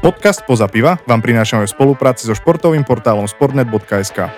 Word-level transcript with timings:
Podcast 0.00 0.40
Poza 0.48 0.64
piva 0.64 0.96
vám 1.04 1.20
prinášame 1.20 1.68
v 1.68 1.76
spolupráci 1.76 2.24
so 2.24 2.32
športovým 2.32 2.88
portálom 2.88 3.28
sportnet.sk. 3.28 4.32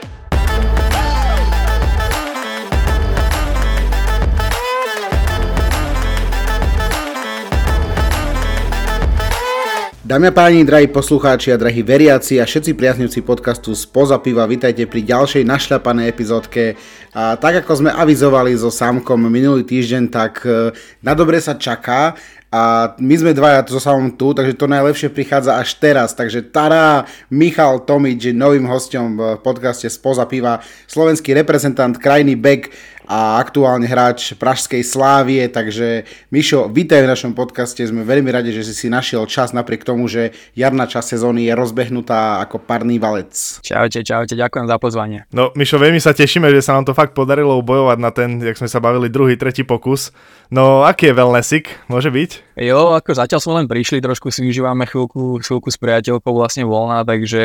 Dámy 10.03 10.29
a 10.29 10.35
páni, 10.35 10.67
drahí 10.67 10.91
poslucháči 10.91 11.55
a 11.55 11.61
drahí 11.63 11.87
veriaci 11.87 12.43
a 12.43 12.45
všetci 12.45 12.75
priaznivci 12.75 13.23
podcastu 13.23 13.79
Spoza 13.79 14.19
piva, 14.19 14.51
vítajte 14.51 14.91
pri 14.91 15.07
ďalšej 15.07 15.47
našľapanej 15.47 16.11
epizódke. 16.11 16.75
A 17.15 17.39
tak 17.39 17.63
ako 17.63 17.87
sme 17.87 17.91
avizovali 17.95 18.51
so 18.59 18.75
Sámkom 18.75 19.31
minulý 19.31 19.63
týždeň, 19.63 20.03
tak 20.11 20.43
e, 20.43 20.75
na 21.07 21.15
dobre 21.15 21.39
sa 21.39 21.55
čaká 21.55 22.19
a 22.53 22.93
my 23.01 23.15
sme 23.17 23.33
dvaja 23.33 23.65
so 23.65 23.81
samom 23.81 24.13
tu, 24.13 24.37
takže 24.37 24.61
to 24.61 24.69
najlepšie 24.69 25.09
prichádza 25.09 25.57
až 25.57 25.73
teraz. 25.81 26.13
Takže 26.13 26.53
Tara, 26.53 27.09
Michal 27.33 27.81
Tomič 27.89 28.29
je 28.29 28.35
novým 28.37 28.69
hostom 28.69 29.17
v 29.17 29.41
podcaste 29.41 29.89
Spoza 29.89 30.29
piva, 30.29 30.61
slovenský 30.85 31.33
reprezentant, 31.33 31.97
krajný 31.97 32.37
back 32.37 32.69
a 33.13 33.37
aktuálne 33.37 33.85
hráč 33.85 34.33
Pražskej 34.41 34.81
Slávie, 34.81 35.45
takže 35.53 36.09
Mišo, 36.33 36.73
vítaj 36.73 37.05
v 37.05 37.13
našom 37.13 37.37
podcaste, 37.37 37.85
sme 37.85 38.09
veľmi 38.09 38.33
radi, 38.33 38.57
že 38.57 38.65
si 38.65 38.73
si 38.73 38.87
našiel 38.89 39.29
čas 39.29 39.53
napriek 39.53 39.85
tomu, 39.85 40.09
že 40.09 40.33
jarná 40.57 40.89
časť 40.89 41.21
sezóny 41.21 41.45
je 41.45 41.53
rozbehnutá 41.53 42.41
ako 42.41 42.65
parný 42.65 42.97
valec. 42.97 43.37
Čaute, 43.61 44.01
čaute, 44.01 44.33
ďakujem 44.33 44.65
za 44.65 44.81
pozvanie. 44.81 45.29
No 45.29 45.53
Mišo, 45.53 45.77
veľmi 45.77 46.01
sa 46.01 46.17
tešíme, 46.17 46.49
že 46.57 46.65
sa 46.65 46.73
nám 46.73 46.89
to 46.89 46.97
fakt 46.97 47.13
podarilo 47.13 47.61
bojovať 47.61 47.99
na 48.01 48.11
ten, 48.17 48.41
jak 48.41 48.57
sme 48.57 48.73
sa 48.73 48.81
bavili, 48.81 49.13
druhý, 49.13 49.37
tretí 49.37 49.61
pokus. 49.61 50.09
No, 50.49 50.89
aký 50.89 51.13
je 51.13 51.17
wellnessik? 51.17 51.69
Môže 51.93 52.09
byť? 52.09 52.57
Jo, 52.65 52.97
ako 52.97 53.13
zatiaľ 53.13 53.41
sme 53.45 53.53
len 53.61 53.69
prišli, 53.69 54.01
trošku 54.01 54.33
si 54.33 54.41
užívame 54.41 54.89
chvíľku, 54.89 55.37
chvíľku 55.45 55.69
s 55.69 55.77
priateľkou 55.77 56.33
vlastne 56.33 56.65
voľná, 56.65 57.05
takže 57.05 57.45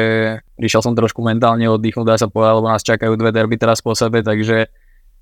prišiel 0.56 0.80
som 0.80 0.96
trošku 0.96 1.20
mentálne 1.20 1.68
oddychnúť, 1.68 2.08
dá 2.08 2.16
sa 2.16 2.32
povedať, 2.32 2.56
lebo 2.56 2.72
nás 2.72 2.88
čakajú 2.88 3.20
dve 3.20 3.36
derby 3.36 3.60
teraz 3.60 3.84
po 3.84 3.92
sebe, 3.92 4.24
takže 4.24 4.72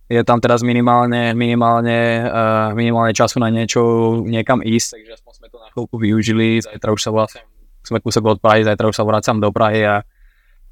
je 0.06 0.22
tam 0.22 0.38
teraz 0.38 0.62
minimálne, 0.62 1.34
minimálne, 1.34 2.30
uh, 2.30 2.70
minimálne 2.78 3.14
času 3.14 3.42
na 3.42 3.50
niečo, 3.50 3.82
niekam 4.22 4.62
ísť, 4.62 5.02
takže 5.02 5.12
aspoň 5.18 5.34
sme 5.34 5.48
to 5.50 5.58
na 5.58 5.70
chvíľku 5.74 5.96
využili, 5.98 6.48
zajtra 6.62 6.94
už 6.94 7.02
sa 7.02 7.10
vlastne, 7.10 7.42
sme 7.82 7.98
kúsok 7.98 8.38
od 8.38 8.40
Prahy, 8.42 8.62
zajtra 8.66 8.86
už 8.90 8.98
sa 8.98 9.06
vracam 9.06 9.42
do 9.42 9.50
Prahy 9.50 9.82
a 9.82 10.06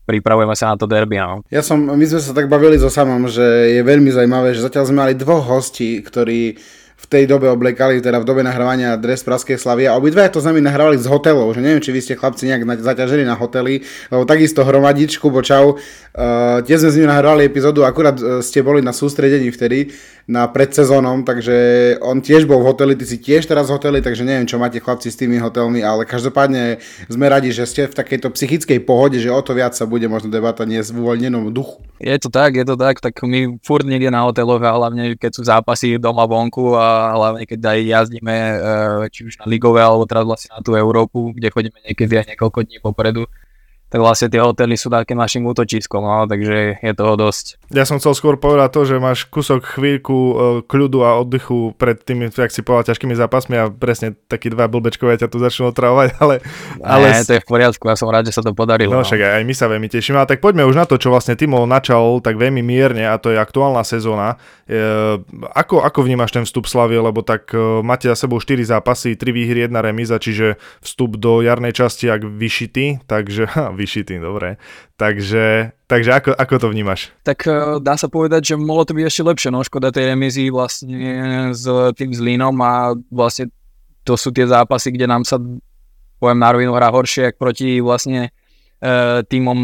pripravujeme 0.06 0.54
sa 0.54 0.74
na 0.74 0.76
to 0.78 0.86
derby. 0.86 1.18
No. 1.18 1.42
Ja 1.50 1.64
som, 1.66 1.82
my 1.82 2.06
sme 2.06 2.22
sa 2.22 2.36
tak 2.36 2.52
bavili 2.52 2.78
so 2.78 2.92
samom, 2.92 3.26
že 3.26 3.74
je 3.74 3.82
veľmi 3.82 4.12
zaujímavé, 4.12 4.54
že 4.54 4.62
zatiaľ 4.62 4.84
sme 4.92 4.98
mali 5.02 5.14
dvoch 5.18 5.42
hostí, 5.48 6.04
ktorí 6.04 6.60
v 7.04 7.06
tej 7.12 7.24
dobe 7.28 7.52
oblekali, 7.52 8.00
teda 8.00 8.24
v 8.24 8.26
dobe 8.26 8.42
nahrávania 8.48 8.96
dres 8.96 9.28
Praskej 9.28 9.60
slavy 9.60 9.92
a 9.92 10.00
obidva 10.00 10.32
to 10.32 10.40
s 10.40 10.48
nami 10.48 10.64
nahrávali 10.64 10.96
z 10.96 11.12
hotelov, 11.12 11.52
že 11.52 11.60
neviem, 11.60 11.84
či 11.84 11.92
vy 11.92 12.00
ste 12.00 12.16
chlapci 12.16 12.48
nejak 12.48 12.80
zaťažili 12.80 13.28
na 13.28 13.36
hotely, 13.36 13.84
lebo 14.08 14.24
takisto 14.24 14.64
Hromadičku, 14.64 15.28
bo 15.28 15.44
čau, 15.44 15.76
uh, 15.76 16.64
tiež 16.64 16.88
sme 16.88 16.92
s 16.96 16.98
ním 17.04 17.12
nahrávali 17.12 17.44
epizódu, 17.44 17.84
akurát 17.84 18.16
uh, 18.24 18.40
ste 18.40 18.64
boli 18.64 18.80
na 18.80 18.96
sústredení 18.96 19.52
vtedy, 19.52 19.92
na 20.24 20.48
predsezónom, 20.48 21.28
takže 21.28 21.56
on 22.00 22.24
tiež 22.24 22.48
bol 22.48 22.64
v 22.64 22.72
hoteli, 22.72 22.94
ty 22.96 23.04
si 23.04 23.20
tiež 23.20 23.44
teraz 23.44 23.68
v 23.68 23.76
hoteli, 23.76 24.00
takže 24.00 24.24
neviem, 24.24 24.48
čo 24.48 24.56
máte 24.56 24.80
chlapci 24.80 25.12
s 25.12 25.20
tými 25.20 25.36
hotelmi, 25.36 25.84
ale 25.84 26.08
každopádne 26.08 26.80
sme 27.12 27.28
radi, 27.28 27.52
že 27.52 27.68
ste 27.68 27.92
v 27.92 27.98
takejto 27.98 28.32
psychickej 28.32 28.80
pohode, 28.88 29.20
že 29.20 29.28
o 29.28 29.42
to 29.44 29.52
viac 29.52 29.76
sa 29.76 29.84
bude 29.84 30.08
možno 30.08 30.32
debata 30.32 30.64
nie 30.64 30.80
v 30.80 30.96
uvoľnenom 30.96 31.52
duchu. 31.52 31.84
Je 32.00 32.16
to 32.20 32.32
tak, 32.32 32.56
je 32.56 32.64
to 32.64 32.80
tak, 32.80 33.04
tak 33.04 33.20
my 33.24 33.60
furt 33.64 33.84
niekde 33.84 34.12
na 34.12 34.24
hoteloch 34.24 34.64
hlavne 34.64 35.20
keď 35.20 35.32
sú 35.36 35.44
zápasy 35.44 36.00
doma 36.00 36.24
vonku 36.24 36.76
a 36.76 37.16
hlavne 37.16 37.44
keď 37.44 37.76
aj 37.76 37.80
jazdíme 37.84 38.36
e, 38.36 38.56
či 39.12 39.28
už 39.28 39.44
na 39.44 39.46
ligové 39.48 39.84
alebo 39.84 40.08
teraz 40.08 40.24
vlastne 40.24 40.56
na 40.56 40.64
tú 40.64 40.76
Európu, 40.76 41.36
kde 41.36 41.52
chodíme 41.52 41.80
niekedy 41.84 42.24
aj 42.24 42.36
niekoľko 42.36 42.60
dní 42.64 42.80
popredu, 42.80 43.28
tak 43.94 44.02
vlastne 44.02 44.26
tie 44.26 44.42
hotely 44.42 44.74
sú 44.74 44.90
takým 44.90 45.22
našim 45.22 45.46
útočiskom, 45.46 46.02
no, 46.02 46.26
takže 46.26 46.82
je 46.82 46.94
toho 46.98 47.14
dosť. 47.14 47.62
Ja 47.70 47.86
som 47.86 48.02
chcel 48.02 48.18
skôr 48.18 48.42
povedať 48.42 48.74
to, 48.74 48.82
že 48.90 48.96
máš 48.98 49.30
kúsok 49.30 49.62
chvíľku 49.78 50.18
e, 50.18 50.34
kľudu 50.66 51.06
a 51.06 51.22
oddychu 51.22 51.78
pred 51.78 52.02
tými, 52.02 52.34
jak 52.34 52.50
si 52.50 52.66
povedal, 52.66 52.90
ťažkými 52.90 53.14
zápasmi 53.14 53.54
a 53.54 53.70
presne 53.70 54.18
takí 54.26 54.50
dva 54.50 54.66
blbečkovia 54.66 55.22
ťa 55.22 55.30
tu 55.30 55.38
začnú 55.38 55.70
otravovať, 55.70 56.10
ale... 56.26 56.42
ale... 56.82 57.06
Nie, 57.06 57.22
to 57.22 57.38
je 57.38 57.46
v 57.46 57.50
poriadku, 57.54 57.86
ja 57.86 57.94
som 57.94 58.10
rád, 58.10 58.26
že 58.26 58.34
sa 58.34 58.42
to 58.42 58.58
podarilo. 58.58 58.98
No, 58.98 59.02
no. 59.02 59.06
však 59.06 59.22
aj 59.22 59.46
my 59.46 59.54
sa 59.54 59.70
veľmi 59.70 59.86
tešíme, 59.86 60.18
a 60.18 60.26
tak 60.26 60.42
poďme 60.42 60.66
už 60.66 60.74
na 60.74 60.90
to, 60.90 60.98
čo 60.98 61.14
vlastne 61.14 61.38
Timo 61.38 61.62
načal 61.70 62.18
tak 62.26 62.42
veľmi 62.42 62.66
mierne 62.66 63.06
a 63.06 63.22
to 63.22 63.30
je 63.30 63.38
aktuálna 63.38 63.86
sezóna. 63.86 64.42
E, 64.66 65.22
ako, 65.54 65.86
ako 65.86 66.00
vnímaš 66.02 66.34
ten 66.34 66.50
vstup 66.50 66.66
Slavie, 66.66 66.98
lebo 66.98 67.22
tak 67.22 67.54
e, 67.54 67.86
máte 67.86 68.10
za 68.10 68.18
sebou 68.18 68.42
4 68.42 68.58
zápasy, 68.74 69.14
3 69.14 69.30
výhry, 69.30 69.70
1 69.70 69.78
remíza, 69.78 70.18
čiže 70.18 70.58
vstup 70.82 71.22
do 71.22 71.46
jarnej 71.46 71.78
časti 71.78 72.10
ak 72.10 72.26
vyšitý, 72.26 73.06
takže 73.06 73.46
ha, 73.54 73.70
vyšitý, 73.84 74.16
dobre. 74.24 74.56
Takže, 74.96 75.76
takže 75.92 76.10
ako, 76.16 76.30
ako 76.32 76.54
to 76.64 76.68
vnímaš? 76.72 77.12
Tak 77.28 77.44
uh, 77.44 77.84
dá 77.84 78.00
sa 78.00 78.08
povedať, 78.08 78.54
že 78.54 78.56
mohlo 78.56 78.88
to 78.88 78.96
byť 78.96 79.04
ešte 79.04 79.24
lepšie, 79.28 79.50
no 79.52 79.60
škoda 79.68 79.92
tej 79.92 80.16
remízy 80.16 80.48
vlastne 80.48 81.52
s 81.52 81.68
tým 82.00 82.16
Zlínom 82.16 82.56
a 82.64 82.96
vlastne 83.12 83.52
to 84.08 84.16
sú 84.16 84.32
tie 84.32 84.48
zápasy, 84.48 84.96
kde 84.96 85.12
nám 85.12 85.28
sa 85.28 85.36
poviem 86.24 86.40
na 86.40 86.50
rovinu 86.56 86.72
hrá 86.72 86.88
horšie, 86.88 87.36
ako 87.36 87.38
proti 87.44 87.84
vlastne 87.84 88.32
uh, 88.32 89.20
týmom 89.28 89.60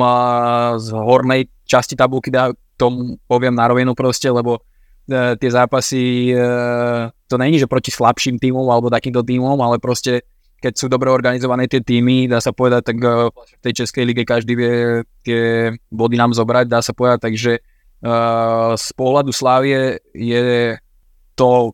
z 0.76 0.88
hornej 0.92 1.48
časti 1.64 1.96
tabulky, 1.96 2.28
dá 2.28 2.52
tom 2.76 3.16
poviem 3.28 3.56
na 3.56 3.72
rovinu 3.72 3.96
proste, 3.96 4.28
lebo 4.28 4.60
uh, 4.60 5.34
tie 5.40 5.50
zápasy, 5.50 6.36
to 7.26 7.36
není, 7.40 7.58
že 7.58 7.66
proti 7.66 7.90
slabším 7.90 8.38
týmom 8.38 8.68
alebo 8.68 8.94
takýmto 8.94 9.26
týmom, 9.26 9.58
ale 9.58 9.80
proste 9.82 10.22
keď 10.60 10.74
sú 10.76 10.86
dobre 10.92 11.08
organizované 11.08 11.66
tie 11.72 11.80
týmy, 11.80 12.28
dá 12.28 12.44
sa 12.44 12.52
povedať, 12.52 12.94
tak 12.94 12.98
uh, 13.00 13.32
v 13.32 13.62
tej 13.64 13.84
Českej 13.84 14.04
lige 14.04 14.24
každý 14.28 14.54
vie 14.60 14.74
tie 15.24 15.74
body 15.90 16.16
nám 16.20 16.36
zobrať, 16.36 16.68
dá 16.68 16.84
sa 16.84 16.92
povedať, 16.92 17.20
takže 17.26 17.54
uh, 18.04 18.76
z 18.76 18.88
pohľadu 18.94 19.32
Slávie 19.32 20.04
je 20.12 20.76
to 21.40 21.74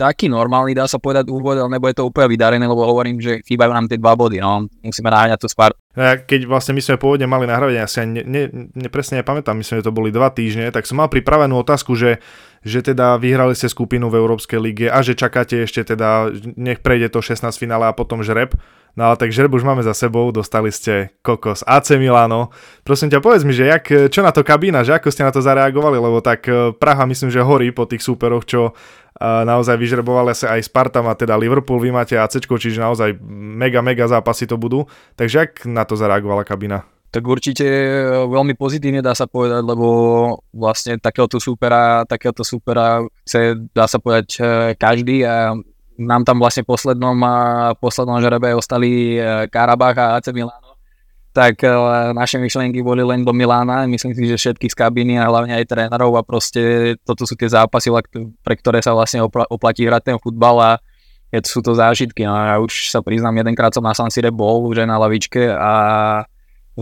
taký 0.00 0.32
normálny, 0.32 0.72
dá 0.72 0.88
sa 0.88 0.96
povedať 0.96 1.28
úvod, 1.28 1.60
ale 1.60 1.76
nebude 1.76 1.92
to 1.92 2.08
úplne 2.08 2.32
vydarené, 2.32 2.64
lebo 2.64 2.88
hovorím, 2.88 3.20
že 3.20 3.44
chýbajú 3.44 3.68
nám 3.68 3.84
tie 3.90 4.00
dva 4.00 4.16
body, 4.16 4.40
no, 4.40 4.64
musíme 4.80 5.12
naháňať 5.12 5.44
tú 5.44 5.48
spár. 5.52 5.76
Keď 5.98 6.46
vlastne 6.46 6.78
my 6.78 6.82
sme 6.86 7.02
pôvodne 7.02 7.26
mali 7.26 7.50
nahrávať, 7.50 7.74
ja 7.74 7.86
si 7.90 7.98
ne, 8.06 8.22
ne, 8.22 8.46
ne, 8.52 8.88
presne 8.94 9.26
nepamätám, 9.26 9.58
myslím, 9.58 9.82
že 9.82 9.86
to 9.90 9.96
boli 9.96 10.14
dva 10.14 10.30
týždne, 10.30 10.70
tak 10.70 10.86
som 10.86 11.02
mal 11.02 11.10
pripravenú 11.10 11.58
otázku, 11.58 11.98
že 11.98 12.22
že 12.60 12.84
teda 12.84 13.16
vyhrali 13.16 13.56
ste 13.56 13.72
skupinu 13.72 14.12
v 14.12 14.20
Európskej 14.20 14.60
lige 14.60 14.86
a 14.92 15.00
že 15.00 15.16
čakáte 15.16 15.64
ešte 15.64 15.96
teda, 15.96 16.28
nech 16.60 16.84
prejde 16.84 17.08
to 17.08 17.24
16 17.24 17.48
finále 17.56 17.88
a 17.88 17.96
potom 17.96 18.20
žreb. 18.20 18.52
No 18.98 19.10
ale 19.10 19.16
tak 19.18 19.30
žreb 19.30 19.50
už 19.54 19.62
máme 19.62 19.82
za 19.86 19.94
sebou, 19.94 20.30
dostali 20.34 20.74
ste 20.74 21.14
kokos 21.22 21.62
AC 21.66 21.94
Milano. 21.94 22.50
Prosím 22.82 23.10
ťa, 23.10 23.22
povedz 23.22 23.46
mi, 23.46 23.54
že 23.54 23.70
jak, 23.70 24.10
čo 24.10 24.20
na 24.22 24.34
to 24.34 24.42
kabína, 24.42 24.82
že 24.82 24.98
ako 24.98 25.08
ste 25.14 25.26
na 25.26 25.32
to 25.34 25.42
zareagovali, 25.42 25.98
lebo 25.98 26.18
tak 26.22 26.46
eh, 26.50 26.74
Praha 26.74 27.06
myslím, 27.06 27.30
že 27.30 27.44
horí 27.44 27.70
po 27.70 27.86
tých 27.86 28.02
súperoch, 28.02 28.46
čo 28.46 28.74
a 29.20 29.42
eh, 29.42 29.48
naozaj 29.48 29.76
vyžrebovali 29.76 30.32
sa 30.32 30.56
aj 30.56 30.66
Sparta 30.66 31.04
má 31.04 31.12
teda 31.14 31.36
Liverpool, 31.36 31.82
vy 31.82 31.92
máte 31.92 32.16
AC, 32.16 32.40
čiže 32.40 32.80
naozaj 32.80 33.18
mega, 33.30 33.84
mega 33.84 34.08
zápasy 34.08 34.48
to 34.48 34.56
budú. 34.56 34.88
Takže 35.14 35.36
jak 35.38 35.52
na 35.68 35.84
to 35.84 35.94
zareagovala 35.94 36.42
kabína? 36.46 36.86
tak 37.10 37.26
určite 37.26 37.66
e, 37.66 37.90
veľmi 38.30 38.54
pozitívne 38.54 39.02
dá 39.02 39.18
sa 39.18 39.26
povedať, 39.26 39.66
lebo 39.66 39.86
vlastne 40.54 40.94
takéhoto 40.96 41.42
supera, 41.42 42.06
takéhoto 42.06 42.46
supera 42.46 43.02
chce, 43.26 43.58
dá 43.74 43.90
sa 43.90 43.98
povedať, 43.98 44.38
e, 44.38 44.42
každý 44.78 45.26
a 45.26 45.58
nám 46.00 46.24
tam 46.24 46.40
vlastne 46.40 46.64
poslednom, 46.64 47.16
poslednom 47.76 48.18
žrebe 48.24 48.56
ostali 48.56 49.20
e, 49.20 49.46
Karabach 49.52 49.96
a 50.00 50.06
AC 50.16 50.32
Milano, 50.32 50.80
tak 51.30 51.62
naše 52.10 52.42
myšlienky 52.42 52.82
boli 52.82 53.06
len 53.06 53.22
do 53.22 53.30
Milána, 53.30 53.86
myslím 53.86 54.18
si, 54.18 54.26
že 54.26 54.34
všetky 54.34 54.66
z 54.66 54.74
kabiny 54.74 55.14
a 55.14 55.30
hlavne 55.30 55.54
aj 55.62 55.70
trénerov 55.70 56.18
a 56.18 56.26
proste 56.26 56.94
toto 57.06 57.22
sú 57.22 57.38
tie 57.38 57.46
zápasy, 57.46 57.86
pre 58.42 58.58
ktoré 58.58 58.82
sa 58.82 58.90
vlastne 58.90 59.22
oplatí 59.22 59.86
hrať 59.86 60.02
ten 60.10 60.18
futbal 60.18 60.58
a 60.58 60.70
sú 61.38 61.62
to 61.62 61.78
zážitky. 61.78 62.26
No, 62.26 62.34
ja 62.34 62.58
už 62.58 62.90
sa 62.90 62.98
priznám, 62.98 63.38
jedenkrát 63.38 63.70
som 63.70 63.86
na 63.86 63.94
San 63.94 64.10
Sire 64.10 64.34
bol, 64.34 64.66
už 64.66 64.82
aj 64.82 64.88
na 64.90 64.98
lavičke 64.98 65.54
a 65.54 65.72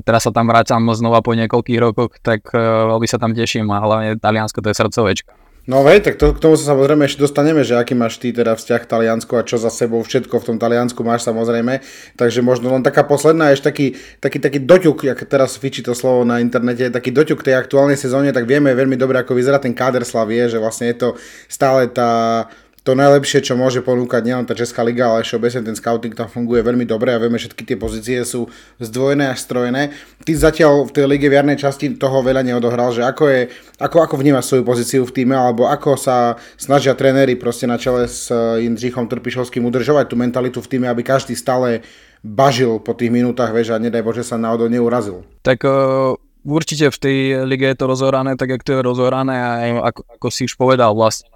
teraz 0.01 0.25
sa 0.25 0.33
tam 0.33 0.49
vrácam 0.49 0.81
znova 0.97 1.21
po 1.21 1.37
niekoľkých 1.37 1.79
rokoch, 1.83 2.17
tak 2.25 2.49
uh, 2.57 2.89
veľmi 2.97 3.05
sa 3.05 3.21
tam 3.21 3.37
teším 3.37 3.69
a 3.69 3.85
hlavne 3.85 4.17
Taliansko 4.17 4.65
to 4.65 4.73
je 4.73 4.79
srdcovečka. 4.81 5.48
No 5.69 5.85
vej, 5.85 6.01
tak 6.01 6.17
to, 6.17 6.33
k 6.33 6.41
tomu 6.41 6.57
sa 6.57 6.73
samozrejme 6.73 7.05
ešte 7.05 7.21
dostaneme, 7.21 7.61
že 7.61 7.77
aký 7.77 7.93
máš 7.93 8.17
ty 8.17 8.33
teda 8.33 8.57
vzťah 8.57 8.81
k 8.81 8.89
Taliansku 8.89 9.37
a 9.37 9.45
čo 9.45 9.61
za 9.61 9.69
sebou 9.69 10.01
všetko 10.01 10.41
v 10.41 10.47
tom 10.49 10.57
Taliansku 10.57 11.05
máš 11.05 11.29
samozrejme. 11.29 11.85
Takže 12.17 12.41
možno 12.41 12.73
len 12.73 12.81
taká 12.81 13.05
posledná, 13.05 13.53
ešte 13.53 13.69
taký, 13.69 13.87
taký, 14.17 14.41
taký 14.41 14.59
doťuk, 14.65 15.05
jak 15.05 15.21
teraz 15.29 15.61
fičí 15.61 15.85
to 15.85 15.93
slovo 15.93 16.25
na 16.25 16.41
internete, 16.41 16.89
taký 16.89 17.13
doťuk 17.13 17.45
tej 17.45 17.61
aktuálnej 17.61 18.01
sezóne, 18.01 18.33
tak 18.33 18.49
vieme 18.49 18.73
veľmi 18.73 18.97
dobre, 18.97 19.21
ako 19.21 19.37
vyzerá 19.37 19.61
ten 19.61 19.77
káder 19.77 20.09
Slavie, 20.09 20.49
že 20.49 20.57
vlastne 20.57 20.89
je 20.89 21.05
to 21.05 21.09
stále 21.53 21.85
tá, 21.93 22.49
to 22.89 22.97
najlepšie, 22.97 23.45
čo 23.45 23.53
môže 23.53 23.85
ponúkať 23.85 24.25
nielen 24.25 24.49
tá 24.49 24.57
Česká 24.57 24.81
liga, 24.81 25.13
ale 25.13 25.21
všeobecne 25.21 25.61
ten 25.61 25.77
scouting 25.77 26.17
tam 26.17 26.25
funguje 26.25 26.65
veľmi 26.65 26.89
dobre 26.89 27.13
a 27.13 27.21
vieme, 27.21 27.37
všetky 27.37 27.69
tie 27.69 27.77
pozície 27.77 28.17
sú 28.25 28.49
zdvojené 28.81 29.29
a 29.29 29.37
strojené. 29.37 29.93
Ty 30.25 30.33
zatiaľ 30.33 30.89
v 30.89 30.97
tej 30.97 31.05
lige 31.05 31.29
v 31.29 31.37
jarnej 31.37 31.61
časti 31.61 32.01
toho 32.01 32.25
veľa 32.25 32.41
neodohral, 32.49 32.97
že 32.97 33.05
ako, 33.05 33.29
je, 33.29 33.41
ako, 33.77 34.09
ako 34.09 34.15
vnímaš 34.17 34.49
svoju 34.49 34.65
pozíciu 34.65 35.05
v 35.05 35.13
týme, 35.13 35.37
alebo 35.37 35.69
ako 35.69 36.01
sa 36.01 36.41
snažia 36.57 36.97
tréneri 36.97 37.37
proste 37.37 37.69
na 37.69 37.77
čele 37.77 38.09
s 38.09 38.33
Jindřichom 38.33 39.05
Trpišovským 39.05 39.69
udržovať 39.69 40.09
tú 40.09 40.17
mentalitu 40.17 40.65
v 40.65 40.71
týme, 40.73 40.89
aby 40.89 41.05
každý 41.05 41.37
stále 41.37 41.85
bažil 42.25 42.81
po 42.81 42.97
tých 42.97 43.13
minútach, 43.13 43.53
vieš, 43.53 43.77
a 43.77 43.79
nedaj 43.79 44.01
Bože 44.01 44.25
sa 44.25 44.41
náhodou 44.41 44.73
neurazil. 44.73 45.29
Tak 45.45 45.61
uh, 45.69 46.17
určite 46.41 46.89
v 46.89 46.99
tej 46.99 47.17
lige 47.45 47.69
je 47.69 47.77
to 47.77 47.85
rozohrané 47.85 48.33
tak, 48.41 48.57
jak 48.57 48.65
to 48.65 48.81
je 48.81 48.81
rozohrané 48.81 49.37
a 49.37 49.51
ako, 49.93 50.01
ako 50.17 50.27
si 50.33 50.49
už 50.49 50.57
povedal 50.57 50.97
vlastne, 50.97 51.29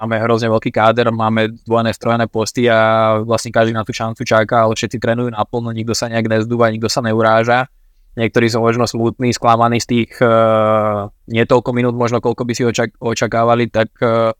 máme, 0.00 0.16
hrozne 0.24 0.48
veľký 0.48 0.72
káder, 0.72 1.12
máme 1.12 1.52
dvojené 1.68 1.92
strojené 1.92 2.24
posty 2.26 2.64
a 2.66 3.20
vlastne 3.20 3.52
každý 3.52 3.76
na 3.76 3.84
tú 3.84 3.92
šancu 3.92 4.24
čaká, 4.24 4.64
ale 4.64 4.72
všetci 4.72 4.96
trénujú 4.96 5.28
naplno, 5.36 5.70
nikto 5.76 5.92
sa 5.92 6.08
nejak 6.08 6.26
nezdúva, 6.26 6.72
nikto 6.72 6.88
sa 6.88 7.04
neuráža. 7.04 7.68
Niektorí 8.18 8.50
sú 8.50 8.58
možno 8.58 8.88
smutní, 8.88 9.30
sklamaní 9.30 9.78
z 9.78 9.86
tých 9.86 10.10
uh, 10.18 11.06
nie 11.30 11.46
toľko 11.46 11.70
minút, 11.70 11.94
možno 11.94 12.18
koľko 12.18 12.42
by 12.42 12.52
si 12.56 12.66
očak- 12.66 12.96
očakávali, 12.98 13.70
tak 13.70 13.92
uh, 14.02 14.34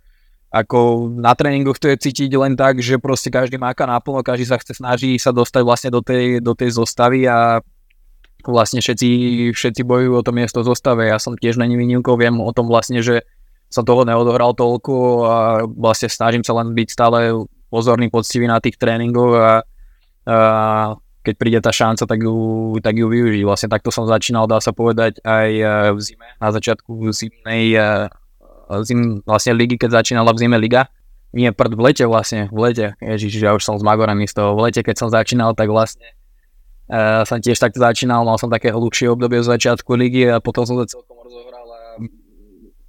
ako 0.51 1.13
na 1.15 1.31
tréningoch 1.39 1.79
to 1.79 1.87
je 1.87 2.11
cítiť 2.11 2.35
len 2.35 2.59
tak, 2.59 2.83
že 2.83 2.99
proste 2.99 3.31
každý 3.31 3.55
máka 3.61 3.87
naplno, 3.87 4.27
každý 4.27 4.51
sa 4.51 4.59
chce 4.59 4.83
snaží 4.83 5.15
sa 5.23 5.31
dostať 5.31 5.63
vlastne 5.63 5.91
do 5.95 6.03
tej, 6.03 6.43
do 6.43 6.59
tej 6.59 6.75
zostavy 6.75 7.31
a 7.31 7.63
vlastne 8.43 8.83
všetci, 8.83 9.09
všetci 9.55 9.87
bojujú 9.87 10.13
o 10.19 10.25
to 10.27 10.35
miesto 10.35 10.67
zostave. 10.67 11.07
Ja 11.07 11.23
som 11.23 11.39
tiež 11.39 11.61
není 11.61 11.79
výnimkou, 11.79 12.19
viem 12.19 12.43
o 12.43 12.51
tom 12.51 12.67
vlastne, 12.67 12.99
že 13.05 13.23
som 13.71 13.87
toho 13.87 14.03
neodohral 14.03 14.53
toľko 14.53 14.95
a 15.25 15.37
vlastne 15.65 16.11
snažím 16.11 16.43
sa 16.43 16.59
len 16.59 16.75
byť 16.75 16.89
stále 16.91 17.47
pozorný, 17.71 18.11
poctivý 18.11 18.51
na 18.51 18.59
tých 18.59 18.75
tréningoch 18.75 19.33
a, 19.39 19.51
a 20.27 20.37
keď 21.23 21.35
príde 21.39 21.61
tá 21.63 21.71
šanca, 21.71 22.03
tak 22.09 22.19
ju, 22.19 22.35
tak 22.83 22.99
ju 22.99 23.07
využiť. 23.07 23.47
Vlastne 23.47 23.69
takto 23.71 23.95
som 23.95 24.11
začínal, 24.11 24.51
dá 24.51 24.59
sa 24.59 24.75
povedať, 24.75 25.23
aj 25.23 25.49
v 25.95 26.01
zime, 26.03 26.29
na 26.43 26.49
začiatku 26.51 27.15
zimnej 27.15 27.79
zim, 28.83 29.21
vlastne 29.27 29.53
ligy, 29.55 29.77
keď 29.77 30.03
začínala 30.03 30.31
v 30.31 30.41
zime 30.47 30.57
liga. 30.59 30.87
Nie, 31.31 31.55
prd 31.55 31.79
v 31.79 31.83
lete 31.87 32.05
vlastne, 32.11 32.51
v 32.51 32.59
lete. 32.71 32.87
Ježiš, 32.99 33.39
ja 33.39 33.55
už 33.55 33.63
som 33.63 33.79
zmagorený 33.79 34.27
z 34.27 34.35
toho. 34.35 34.59
V 34.59 34.67
lete, 34.67 34.83
keď 34.83 34.97
som 34.99 35.09
začínal, 35.15 35.55
tak 35.55 35.71
vlastne 35.71 36.11
uh, 36.91 37.23
som 37.23 37.39
tiež 37.39 37.55
takto 37.55 37.79
začínal, 37.79 38.27
mal 38.27 38.35
som 38.35 38.51
také 38.51 38.75
hlubšie 38.75 39.15
obdobie 39.15 39.39
z 39.39 39.51
začiatku 39.55 39.95
ligy 39.95 40.27
a 40.27 40.43
potom 40.43 40.67
som 40.67 40.75
sa 40.83 40.91
celkom 40.91 41.23
rozohral 41.23 41.60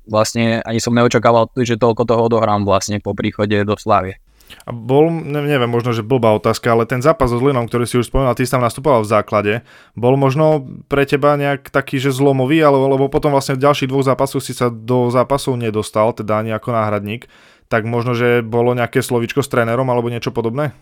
vlastne 0.06 0.62
ani 0.66 0.80
som 0.82 0.96
neočakával, 0.96 1.50
že 1.58 1.80
toľko 1.80 2.04
toho 2.08 2.22
odohrám 2.28 2.66
vlastne 2.66 3.02
po 3.02 3.14
príchode 3.14 3.56
do 3.66 3.76
Slávie. 3.78 4.22
A 4.68 4.76
bol, 4.76 5.08
neviem, 5.12 5.70
možno, 5.70 5.96
že 5.96 6.04
blbá 6.04 6.36
otázka, 6.36 6.76
ale 6.76 6.84
ten 6.84 7.00
zápas 7.00 7.32
so 7.32 7.40
Zlinom, 7.40 7.68
ktorý 7.72 7.88
si 7.88 7.96
už 7.96 8.12
spomínal, 8.12 8.36
ty 8.36 8.44
si 8.44 8.52
tam 8.52 8.64
nastupoval 8.64 9.04
v 9.04 9.12
základe, 9.12 9.54
bol 9.96 10.20
možno 10.20 10.68
pre 10.92 11.08
teba 11.08 11.40
nejak 11.40 11.72
taký, 11.72 12.04
že 12.04 12.12
zlomový, 12.12 12.60
alebo, 12.60 12.92
lebo 12.92 13.06
potom 13.08 13.32
vlastne 13.32 13.56
v 13.56 13.64
ďalších 13.64 13.90
dvoch 13.90 14.04
zápasoch 14.04 14.44
si 14.44 14.52
sa 14.52 14.68
do 14.68 15.08
zápasov 15.08 15.56
nedostal, 15.56 16.12
teda 16.12 16.44
ani 16.44 16.52
ako 16.52 16.76
náhradník, 16.76 17.32
tak 17.72 17.88
možno, 17.88 18.12
že 18.12 18.44
bolo 18.44 18.76
nejaké 18.76 19.00
slovičko 19.00 19.40
s 19.40 19.48
trénerom 19.48 19.88
alebo 19.88 20.12
niečo 20.12 20.36
podobné? 20.36 20.76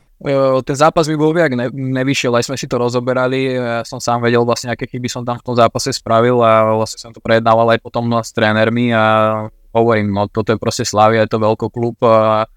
Ten 0.65 0.75
zápas 0.75 1.05
mi 1.05 1.13
bol 1.13 1.29
viac 1.37 1.53
ne, 1.53 1.69
nevyšiel, 1.69 2.33
aj 2.33 2.49
sme 2.49 2.57
si 2.57 2.65
to 2.65 2.81
rozoberali, 2.81 3.53
ja 3.53 3.85
som 3.85 4.01
sám 4.01 4.25
vedel 4.25 4.41
vlastne, 4.41 4.73
aké 4.73 4.89
chyby 4.89 5.05
som 5.05 5.21
tam 5.21 5.37
v 5.37 5.45
tom 5.45 5.53
zápase 5.53 5.93
spravil 5.93 6.41
a 6.41 6.73
vlastne 6.73 6.97
som 6.97 7.13
to 7.13 7.21
prejednával 7.21 7.69
aj 7.69 7.79
potom 7.85 8.09
s 8.17 8.33
trénermi 8.33 8.89
a 8.89 9.05
hovorím, 9.69 10.09
no 10.09 10.25
toto 10.25 10.49
je 10.49 10.57
proste 10.57 10.81
Slavia, 10.81 11.29
je 11.29 11.37
to 11.37 11.37
veľký 11.37 11.69
klub 11.69 12.01
a 12.01 12.49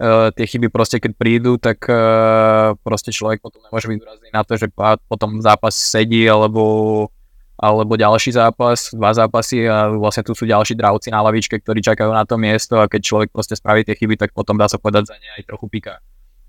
Uh, 0.00 0.32
tie 0.32 0.48
chyby 0.48 0.72
proste 0.72 0.96
keď 0.96 1.12
prídu, 1.12 1.60
tak 1.60 1.84
uh, 1.84 2.72
proste 2.80 3.12
človek 3.12 3.44
potom 3.44 3.60
nemôže 3.60 3.84
byť 3.84 4.32
na 4.32 4.40
to, 4.48 4.56
že 4.56 4.72
potom 5.04 5.44
zápas 5.44 5.76
sedí 5.76 6.24
alebo, 6.24 7.12
alebo 7.60 7.92
ďalší 7.92 8.32
zápas, 8.32 8.88
dva 8.96 9.12
zápasy 9.12 9.68
a 9.68 9.92
vlastne 9.92 10.24
tu 10.24 10.32
sú 10.32 10.48
ďalší 10.48 10.80
dravci 10.80 11.12
na 11.12 11.20
lavičke, 11.20 11.60
ktorí 11.60 11.84
čakajú 11.84 12.08
na 12.08 12.24
to 12.24 12.40
miesto 12.40 12.80
a 12.80 12.88
keď 12.88 13.00
človek 13.04 13.28
proste 13.28 13.52
spraví 13.52 13.84
tie 13.84 13.92
chyby, 13.92 14.16
tak 14.16 14.32
potom 14.32 14.56
dá 14.56 14.64
sa 14.64 14.80
povedať 14.80 15.12
za 15.12 15.16
ne 15.20 15.28
aj 15.36 15.44
trochu 15.44 15.68
pika. 15.68 16.00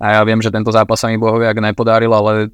A 0.01 0.17
ja 0.17 0.21
viem, 0.25 0.39
že 0.41 0.49
tento 0.49 0.71
zápas 0.71 0.97
sa 0.97 1.11
mi 1.11 1.19
bohoviak 1.19 1.61
nepodaril, 1.61 2.09
ale 2.09 2.49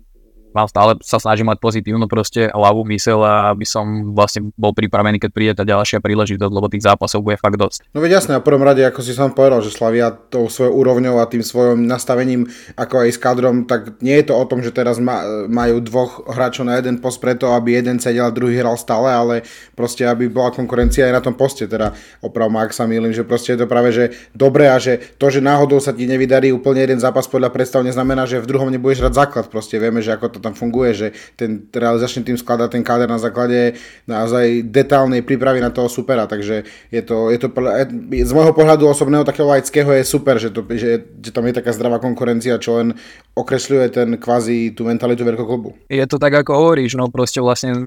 mám 0.58 0.66
stále 0.66 0.98
sa 1.06 1.22
snažím 1.22 1.54
mať 1.54 1.62
pozitívnu 1.62 2.10
proste 2.10 2.50
hlavu, 2.50 2.82
mysel 2.90 3.22
a 3.22 3.54
aby 3.54 3.70
som 3.70 4.18
vlastne 4.18 4.50
bol 4.58 4.74
pripravený, 4.74 5.22
keď 5.22 5.32
príde 5.32 5.54
tá 5.54 5.62
ďalšia 5.62 6.02
príležitosť, 6.02 6.50
lebo 6.50 6.66
tých 6.66 6.90
zápasov 6.90 7.22
bude 7.22 7.38
fakt 7.38 7.62
dosť. 7.62 7.94
No 7.94 8.02
veď 8.02 8.18
jasné, 8.18 8.34
a 8.34 8.42
prvom 8.42 8.66
rade, 8.66 8.82
ako 8.82 9.06
si 9.06 9.14
som 9.14 9.30
povedal, 9.30 9.62
že 9.62 9.70
Slavia 9.70 10.10
tou 10.10 10.50
svojou 10.50 10.74
úrovňou 10.74 11.22
a 11.22 11.30
tým 11.30 11.46
svojim 11.46 11.86
nastavením, 11.86 12.50
ako 12.74 13.06
aj 13.06 13.10
s 13.14 13.20
kadrom, 13.22 13.70
tak 13.70 14.02
nie 14.02 14.18
je 14.18 14.32
to 14.32 14.34
o 14.34 14.46
tom, 14.50 14.66
že 14.66 14.74
teraz 14.74 14.98
ma, 14.98 15.22
majú 15.46 15.78
dvoch 15.84 16.26
hráčov 16.26 16.66
na 16.66 16.82
jeden 16.82 16.98
post 16.98 17.22
preto, 17.22 17.54
aby 17.54 17.78
jeden 17.78 18.02
sedel 18.02 18.28
a 18.28 18.34
druhý 18.34 18.58
hral 18.58 18.80
stále, 18.80 19.12
ale 19.14 19.36
proste, 19.78 20.08
aby 20.08 20.32
bola 20.32 20.50
konkurencia 20.50 21.06
aj 21.06 21.14
na 21.14 21.22
tom 21.22 21.36
poste, 21.38 21.70
teda 21.70 21.94
oprav 22.24 22.50
ak 22.58 22.72
sa 22.74 22.88
milím, 22.88 23.12
že 23.12 23.28
proste 23.28 23.54
je 23.54 23.60
to 23.62 23.68
práve, 23.68 23.92
že 23.92 24.16
dobre 24.34 24.72
a 24.72 24.80
že 24.80 24.98
to, 25.20 25.28
že 25.28 25.44
náhodou 25.44 25.84
sa 25.84 25.92
ti 25.92 26.08
nevydarí 26.08 26.50
úplne 26.50 26.82
jeden 26.82 26.98
zápas 26.98 27.28
podľa 27.28 27.52
predstav, 27.54 27.84
neznamená, 27.84 28.24
že 28.26 28.40
v 28.42 28.50
druhom 28.50 28.72
nebudeš 28.72 29.04
hrať 29.04 29.14
základ, 29.14 29.46
proste 29.52 29.78
vieme, 29.78 30.00
že 30.00 30.16
ako 30.16 30.32
to 30.32 30.40
tam 30.48 30.56
funguje, 30.56 30.92
že 30.96 31.08
ten 31.36 31.68
realizačný 31.68 32.24
tým 32.24 32.40
skladá 32.40 32.72
ten 32.72 32.82
káder 32.88 33.12
na 33.12 33.20
základe 33.20 33.76
naozaj 34.08 34.64
detálnej 34.72 35.20
prípravy 35.28 35.60
na 35.60 35.76
toho 35.76 35.92
supera, 35.92 36.24
takže 36.24 36.64
je 36.88 37.02
to, 37.04 37.28
je 37.28 37.40
to 37.44 37.52
z 38.24 38.32
môjho 38.32 38.56
pohľadu 38.56 38.88
osobného 38.88 39.28
takého 39.28 39.52
laického 39.52 39.92
je 39.92 40.04
super, 40.08 40.40
že, 40.40 40.56
to, 40.56 40.64
že, 40.72 41.04
že 41.20 41.32
tam 41.36 41.44
je 41.44 41.60
taká 41.60 41.76
zdravá 41.76 42.00
konkurencia, 42.00 42.56
čo 42.62 42.80
len 42.80 42.96
okresľuje 43.36 43.86
ten 43.92 44.10
kvázi 44.16 44.72
tú 44.72 44.88
mentalitu 44.88 45.28
klubu. 45.36 45.76
Je 45.92 46.06
to 46.08 46.16
tak, 46.16 46.34
ako 46.34 46.56
hovoríš, 46.56 46.96
no 46.96 47.12
proste 47.12 47.44
vlastne, 47.44 47.86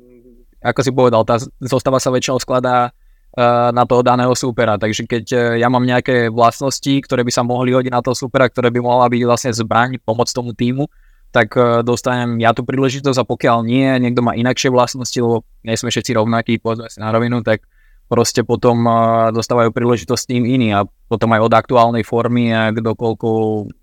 ako 0.61 0.81
si 0.85 0.91
povedal, 0.93 1.23
tá 1.25 1.41
zostava 1.63 1.97
sa 1.97 2.13
väčšinou 2.13 2.39
skladá 2.43 2.91
eh, 2.91 3.71
na 3.73 3.89
toho 3.89 4.05
daného 4.05 4.37
supera. 4.37 4.77
Takže 4.77 5.09
keď 5.09 5.25
eh, 5.33 5.41
ja 5.65 5.73
mám 5.73 5.87
nejaké 5.87 6.29
vlastnosti, 6.29 6.93
ktoré 7.07 7.25
by 7.25 7.33
sa 7.33 7.43
mohli 7.47 7.73
hodiť 7.73 7.93
na 7.95 8.05
toho 8.05 8.15
supera, 8.15 8.51
ktoré 8.51 8.69
by 8.69 8.81
mohla 8.85 9.09
byť 9.09 9.23
vlastne 9.25 9.51
zbraň, 9.55 9.97
pomoc 10.05 10.29
tomu 10.29 10.53
týmu, 10.53 10.85
tak 11.31 11.55
e, 11.55 11.87
dostanem 11.87 12.43
ja 12.43 12.51
tú 12.51 12.67
príležitosť 12.67 13.19
a 13.23 13.25
pokiaľ 13.27 13.63
nie, 13.63 13.87
niekto 14.03 14.23
má 14.23 14.35
inakšie 14.35 14.71
vlastnosti, 14.71 15.17
lebo 15.17 15.47
nie 15.63 15.79
sme 15.79 15.95
všetci 15.95 16.15
rovnakí, 16.19 16.59
povedzme 16.59 16.91
si 16.91 16.99
na 16.99 17.15
rovinu, 17.15 17.43
tak 17.47 17.67
proste 18.11 18.43
potom 18.43 18.83
e, 18.83 18.93
dostávajú 19.31 19.71
príležitosť 19.71 20.23
tým 20.27 20.45
iní 20.45 20.75
a 20.75 20.87
potom 21.07 21.31
aj 21.31 21.41
od 21.47 21.53
aktuálnej 21.55 22.03
formy, 22.03 22.51
kto 22.51 22.99
koľko 22.99 23.29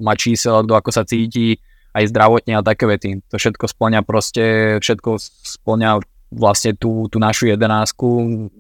má 0.04 0.20
čísel, 0.20 0.68
kto 0.68 0.74
ako 0.76 0.90
sa 0.92 1.08
cíti, 1.08 1.56
aj 1.96 2.14
zdravotne 2.14 2.54
a 2.60 2.62
také 2.62 2.86
vety. 2.86 3.26
To 3.32 3.40
všetko 3.40 3.66
splňa 3.66 4.00
proste, 4.06 4.78
všetko 4.84 5.18
splňa 5.58 6.04
vlastne 6.30 6.76
tú, 6.76 7.08
tú 7.08 7.18
našu 7.18 7.48
jedenáctku, 7.48 8.08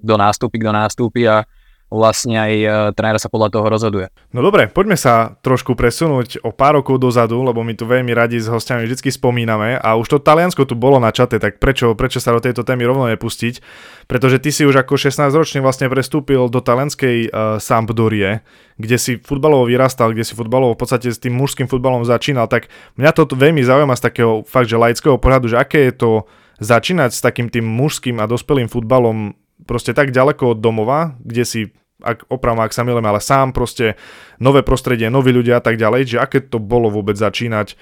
kto 0.02 0.14
nástupí, 0.16 0.56
kto 0.58 0.72
nástupí 0.72 1.22
a 1.28 1.44
vlastne 1.88 2.36
aj 2.36 2.54
e, 2.54 2.68
tréner 3.00 3.16
sa 3.16 3.32
podľa 3.32 3.50
toho 3.56 3.68
rozhoduje. 3.72 4.08
No 4.36 4.44
dobre, 4.44 4.68
poďme 4.68 5.00
sa 5.00 5.40
trošku 5.40 5.72
presunúť 5.80 6.44
o 6.44 6.52
pár 6.52 6.84
rokov 6.84 7.00
dozadu, 7.00 7.40
lebo 7.40 7.64
my 7.64 7.74
tu 7.80 7.88
veľmi 7.88 8.12
radi 8.12 8.44
s 8.44 8.52
hostiami 8.52 8.84
vždy 8.84 9.08
spomíname 9.08 9.80
a 9.80 9.96
už 9.96 10.08
to 10.12 10.18
Taliansko 10.20 10.68
tu 10.68 10.76
bolo 10.76 11.00
na 11.00 11.16
čate, 11.16 11.40
tak 11.40 11.64
prečo, 11.64 11.96
prečo 11.96 12.20
sa 12.20 12.36
do 12.36 12.44
tejto 12.44 12.68
témy 12.68 12.84
rovno 12.84 13.08
nepustiť? 13.08 13.64
Pretože 14.12 14.44
ty 14.44 14.52
si 14.52 14.68
už 14.68 14.84
ako 14.84 15.00
16-ročný 15.00 15.64
vlastne 15.64 15.88
prestúpil 15.88 16.52
do 16.52 16.60
talianskej 16.60 17.32
uh, 17.32 17.60
Sampdorie, 17.60 18.44
kde 18.76 18.98
si 19.00 19.12
futbalovo 19.20 19.68
vyrastal, 19.68 20.12
kde 20.12 20.28
si 20.28 20.36
futbalovo 20.36 20.76
v 20.76 20.80
podstate 20.84 21.08
s 21.08 21.20
tým 21.20 21.36
mužským 21.40 21.72
futbalom 21.72 22.04
začínal, 22.04 22.52
tak 22.52 22.68
mňa 23.00 23.12
to 23.16 23.24
veľmi 23.32 23.64
zaujíma 23.64 23.96
z 23.96 24.06
takého 24.12 24.44
fakt, 24.44 24.68
že 24.68 24.76
laického 24.76 25.16
pohľadu, 25.16 25.56
že 25.56 25.58
aké 25.60 25.88
je 25.88 25.94
to 25.96 26.12
začínať 26.60 27.16
s 27.16 27.22
takým 27.24 27.48
tým 27.48 27.64
mužským 27.64 28.18
a 28.20 28.30
dospelým 28.30 28.68
futbalom 28.68 29.38
proste 29.68 29.92
tak 29.92 30.16
ďaleko 30.16 30.56
od 30.56 30.60
domova, 30.64 31.20
kde 31.20 31.44
si 31.44 31.62
ak 31.98 32.30
opravom, 32.30 32.62
ak 32.62 32.74
sa 32.78 32.86
milím, 32.86 33.10
ale 33.10 33.18
sám 33.18 33.58
proste 33.58 33.98
nové 34.38 34.62
prostredie, 34.62 35.10
noví 35.10 35.34
ľudia 35.34 35.58
a 35.58 35.64
tak 35.66 35.82
ďalej, 35.82 36.18
že 36.18 36.18
aké 36.22 36.46
to 36.46 36.62
bolo 36.62 36.94
vôbec 36.94 37.18
začínať, 37.18 37.74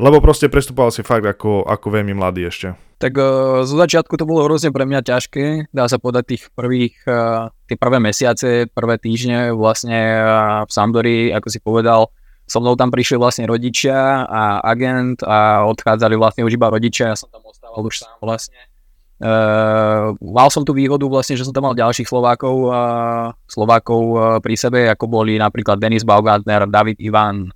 lebo 0.00 0.18
proste 0.18 0.50
prestupoval 0.50 0.90
si 0.90 1.06
fakt 1.06 1.22
ako, 1.22 1.62
ako 1.68 1.86
veľmi 1.92 2.16
mladý 2.16 2.50
ešte. 2.50 2.68
Tak 2.98 3.14
uh, 3.14 3.62
zo 3.62 3.76
začiatku 3.78 4.18
to 4.18 4.26
bolo 4.26 4.44
hrozne 4.44 4.74
pre 4.74 4.84
mňa 4.84 5.06
ťažké, 5.06 5.70
dá 5.70 5.86
sa 5.86 6.02
povedať 6.02 6.36
tých 6.36 6.42
prvých, 6.52 6.98
uh, 7.06 7.54
tie 7.70 7.78
prvé 7.78 8.02
mesiace, 8.02 8.66
prvé 8.66 8.98
týždne 8.98 9.54
vlastne 9.54 10.18
uh, 10.18 10.66
v 10.66 10.70
Sampdori, 10.72 11.18
ako 11.30 11.48
si 11.48 11.58
povedal, 11.62 12.10
so 12.50 12.58
mnou 12.58 12.74
tam 12.74 12.90
prišli 12.90 13.22
vlastne 13.22 13.46
rodičia 13.46 14.26
a 14.26 14.58
agent 14.66 15.22
a 15.22 15.62
odchádzali 15.70 16.18
vlastne 16.18 16.42
už 16.42 16.58
iba 16.58 16.66
rodičia, 16.66 17.14
ja 17.14 17.16
som 17.16 17.30
tam 17.30 17.46
ostával 17.46 17.86
už 17.86 18.02
sám 18.02 18.18
vlastne 18.18 18.58
Uh, 19.20 20.16
mal 20.24 20.48
som 20.48 20.64
tú 20.64 20.72
výhodu 20.72 21.04
vlastne, 21.04 21.36
že 21.36 21.44
som 21.44 21.52
tam 21.52 21.68
mal 21.68 21.76
ďalších 21.76 22.08
Slovákov, 22.08 22.72
uh, 22.72 23.36
Slovákov 23.44 24.02
uh, 24.16 24.20
pri 24.40 24.56
sebe, 24.56 24.88
ako 24.88 25.12
boli 25.12 25.36
napríklad 25.36 25.76
Denis 25.76 26.08
Baugantner, 26.08 26.64
David 26.64 26.96
Ivan 27.04 27.52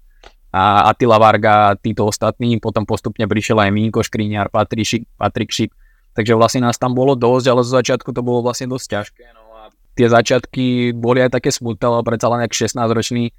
a 0.53 0.93
Attila 0.93 1.17
Varga 1.17 1.73
a 1.73 1.77
títo 1.81 2.05
ostatní. 2.05 2.61
Potom 2.61 2.85
postupne 2.85 3.25
prišiel 3.25 3.65
aj 3.65 3.73
Minko 3.73 4.05
Škriňar, 4.05 4.53
Patrik 4.53 5.51
Šik. 5.51 5.73
Takže 6.15 6.37
vlastne 6.37 6.69
nás 6.69 6.77
tam 6.77 6.93
bolo 6.93 7.17
dosť, 7.17 7.47
ale 7.49 7.61
zo 7.65 7.73
začiatku 7.81 8.13
to 8.13 8.21
bolo 8.21 8.45
vlastne 8.45 8.69
dosť 8.69 8.87
ťažké. 8.87 9.25
No 9.33 9.51
a 9.57 9.73
tie 9.97 10.07
začiatky 10.07 10.93
boli 10.93 11.25
aj 11.25 11.41
také 11.41 11.49
smutné, 11.49 11.81
ale 11.81 12.07
predsa 12.07 12.29
len 12.29 12.45
jak 12.47 12.55
16-ročný 12.55 13.33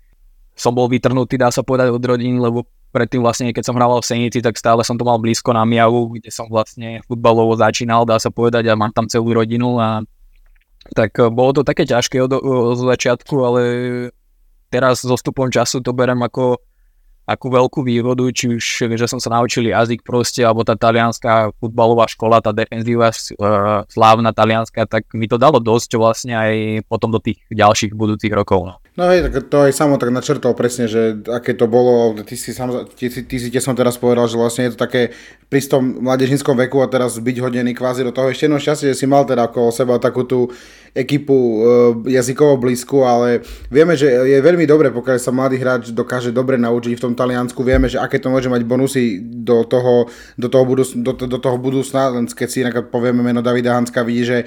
som 0.55 0.71
bol 0.73 0.89
vytrhnutý, 0.91 1.37
dá 1.39 1.51
sa 1.51 1.61
povedať, 1.61 1.91
od 1.91 2.03
rodín, 2.03 2.39
lebo 2.39 2.67
predtým 2.95 3.19
vlastne, 3.19 3.51
keď 3.51 3.67
som 3.67 3.75
hrával 3.75 3.99
v 3.99 4.07
Senici, 4.07 4.39
tak 4.39 4.55
stále 4.55 4.79
som 4.87 4.95
to 4.95 5.03
mal 5.03 5.19
blízko 5.19 5.51
na 5.51 5.67
Miavu, 5.67 6.15
kde 6.15 6.31
som 6.31 6.47
vlastne 6.47 7.03
futbalovo 7.03 7.59
začínal, 7.59 8.07
dá 8.07 8.15
sa 8.15 8.31
povedať, 8.31 8.71
a 8.71 8.79
mám 8.79 8.95
tam 8.95 9.11
celú 9.11 9.35
rodinu 9.35 9.75
a 9.75 9.99
tak 10.95 11.11
eh, 11.19 11.27
bolo 11.27 11.59
to 11.59 11.61
také 11.67 11.83
ťažké 11.83 12.23
od, 12.23 12.39
od 12.39 12.79
začiatku, 12.79 13.35
ale 13.43 13.61
teraz 14.71 15.03
so 15.03 15.19
stupom 15.19 15.51
času 15.51 15.83
to 15.83 15.91
berem 15.91 16.23
ako 16.23 16.63
akú 17.25 17.49
veľkú 17.49 17.81
výhodu, 17.81 18.21
či 18.29 18.53
už, 18.53 18.63
že 18.93 19.09
som 19.09 19.17
sa 19.17 19.33
naučil 19.33 19.65
jazyk 19.65 20.05
proste, 20.05 20.45
alebo 20.45 20.61
tá 20.61 20.77
talianská 20.77 21.51
futbalová 21.57 22.05
škola, 22.05 22.41
tá 22.41 22.53
defenzíva 22.53 23.09
uh, 23.09 23.81
slávna 23.89 24.29
talianská, 24.31 24.85
tak 24.85 25.09
mi 25.17 25.25
to 25.25 25.41
dalo 25.41 25.57
dosť 25.57 25.97
vlastne 25.97 26.37
aj 26.37 26.53
potom 26.85 27.09
do 27.09 27.17
tých 27.17 27.41
ďalších 27.49 27.97
budúcich 27.97 28.31
rokov. 28.31 28.69
No. 28.69 28.75
No 28.95 29.11
hej, 29.11 29.27
tak 29.27 29.51
to 29.51 29.67
aj 29.67 29.75
samo 29.75 29.99
tak 29.99 30.07
načrtol 30.07 30.55
presne, 30.55 30.87
že 30.87 31.19
aké 31.27 31.51
to 31.51 31.67
bolo, 31.67 32.15
ty 32.23 32.39
si, 32.39 32.55
sam, 32.55 32.87
ty, 32.95 33.11
ty 33.11 33.35
si 33.35 33.51
som 33.59 33.75
teraz 33.75 33.99
povedal, 33.99 34.23
že 34.31 34.39
vlastne 34.39 34.71
je 34.71 34.71
to 34.71 34.79
také 34.79 35.11
pri 35.51 35.59
tom 35.67 35.99
mladežinskom 35.99 36.55
veku 36.55 36.79
a 36.79 36.87
teraz 36.87 37.19
byť 37.19 37.37
hodený 37.43 37.75
kvázi 37.75 38.07
do 38.07 38.15
toho 38.15 38.31
ešte 38.31 38.47
jedno 38.47 38.55
šťastie, 38.55 38.95
že 38.95 38.99
si 39.03 39.03
mal 39.03 39.27
teda 39.27 39.51
okolo 39.51 39.67
seba 39.75 39.99
takú 39.99 40.23
tú 40.23 40.47
ekipu 40.95 41.35
e, 41.35 41.57
jazykovo 42.15 42.55
blízku, 42.55 43.03
ale 43.03 43.43
vieme, 43.67 43.99
že 43.99 44.07
je 44.07 44.39
veľmi 44.39 44.63
dobre, 44.63 44.87
pokiaľ 44.95 45.19
sa 45.19 45.35
mladý 45.35 45.59
hráč 45.59 45.91
dokáže 45.91 46.31
dobre 46.31 46.55
naučiť 46.55 46.95
v 46.95 47.03
tom 47.03 47.13
Taliansku, 47.13 47.59
vieme, 47.67 47.91
že 47.91 47.99
aké 47.99 48.15
to 48.15 48.31
môže 48.31 48.47
mať 48.47 48.63
bonusy 48.63 49.19
do 49.19 49.67
toho, 49.67 50.07
do 50.39 50.47
toho, 50.47 50.63
budúc, 50.63 50.95
do, 50.95 51.11
do 51.11 51.37
toho 51.37 51.59
budúcna, 51.59 52.15
len 52.15 52.31
keď 52.31 52.47
si 52.47 52.63
povieme 52.87 53.19
meno 53.19 53.43
Davida 53.43 53.75
Hanska, 53.75 54.07
vidí, 54.07 54.23
že 54.23 54.37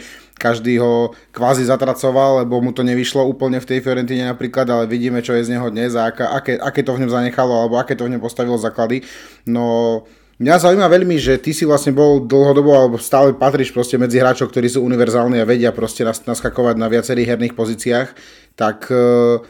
každý 0.40 0.80
ho 0.80 1.12
kvázi 1.34 1.68
zatracoval, 1.68 2.46
lebo 2.46 2.62
mu 2.64 2.72
to 2.72 2.80
nevyšlo 2.86 3.26
úplne 3.28 3.60
v 3.60 3.68
tej 3.68 3.78
Fiorentine 3.84 4.30
napríklad, 4.30 4.70
ale 4.70 4.84
vidíme, 4.88 5.20
čo 5.20 5.36
je 5.36 5.44
z 5.44 5.52
neho 5.58 5.68
dnes 5.68 5.92
a 5.98 6.08
aké, 6.08 6.56
aké 6.56 6.80
to 6.80 6.94
v 6.96 7.04
ňom 7.04 7.12
zanechalo, 7.12 7.52
alebo 7.52 7.76
aké 7.76 7.92
to 7.98 8.06
v 8.06 8.16
ňom 8.16 8.22
postavilo 8.22 8.56
základy. 8.56 9.04
No, 9.44 10.06
Mňa 10.38 10.54
zaujíma 10.62 10.86
veľmi, 10.86 11.18
že 11.18 11.34
ty 11.42 11.50
si 11.50 11.66
vlastne 11.66 11.90
bol 11.90 12.22
dlhodobo, 12.22 12.70
alebo 12.70 12.96
stále 13.02 13.34
patríš 13.34 13.74
proste 13.74 13.98
medzi 13.98 14.22
hráčov, 14.22 14.54
ktorí 14.54 14.70
sú 14.70 14.86
univerzálni 14.86 15.42
a 15.42 15.48
vedia 15.48 15.74
proste 15.74 16.06
naskakovať 16.06 16.78
na 16.78 16.86
viacerých 16.86 17.34
herných 17.34 17.58
pozíciách, 17.58 18.08
tak 18.54 18.86
uh, 18.86 19.42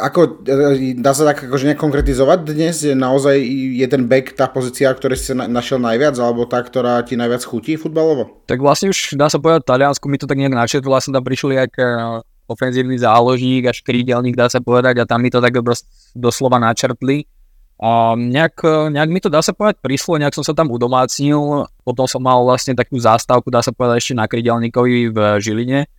ako, 0.00 0.44
e, 0.44 0.96
dá 0.96 1.12
sa 1.12 1.28
tak 1.28 1.48
akože 1.48 1.68
nejak 1.68 1.80
konkretizovať 1.80 2.38
dnes? 2.44 2.84
Naozaj 2.84 3.36
je 3.80 3.86
ten 3.88 4.08
back 4.08 4.32
tá 4.32 4.48
pozícia, 4.48 4.92
ktorá 4.92 5.12
si 5.16 5.36
našiel 5.36 5.80
najviac, 5.80 6.16
alebo 6.20 6.48
tá, 6.48 6.64
ktorá 6.64 7.04
ti 7.04 7.14
najviac 7.14 7.44
chutí 7.44 7.76
futbalovo? 7.76 8.44
Tak 8.48 8.58
vlastne 8.58 8.92
už 8.92 9.16
dá 9.16 9.28
sa 9.28 9.40
povedať, 9.40 9.64
v 9.64 9.70
Taliansku 9.70 10.04
mi 10.08 10.16
to 10.16 10.28
tak 10.28 10.40
nejak 10.40 10.56
načetlo, 10.56 10.88
vlastne 10.88 11.12
tam 11.12 11.24
prišli 11.24 11.60
jak 11.60 11.72
e, 11.76 11.84
ofenzívny 12.48 12.96
záložík 13.00 13.72
až 13.72 13.84
krídelník, 13.84 14.36
dá 14.36 14.48
sa 14.48 14.60
povedať, 14.60 15.00
a 15.00 15.08
tam 15.08 15.20
mi 15.20 15.28
to 15.28 15.40
tak 15.40 15.52
doslova 16.16 16.60
načrtli. 16.60 17.28
A 17.82 18.14
nejak, 18.14 18.62
nejak 18.94 19.10
mi 19.10 19.18
to 19.18 19.26
dá 19.26 19.42
sa 19.42 19.50
povedať 19.50 19.82
prišlo, 19.82 20.22
nejak 20.22 20.36
som 20.38 20.46
sa 20.46 20.54
tam 20.54 20.70
udomácnil, 20.70 21.66
potom 21.82 22.06
som 22.06 22.22
mal 22.22 22.46
vlastne 22.46 22.78
takú 22.78 22.94
zástavku, 23.02 23.50
dá 23.50 23.66
sa 23.66 23.74
povedať 23.74 23.98
ešte 23.98 24.14
na 24.14 24.30
krídelníkovi 24.30 25.10
v 25.10 25.18
Žiline, 25.42 25.90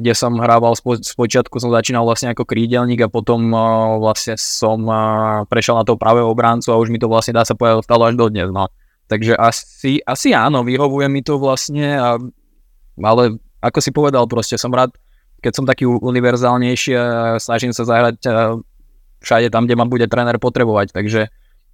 kde 0.00 0.12
som 0.16 0.32
hrával, 0.40 0.72
spo, 0.72 0.96
počiatku 0.96 1.60
som 1.60 1.68
začínal 1.68 2.08
vlastne 2.08 2.32
ako 2.32 2.48
krídelník 2.48 3.04
a 3.04 3.12
potom 3.12 3.52
uh, 3.52 4.00
vlastne 4.00 4.40
som 4.40 4.80
uh, 4.88 5.44
prešiel 5.44 5.76
na 5.76 5.84
toho 5.84 6.00
pravého 6.00 6.24
obráncu 6.24 6.72
a 6.72 6.80
už 6.80 6.88
mi 6.88 6.96
to 6.96 7.04
vlastne 7.04 7.36
dá 7.36 7.44
sa 7.44 7.52
povedať 7.52 7.84
stalo 7.84 8.08
až 8.08 8.16
dodnes, 8.16 8.48
no. 8.48 8.72
Takže 9.12 9.36
asi, 9.36 10.00
asi 10.06 10.32
áno, 10.32 10.64
vyhovuje 10.64 11.10
mi 11.12 11.20
to 11.20 11.36
vlastne, 11.36 12.00
a, 12.00 12.16
ale 12.96 13.36
ako 13.60 13.78
si 13.84 13.90
povedal, 13.92 14.24
proste 14.24 14.56
som 14.56 14.72
rád, 14.72 14.96
keď 15.44 15.52
som 15.52 15.68
taký 15.68 15.84
univerzálnejší 15.84 16.96
snažím 17.36 17.76
sa 17.76 17.84
zahrať 17.84 18.16
uh, 18.24 18.56
všade 19.20 19.52
tam, 19.52 19.68
kde 19.68 19.76
ma 19.76 19.86
bude 19.86 20.08
tréner 20.08 20.36
potrebovať, 20.40 20.92
takže 20.96 21.28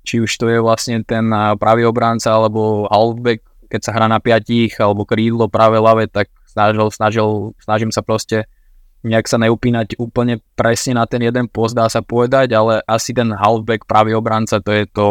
či 0.07 0.23
už 0.23 0.31
to 0.39 0.47
je 0.47 0.63
vlastne 0.63 1.03
ten 1.03 1.27
pravý 1.59 1.83
obránca 1.87 2.31
alebo 2.31 2.87
halfback, 2.87 3.43
keď 3.67 3.81
sa 3.83 3.95
hrá 3.95 4.07
na 4.07 4.23
piatich, 4.23 4.79
alebo 4.79 5.03
krídlo 5.03 5.51
práve 5.51 5.83
lave, 5.83 6.07
tak 6.07 6.31
snažil, 6.47 6.87
snažil, 6.95 7.29
snažím 7.59 7.91
sa 7.91 8.07
proste 8.07 8.47
nejak 9.07 9.27
sa 9.31 9.39
neupínať 9.39 9.99
úplne 9.99 10.43
presne 10.59 10.99
na 10.99 11.07
ten 11.07 11.23
jeden 11.23 11.47
post, 11.47 11.79
dá 11.79 11.87
sa 11.87 12.03
povedať, 12.03 12.55
ale 12.55 12.83
asi 12.87 13.15
ten 13.15 13.31
halfback, 13.31 13.87
pravý 13.87 14.19
obranca, 14.19 14.59
to 14.59 14.71
je 14.75 14.87
to, 14.91 15.09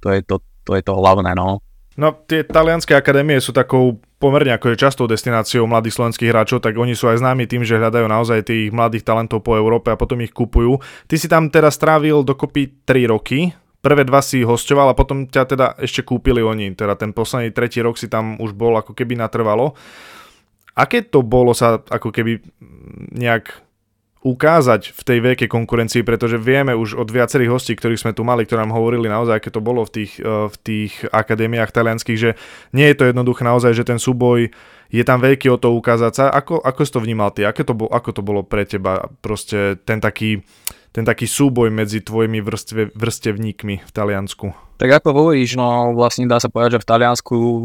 to, 0.00 0.08
je 0.12 0.20
to, 0.24 0.36
to, 0.64 0.70
je 0.76 0.82
to 0.84 0.92
hlavné, 0.92 1.32
no. 1.32 1.64
No, 1.96 2.16
tie 2.28 2.44
talianské 2.44 2.96
akadémie 2.96 3.40
sú 3.40 3.52
takou 3.52 4.00
pomerne 4.20 4.52
ako 4.52 4.76
je 4.76 4.82
častou 4.84 5.08
destináciou 5.08 5.64
mladých 5.64 5.96
slovenských 5.96 6.28
hráčov, 6.28 6.60
tak 6.60 6.76
oni 6.76 6.92
sú 6.92 7.08
aj 7.08 7.24
známi 7.24 7.48
tým, 7.48 7.64
že 7.64 7.80
hľadajú 7.80 8.04
naozaj 8.04 8.44
tých 8.44 8.68
mladých 8.68 9.08
talentov 9.08 9.40
po 9.40 9.56
Európe 9.56 9.88
a 9.88 9.96
potom 9.96 10.20
ich 10.20 10.30
kupujú. 10.30 10.76
Ty 11.08 11.16
si 11.16 11.26
tam 11.26 11.48
teraz 11.48 11.80
strávil 11.80 12.20
dokopy 12.20 12.84
3 12.84 13.08
roky, 13.08 13.56
prvé 13.80 14.04
dva 14.04 14.20
si 14.20 14.44
hostoval 14.44 14.92
a 14.92 14.98
potom 14.98 15.24
ťa 15.24 15.42
teda 15.48 15.66
ešte 15.80 16.04
kúpili 16.04 16.44
oni, 16.44 16.76
teda 16.76 17.00
ten 17.00 17.16
posledný 17.16 17.48
tretí 17.56 17.80
rok 17.80 17.96
si 17.96 18.12
tam 18.12 18.36
už 18.36 18.52
bol 18.52 18.76
ako 18.76 18.92
keby 18.92 19.16
natrvalo. 19.16 19.72
Aké 20.76 21.00
to 21.02 21.24
bolo 21.24 21.56
sa 21.56 21.80
ako 21.80 22.12
keby 22.12 22.44
nejak 23.16 23.69
ukázať 24.20 24.92
v 24.92 25.00
tej 25.00 25.18
veľkej 25.24 25.48
konkurencii, 25.48 26.04
pretože 26.04 26.36
vieme 26.36 26.76
už 26.76 27.00
od 27.00 27.08
viacerých 27.08 27.48
hostí, 27.48 27.72
ktorých 27.72 28.04
sme 28.04 28.12
tu 28.12 28.20
mali, 28.20 28.44
ktorí 28.44 28.60
nám 28.60 28.76
hovorili 28.76 29.08
naozaj, 29.08 29.40
aké 29.40 29.48
to 29.48 29.64
bolo 29.64 29.80
v 29.88 30.04
tých, 30.04 30.20
eh, 30.20 30.28
v 30.48 30.56
tých 30.60 30.92
akadémiách 31.08 31.72
talianských, 31.72 32.18
že 32.20 32.30
nie 32.76 32.84
je 32.92 32.96
to 33.00 33.08
jednoduché 33.08 33.42
naozaj, 33.48 33.72
že 33.72 33.88
ten 33.88 33.96
súboj 33.96 34.52
je 34.90 35.04
tam 35.06 35.22
veľký 35.22 35.48
o 35.48 35.56
to 35.56 35.72
ukázať 35.72 36.12
sa. 36.12 36.24
Ako, 36.34 36.60
ako 36.60 36.80
si 36.84 36.92
to 36.92 37.00
vnímal 37.00 37.30
ty? 37.32 37.46
Ako 37.46 37.62
to, 37.62 37.74
bolo, 37.78 37.90
ako 37.94 38.10
to 38.10 38.22
bolo 38.26 38.40
pre 38.42 38.66
teba 38.66 39.08
proste 39.22 39.78
ten 39.86 40.02
taký, 40.02 40.42
ten 40.90 41.06
taký 41.06 41.30
súboj 41.30 41.70
medzi 41.70 42.02
tvojimi 42.02 42.42
vrstve, 42.42 42.92
vrstevníkmi 42.98 43.74
v 43.86 43.90
Taliansku? 43.94 44.50
Tak 44.76 45.00
ako 45.00 45.08
hovoríš, 45.14 45.54
no 45.54 45.94
vlastne 45.94 46.26
dá 46.26 46.42
sa 46.42 46.50
povedať, 46.50 46.80
že 46.80 46.82
v 46.82 46.88
Taliansku 46.88 47.36
uh, 47.36 47.60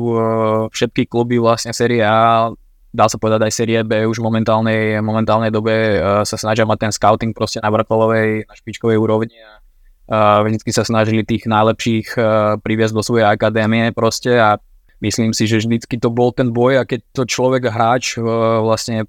všetky 0.69 1.09
kluby 1.09 1.41
vlastne 1.41 1.74
série 1.74 2.03
A 2.05 2.51
dá 2.95 3.11
sa 3.11 3.19
povedať 3.19 3.43
aj 3.43 3.51
série 3.51 3.79
B 3.83 4.07
už 4.07 4.23
v 4.23 4.27
momentálnej, 4.31 5.03
momentálnej 5.03 5.51
dobe 5.51 5.99
uh, 5.99 6.23
sa 6.23 6.39
snažia 6.39 6.63
mať 6.63 6.87
ten 6.87 6.91
scouting 6.95 7.35
proste 7.35 7.59
na 7.59 7.67
vrcholovej, 7.67 8.47
na 8.47 8.53
špičkovej 8.55 8.97
úrovni 8.97 9.35
a 9.43 9.59
uh, 10.07 10.47
vždycky 10.47 10.71
sa 10.71 10.87
snažili 10.87 11.27
tých 11.27 11.45
najlepších 11.45 12.07
uh, 12.15 12.23
priviesť 12.63 12.95
do 12.95 13.03
svojej 13.03 13.27
akadémie 13.27 13.91
proste 13.91 14.39
a 14.39 14.57
myslím 15.03 15.35
si, 15.35 15.45
že 15.45 15.59
vždycky 15.59 15.99
to 15.99 16.07
bol 16.07 16.31
ten 16.31 16.55
boj 16.55 16.79
a 16.79 16.87
keď 16.87 17.03
to 17.11 17.23
človek 17.27 17.67
hráč 17.67 18.15
uh, 18.15 18.63
vlastne 18.63 19.03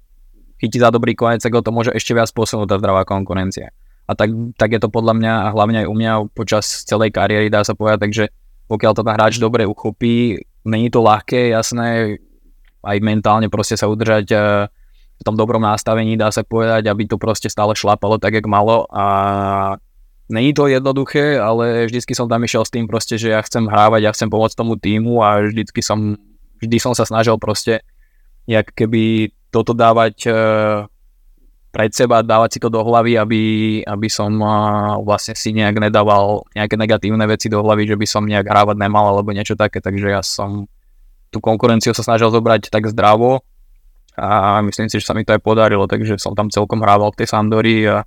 chytí 0.59 0.77
za 0.77 0.91
dobrý 0.91 1.15
konec, 1.15 1.39
tak 1.39 1.53
ho 1.55 1.63
to 1.63 1.71
môže 1.71 1.93
ešte 1.93 2.11
viac 2.17 2.27
posunúť 2.33 2.67
tá 2.67 2.75
zdravá 2.81 3.07
konkurencia. 3.07 3.71
A 4.07 4.15
tak, 4.15 4.31
tak 4.55 4.71
je 4.71 4.79
to 4.79 4.89
podľa 4.91 5.19
mňa 5.19 5.33
a 5.47 5.47
hlavne 5.51 5.77
aj 5.83 5.87
u 5.87 5.95
mňa 5.95 6.11
počas 6.31 6.83
celej 6.87 7.11
kariéry 7.11 7.51
dá 7.51 7.61
sa 7.61 7.75
povedať, 7.75 7.99
takže 8.07 8.23
pokiaľ 8.67 8.91
to 8.95 9.03
ten 9.03 9.15
hráč 9.15 9.33
dobre 9.39 9.63
uchopí, 9.63 10.43
není 10.67 10.91
to 10.91 10.99
ľahké, 10.99 11.55
jasné, 11.55 12.19
aj 12.87 12.97
mentálne 13.03 13.51
proste 13.51 13.75
sa 13.75 13.91
udržať 13.91 14.25
eh, 14.31 14.71
v 15.17 15.21
tom 15.25 15.35
dobrom 15.35 15.59
nastavení, 15.59 16.15
dá 16.15 16.31
sa 16.31 16.45
povedať, 16.45 16.87
aby 16.87 17.09
to 17.09 17.17
proste 17.17 17.49
stále 17.49 17.73
šlapalo 17.73 18.21
tak, 18.21 18.37
jak 18.37 18.45
malo. 18.45 18.85
A 18.93 19.05
není 20.29 20.53
to 20.53 20.69
jednoduché, 20.69 21.41
ale 21.41 21.89
vždycky 21.89 22.13
som 22.13 22.29
tam 22.29 22.45
išiel 22.45 22.63
s 22.63 22.71
tým 22.71 22.85
proste, 22.85 23.17
že 23.17 23.33
ja 23.33 23.41
chcem 23.41 23.65
hrávať, 23.65 24.01
ja 24.05 24.13
chcem 24.13 24.29
pomôcť 24.29 24.55
tomu 24.55 24.77
týmu 24.77 25.25
a 25.25 25.41
vždycky 25.41 25.81
som, 25.81 26.21
vždy 26.61 26.77
som 26.77 26.93
sa 26.93 27.03
snažil 27.09 27.35
proste 27.41 27.81
jak 28.47 28.71
keby 28.71 29.33
toto 29.51 29.75
dávať 29.75 30.15
eh, 30.29 30.85
pred 31.77 31.91
seba, 31.93 32.25
dávať 32.25 32.57
si 32.57 32.59
to 32.63 32.73
do 32.73 32.81
hlavy, 32.81 33.19
aby, 33.19 33.41
aby 33.85 34.07
som 34.09 34.33
uh, 34.41 34.97
vlastne 35.03 35.37
si 35.37 35.53
nejak 35.53 35.77
nedával 35.77 36.41
nejaké 36.57 36.73
negatívne 36.73 37.21
veci 37.29 37.53
do 37.53 37.61
hlavy, 37.61 37.85
že 37.85 37.99
by 37.99 38.07
som 38.09 38.25
nejak 38.25 38.49
hrávať 38.49 38.81
nemal 38.81 39.13
alebo 39.13 39.29
niečo 39.29 39.53
také, 39.53 39.77
takže 39.77 40.09
ja 40.09 40.25
som 40.25 40.65
tú 41.31 41.43
konkurenciu 41.43 41.91
sa 41.91 42.03
snažil 42.05 42.31
zobrať 42.31 42.71
tak 42.71 42.87
zdravo 42.89 43.43
a 44.17 44.59
myslím 44.65 44.89
si, 44.89 44.97
že 44.97 45.07
sa 45.07 45.13
mi 45.13 45.21
to 45.21 45.37
aj 45.37 45.41
podarilo, 45.45 45.85
takže 45.85 46.17
som 46.17 46.33
tam 46.33 46.49
celkom 46.49 46.81
hrával 46.81 47.13
v 47.13 47.19
tej 47.21 47.27
Sandori 47.29 47.85
a 47.85 48.01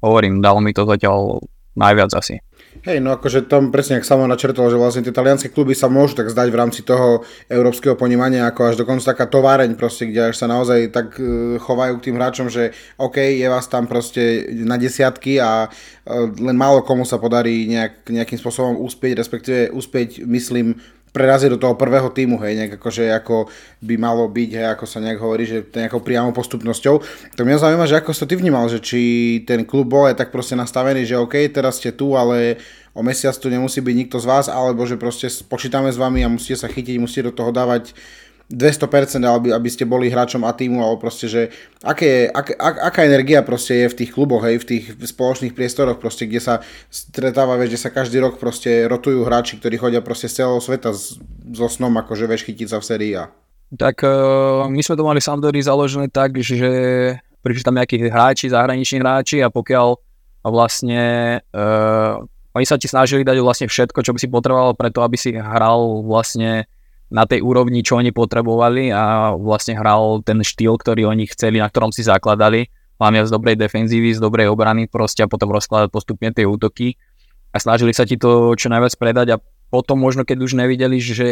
hovorím, 0.00 0.40
dalo 0.40 0.64
mi 0.64 0.72
to 0.72 0.88
zatiaľ 0.88 1.44
najviac 1.76 2.10
asi. 2.16 2.40
Hej, 2.80 3.02
no 3.02 3.12
akože 3.12 3.50
tam 3.50 3.68
presne, 3.68 3.98
ak 3.98 4.06
samo 4.06 4.24
načrtol, 4.24 4.70
že 4.70 4.78
vlastne 4.78 5.02
tie 5.04 5.12
talianské 5.12 5.50
kluby 5.52 5.74
sa 5.76 5.90
môžu 5.90 6.22
tak 6.22 6.30
zdať 6.32 6.48
v 6.48 6.58
rámci 6.58 6.80
toho 6.86 7.26
európskeho 7.50 7.98
ponímania, 7.98 8.46
ako 8.46 8.72
až 8.72 8.74
dokonca 8.80 9.10
taká 9.10 9.26
továreň 9.26 9.74
proste, 9.74 10.08
kde 10.08 10.30
až 10.30 10.38
sa 10.38 10.46
naozaj 10.46 10.88
tak 10.94 11.18
e, 11.18 11.58
chovajú 11.58 11.98
k 11.98 12.04
tým 12.08 12.16
hráčom, 12.16 12.46
že 12.48 12.72
OK, 12.96 13.20
je 13.20 13.44
vás 13.50 13.66
tam 13.66 13.84
proste 13.90 14.48
na 14.64 14.78
desiatky 14.80 15.42
a 15.42 15.66
e, 15.66 15.68
len 16.40 16.56
málo 16.56 16.86
komu 16.86 17.02
sa 17.02 17.18
podarí 17.20 17.68
nejak, 17.68 18.06
nejakým 18.06 18.38
spôsobom 18.38 18.80
úspieť, 18.80 19.18
respektíve 19.18 19.60
úspieť, 19.74 20.24
myslím, 20.24 20.78
preraziť 21.10 21.50
do 21.50 21.58
toho 21.58 21.74
prvého 21.74 22.06
týmu, 22.14 22.38
hej, 22.46 22.54
nejak 22.54 22.72
akože 22.78 23.10
ako 23.10 23.50
by 23.82 23.94
malo 23.98 24.30
byť, 24.30 24.50
hej, 24.54 24.66
ako 24.70 24.84
sa 24.86 25.02
nejak 25.02 25.18
hovorí, 25.18 25.44
že 25.44 25.66
nejakou 25.66 25.98
priamou 26.02 26.30
postupnosťou. 26.30 26.94
To 27.34 27.42
mňa 27.42 27.58
zaujíma, 27.58 27.90
že 27.90 27.98
ako 27.98 28.14
sa 28.14 28.30
ty 28.30 28.38
vnímal, 28.38 28.70
že 28.70 28.78
či 28.78 29.00
ten 29.42 29.66
klub 29.66 29.90
bol 29.90 30.06
aj 30.06 30.22
tak 30.22 30.30
proste 30.30 30.54
nastavený, 30.54 31.02
že 31.02 31.18
OK, 31.18 31.34
teraz 31.50 31.82
ste 31.82 31.90
tu, 31.90 32.14
ale 32.14 32.62
o 32.94 33.02
mesiac 33.02 33.34
tu 33.34 33.50
nemusí 33.50 33.82
byť 33.82 33.94
nikto 33.94 34.16
z 34.22 34.26
vás, 34.26 34.46
alebo 34.46 34.86
že 34.86 34.94
proste 34.94 35.26
počítame 35.46 35.90
s 35.90 35.98
vami 35.98 36.22
a 36.22 36.30
musíte 36.30 36.62
sa 36.62 36.70
chytiť, 36.70 36.96
musíte 37.02 37.30
do 37.30 37.34
toho 37.34 37.50
dávať 37.50 37.94
200%, 38.50 39.22
aby, 39.22 39.54
aby 39.54 39.68
ste 39.70 39.86
boli 39.86 40.10
hráčom 40.10 40.42
a 40.42 40.50
týmu, 40.50 40.82
alebo 40.82 40.98
proste, 40.98 41.30
že 41.30 41.54
aké, 41.86 42.26
ak, 42.26 42.58
ak, 42.58 42.76
aká 42.90 43.00
energia 43.06 43.46
proste 43.46 43.86
je 43.86 43.86
v 43.86 43.98
tých 44.02 44.10
kluboch, 44.10 44.42
hej, 44.42 44.58
v 44.58 44.66
tých 44.66 44.84
spoločných 44.98 45.54
priestoroch, 45.54 46.02
proste, 46.02 46.26
kde 46.26 46.42
sa 46.42 46.54
stretáva, 46.90 47.54
vieš, 47.54 47.78
kde 47.78 47.80
sa 47.86 47.94
každý 47.94 48.18
rok 48.18 48.42
proste 48.42 48.90
rotujú 48.90 49.22
hráči, 49.22 49.62
ktorí 49.62 49.78
chodia 49.78 50.02
proste 50.02 50.26
z 50.26 50.42
celého 50.42 50.58
sveta 50.58 50.90
s, 50.90 51.22
so 51.54 51.70
snom, 51.70 51.94
akože 51.94 52.26
vieš 52.26 52.42
chytiť 52.50 52.66
sa 52.74 52.82
v 52.82 52.88
sérii 52.90 53.12
A. 53.14 53.30
Tak 53.70 54.02
uh, 54.02 54.66
my 54.66 54.82
sme 54.82 54.98
to 54.98 55.06
mali 55.06 55.22
Sampdory 55.22 55.62
založené 55.62 56.10
tak, 56.10 56.34
že 56.42 56.66
prišli 57.46 57.62
tam 57.62 57.78
nejakí 57.78 58.02
hráči, 58.02 58.50
zahraniční 58.50 58.98
hráči 58.98 59.46
a 59.46 59.48
pokiaľ 59.48 59.94
vlastne 60.42 61.38
uh, 61.54 62.18
oni 62.50 62.66
sa 62.66 62.74
ti 62.74 62.90
snažili 62.90 63.22
dať 63.22 63.38
vlastne 63.38 63.70
všetko, 63.70 64.02
čo 64.02 64.10
by 64.10 64.18
si 64.18 64.26
potreboval 64.26 64.74
preto, 64.74 65.06
aby 65.06 65.14
si 65.14 65.38
hral 65.38 66.02
vlastne 66.02 66.66
na 67.10 67.26
tej 67.26 67.42
úrovni, 67.42 67.82
čo 67.82 67.98
oni 67.98 68.14
potrebovali 68.14 68.94
a 68.94 69.34
vlastne 69.34 69.74
hral 69.74 70.22
ten 70.22 70.40
štýl, 70.46 70.78
ktorý 70.78 71.10
oni 71.10 71.26
chceli, 71.34 71.58
na 71.58 71.66
ktorom 71.66 71.90
si 71.90 72.06
zakladali. 72.06 72.70
Hlavne 73.02 73.26
z 73.26 73.32
dobrej 73.34 73.56
defenzívy, 73.58 74.14
z 74.14 74.20
dobrej 74.22 74.52
obrany 74.52 74.86
proste 74.86 75.26
a 75.26 75.30
potom 75.30 75.50
rozkladať 75.50 75.90
postupne 75.90 76.30
tie 76.30 76.46
útoky 76.46 76.94
a 77.50 77.56
snažili 77.58 77.90
sa 77.90 78.06
ti 78.06 78.14
to 78.14 78.54
čo 78.54 78.70
najviac 78.70 78.94
predať 78.94 79.26
a 79.34 79.40
potom 79.72 79.98
možno 79.98 80.22
keď 80.22 80.38
už 80.44 80.52
nevideli, 80.54 81.00
že 81.02 81.28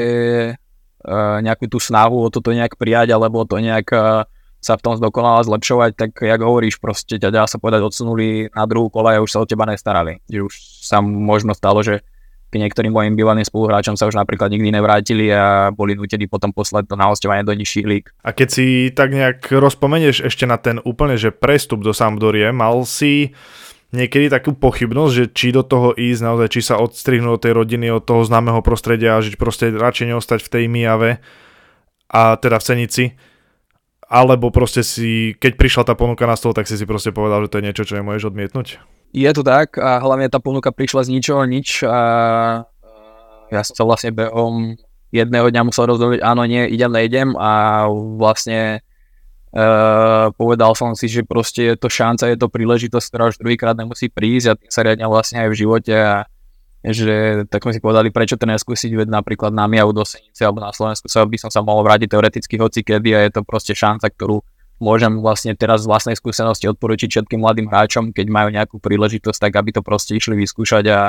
uh, 0.56 1.38
nejakú 1.44 1.70
tú 1.70 1.78
snahu 1.78 2.26
o 2.26 2.32
toto 2.32 2.50
nejak 2.50 2.74
prijať 2.80 3.14
alebo 3.14 3.44
to 3.46 3.60
nejak 3.60 3.86
uh, 3.94 4.24
sa 4.58 4.74
v 4.74 4.82
tom 4.82 4.94
zdokonala 4.98 5.46
zlepšovať, 5.46 5.90
tak 5.94 6.10
jak 6.18 6.40
hovoríš, 6.42 6.82
proste 6.82 7.20
ťa 7.20 7.30
dá 7.30 7.42
sa 7.46 7.62
povedať 7.62 7.86
odsunuli 7.86 8.50
na 8.50 8.66
druhú 8.66 8.90
kola 8.90 9.14
a 9.14 9.22
už 9.22 9.30
sa 9.30 9.42
o 9.42 9.46
teba 9.46 9.62
nestarali. 9.70 10.18
Už 10.26 10.50
sa 10.82 10.98
možno 10.98 11.54
stalo, 11.54 11.86
že 11.86 12.02
k 12.48 12.54
niektorým 12.56 12.92
mojim 12.92 13.12
bývalým 13.12 13.44
spoluhráčom 13.44 14.00
sa 14.00 14.08
už 14.08 14.16
napríklad 14.16 14.48
nikdy 14.48 14.72
nevrátili 14.72 15.28
a 15.28 15.68
boli 15.68 15.92
nutení 15.92 16.24
potom 16.24 16.48
poslať 16.48 16.88
to 16.88 16.94
na 16.96 17.12
hostovanie 17.12 17.44
do 17.44 17.52
nižších 17.52 17.86
líg. 17.86 18.08
A 18.24 18.32
keď 18.32 18.48
si 18.48 18.66
tak 18.88 19.12
nejak 19.12 19.52
rozpomenieš 19.52 20.24
ešte 20.24 20.48
na 20.48 20.56
ten 20.56 20.80
úplne, 20.80 21.20
že 21.20 21.28
prestup 21.28 21.84
do 21.84 21.92
Sampdorie, 21.92 22.48
mal 22.56 22.88
si 22.88 23.36
niekedy 23.92 24.32
takú 24.32 24.56
pochybnosť, 24.56 25.12
že 25.12 25.24
či 25.32 25.48
do 25.52 25.64
toho 25.64 25.92
ísť 25.96 26.20
naozaj, 26.24 26.48
či 26.52 26.60
sa 26.64 26.80
odstrihnúť 26.80 27.32
od 27.36 27.42
tej 27.44 27.52
rodiny, 27.56 27.86
od 27.92 28.04
toho 28.04 28.24
známeho 28.24 28.60
prostredia 28.60 29.20
žiť 29.20 29.36
proste 29.36 29.72
radšej 29.72 30.12
neostať 30.12 30.40
v 30.44 30.52
tej 30.52 30.64
Mijave 30.68 31.10
a 32.08 32.36
teda 32.40 32.60
v 32.60 32.66
Cenici, 32.68 33.04
alebo 34.08 34.48
proste 34.48 34.80
si, 34.80 35.36
keď 35.36 35.52
prišla 35.56 35.82
tá 35.84 35.94
ponuka 35.96 36.24
na 36.24 36.36
stôl, 36.36 36.56
tak 36.56 36.64
si 36.64 36.80
si 36.80 36.88
proste 36.88 37.12
povedal, 37.12 37.44
že 37.44 37.52
to 37.52 37.58
je 37.60 37.66
niečo, 37.68 37.84
čo 37.84 38.00
nemôžeš 38.00 38.32
odmietnúť? 38.32 38.80
Je 39.12 39.30
to 39.32 39.40
tak 39.40 39.80
a 39.80 39.98
hlavne 40.04 40.28
tá 40.28 40.36
ponuka 40.36 40.68
prišla 40.68 41.08
z 41.08 41.12
ničoho 41.16 41.42
nič 41.48 41.80
a 41.84 41.98
ja 43.48 43.60
som 43.64 43.74
sa 43.74 43.84
vlastne 43.88 44.12
behom 44.12 44.76
jedného 45.08 45.48
dňa 45.48 45.62
musel 45.64 45.88
rozhodnúť, 45.88 46.20
áno, 46.20 46.44
nie, 46.44 46.68
idem, 46.68 46.92
nejdem 46.92 47.32
a 47.40 47.84
vlastne 48.20 48.84
uh, 49.56 50.28
povedal 50.36 50.76
som 50.76 50.92
si, 50.92 51.08
že 51.08 51.24
proste 51.24 51.72
je 51.72 51.74
to 51.80 51.88
šanca, 51.88 52.28
je 52.28 52.36
to 52.36 52.52
príležitosť, 52.52 53.06
ktorá 53.08 53.32
už 53.32 53.40
druhýkrát 53.40 53.72
nemusí 53.72 54.12
prísť 54.12 54.46
a 54.52 54.58
tým 54.60 54.68
sa 54.68 54.84
riadne 54.84 55.08
vlastne 55.08 55.40
aj 55.40 55.48
v 55.48 55.58
živote 55.64 55.96
a 55.96 56.28
že 56.84 57.42
tak 57.50 57.66
sme 57.66 57.74
si 57.74 57.82
povedali, 57.82 58.14
prečo 58.14 58.38
to 58.38 58.46
neskúsiť, 58.46 58.94
veď 58.94 59.08
napríklad 59.10 59.50
na 59.50 59.66
Miavu 59.66 59.90
do 59.90 60.06
Senice 60.06 60.46
alebo 60.46 60.62
na 60.62 60.70
Slovensku 60.70 61.10
sa 61.10 61.26
by 61.26 61.36
som 61.40 61.50
sa 61.50 61.64
mohol 61.64 61.82
vrátiť 61.82 62.12
teoreticky 62.12 62.54
hoci 62.60 62.84
kedy 62.84 63.16
a 63.16 63.20
je 63.26 63.30
to 63.34 63.42
proste 63.42 63.74
šanca, 63.74 64.12
ktorú 64.12 64.44
môžem 64.78 65.18
vlastne 65.18 65.54
teraz 65.54 65.84
z 65.84 65.90
vlastnej 65.90 66.16
skúsenosti 66.16 66.70
odporučiť 66.70 67.08
všetkým 67.10 67.42
mladým 67.42 67.66
hráčom, 67.70 68.10
keď 68.14 68.26
majú 68.30 68.48
nejakú 68.54 68.76
príležitosť, 68.78 69.50
tak 69.50 69.52
aby 69.58 69.70
to 69.74 69.82
proste 69.82 70.14
išli 70.14 70.38
vyskúšať 70.38 70.84
a 70.90 71.00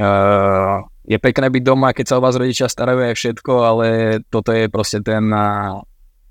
uh, 0.00 0.76
je 1.04 1.18
pekné 1.20 1.46
byť 1.48 1.62
doma, 1.64 1.92
keď 1.92 2.04
sa 2.06 2.16
o 2.18 2.24
vás 2.24 2.36
rodičia 2.36 2.68
starajú 2.68 3.00
aj 3.04 3.14
všetko, 3.16 3.52
ale 3.60 3.86
toto 4.28 4.52
je 4.52 4.68
proste 4.72 5.04
ten, 5.04 5.28
uh, 5.28 5.80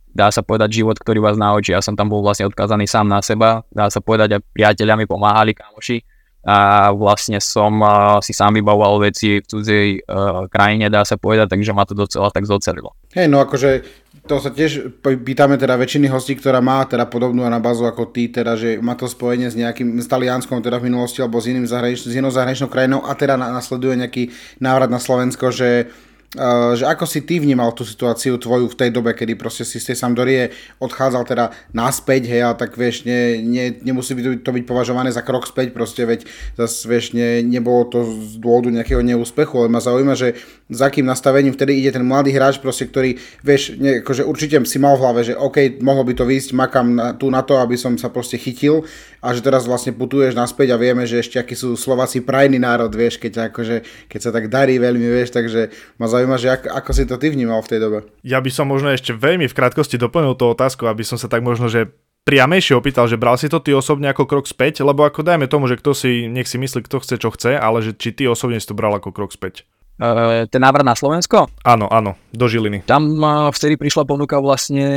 dá 0.10 0.34
sa 0.34 0.42
povedať, 0.42 0.82
život, 0.82 0.98
ktorý 0.98 1.22
vás 1.22 1.38
naučí. 1.38 1.74
Ja 1.74 1.86
som 1.86 1.94
tam 1.94 2.10
bol 2.10 2.26
vlastne 2.26 2.50
odkázaný 2.50 2.90
sám 2.90 3.10
na 3.10 3.22
seba, 3.22 3.66
dá 3.70 3.90
sa 3.94 4.02
povedať, 4.02 4.38
a 4.38 4.44
priateľia 4.44 4.96
mi 4.98 5.06
pomáhali, 5.06 5.54
kamoši 5.54 6.02
a 6.40 6.90
vlastne 6.96 7.44
som 7.44 7.84
uh, 7.84 8.24
si 8.24 8.32
sám 8.32 8.56
vybavoval 8.56 9.12
veci 9.12 9.44
v 9.44 9.46
cudzej 9.46 9.88
uh, 10.08 10.48
krajine, 10.48 10.88
dá 10.88 11.04
sa 11.04 11.20
povedať, 11.20 11.52
takže 11.52 11.76
ma 11.76 11.84
to 11.84 11.94
docela 11.94 12.32
tak 12.32 12.48
zocelilo. 12.48 12.96
Hej, 13.10 13.26
no 13.26 13.42
akože 13.42 13.82
to 14.30 14.38
sa 14.38 14.54
tiež 14.54 15.02
pýtame 15.02 15.58
teda 15.58 15.74
väčšiny 15.74 16.06
hostí, 16.14 16.38
ktorá 16.38 16.62
má 16.62 16.86
teda 16.86 17.10
podobnú 17.10 17.42
anabázu 17.42 17.90
ako 17.90 18.14
ty, 18.14 18.30
teda, 18.30 18.54
že 18.54 18.78
má 18.78 18.94
to 18.94 19.10
spojenie 19.10 19.50
s 19.50 19.58
nejakým, 19.58 19.98
s 19.98 20.06
Talianskom 20.06 20.62
teda 20.62 20.78
v 20.78 20.94
minulosti 20.94 21.26
alebo 21.26 21.42
s, 21.42 21.50
iným 21.50 21.66
zahranič, 21.66 22.06
s 22.06 22.14
inou 22.14 22.30
zahraničnou 22.30 22.70
krajinou 22.70 23.02
a 23.02 23.18
teda 23.18 23.34
nasleduje 23.42 23.98
nejaký 24.06 24.24
návrat 24.62 24.94
na 24.94 25.02
Slovensko, 25.02 25.50
že 25.50 25.90
že 26.78 26.86
ako 26.86 27.10
si 27.10 27.26
ty 27.26 27.42
vnímal 27.42 27.74
tú 27.74 27.82
situáciu 27.82 28.38
tvoju 28.38 28.70
v 28.70 28.78
tej 28.78 28.90
dobe, 28.94 29.18
kedy 29.18 29.34
proste 29.34 29.66
si 29.66 29.82
z 29.82 29.90
tej 29.90 29.98
Sampdorie 29.98 30.54
odchádzal 30.78 31.26
teda 31.26 31.46
naspäť, 31.74 32.30
hej, 32.30 32.46
a 32.46 32.54
tak 32.54 32.78
vieš, 32.78 33.02
ne, 33.10 33.42
ne, 33.42 33.74
nemusí 33.82 34.14
byť, 34.14 34.46
to 34.46 34.54
byť 34.54 34.64
považované 34.70 35.10
za 35.10 35.26
krok 35.26 35.50
späť, 35.50 35.74
proste 35.74 36.06
veď 36.06 36.30
zase 36.54 36.86
vieš, 36.86 37.18
ne, 37.18 37.42
nebolo 37.42 37.90
to 37.90 38.06
z 38.06 38.38
dôvodu 38.38 38.70
nejakého 38.70 39.02
neúspechu, 39.02 39.58
ale 39.58 39.74
ma 39.74 39.82
zaujíma, 39.82 40.14
že 40.14 40.38
za 40.70 40.94
akým 40.94 41.02
nastavením 41.02 41.58
vtedy 41.58 41.82
ide 41.82 41.98
ten 41.98 42.06
mladý 42.06 42.30
hráč, 42.30 42.62
proste, 42.62 42.86
ktorý, 42.86 43.18
vieš, 43.42 43.82
ne, 43.82 44.06
akože 44.06 44.22
určite 44.22 44.62
si 44.70 44.78
mal 44.78 45.02
v 45.02 45.10
hlave, 45.10 45.22
že 45.26 45.34
OK, 45.34 45.82
mohlo 45.82 46.06
by 46.06 46.14
to 46.14 46.30
výjsť, 46.30 46.54
makám 46.54 46.88
na, 46.94 47.18
tu 47.18 47.34
na 47.34 47.42
to, 47.42 47.58
aby 47.58 47.74
som 47.74 47.98
sa 47.98 48.14
proste 48.14 48.38
chytil 48.38 48.86
a 49.20 49.34
že 49.34 49.42
teraz 49.42 49.66
vlastne 49.66 49.98
putuješ 49.98 50.38
naspäť 50.38 50.72
a 50.72 50.78
vieme, 50.78 51.10
že 51.10 51.26
ešte 51.26 51.42
akí 51.42 51.58
sú 51.58 51.74
Slováci 51.74 52.22
prajný 52.22 52.62
národ, 52.62 52.94
vieš, 52.94 53.18
keď, 53.18 53.50
akože, 53.50 53.82
keď 54.06 54.20
sa 54.22 54.30
tak 54.30 54.54
darí 54.54 54.78
veľmi, 54.78 55.10
vieš, 55.10 55.34
takže 55.34 55.74
ma 55.98 56.06
zaujíma, 56.06 56.19
že 56.40 56.50
ako, 56.50 56.68
ako 56.74 56.92
si 56.92 57.04
to 57.06 57.16
ty 57.22 57.32
vnímal 57.32 57.62
v 57.62 57.70
tej 57.70 57.80
dobe. 57.80 58.00
Ja 58.26 58.42
by 58.44 58.50
som 58.50 58.68
možno 58.68 58.92
ešte 58.92 59.16
veľmi 59.16 59.46
v 59.48 59.56
krátkosti 59.56 59.96
doplnil 60.02 60.36
tú 60.36 60.50
otázku, 60.52 60.90
aby 60.90 61.06
som 61.06 61.16
sa 61.16 61.30
tak 61.30 61.46
možno, 61.46 61.70
že 61.70 61.94
priamejšie 62.28 62.78
opýtal, 62.78 63.10
že 63.10 63.18
bral 63.18 63.40
si 63.40 63.50
to 63.50 63.58
ty 63.58 63.74
osobne 63.74 64.12
ako 64.12 64.30
krok 64.30 64.46
späť, 64.46 64.86
lebo 64.86 65.02
ako 65.08 65.26
dajme 65.26 65.50
tomu, 65.50 65.66
že 65.66 65.80
kto 65.80 65.98
si, 65.98 66.30
nech 66.30 66.46
si 66.46 66.62
myslí, 66.62 66.86
kto 66.86 67.02
chce, 67.02 67.16
čo 67.18 67.30
chce, 67.34 67.58
ale 67.58 67.82
že 67.82 67.98
či 67.98 68.14
ty 68.14 68.30
osobne 68.30 68.62
si 68.62 68.70
to 68.70 68.78
bral 68.78 68.94
ako 68.94 69.10
krok 69.10 69.34
späť. 69.34 69.66
Uh, 70.00 70.48
ten 70.48 70.64
návrat 70.64 70.88
na 70.88 70.96
Slovensko? 70.96 71.52
Áno, 71.66 71.92
áno, 71.92 72.16
do 72.32 72.46
Žiliny. 72.48 72.88
Tam 72.88 73.20
uh, 73.20 73.52
vtedy 73.52 73.76
prišla 73.76 74.08
ponuka 74.08 74.40
vlastne, 74.40 74.88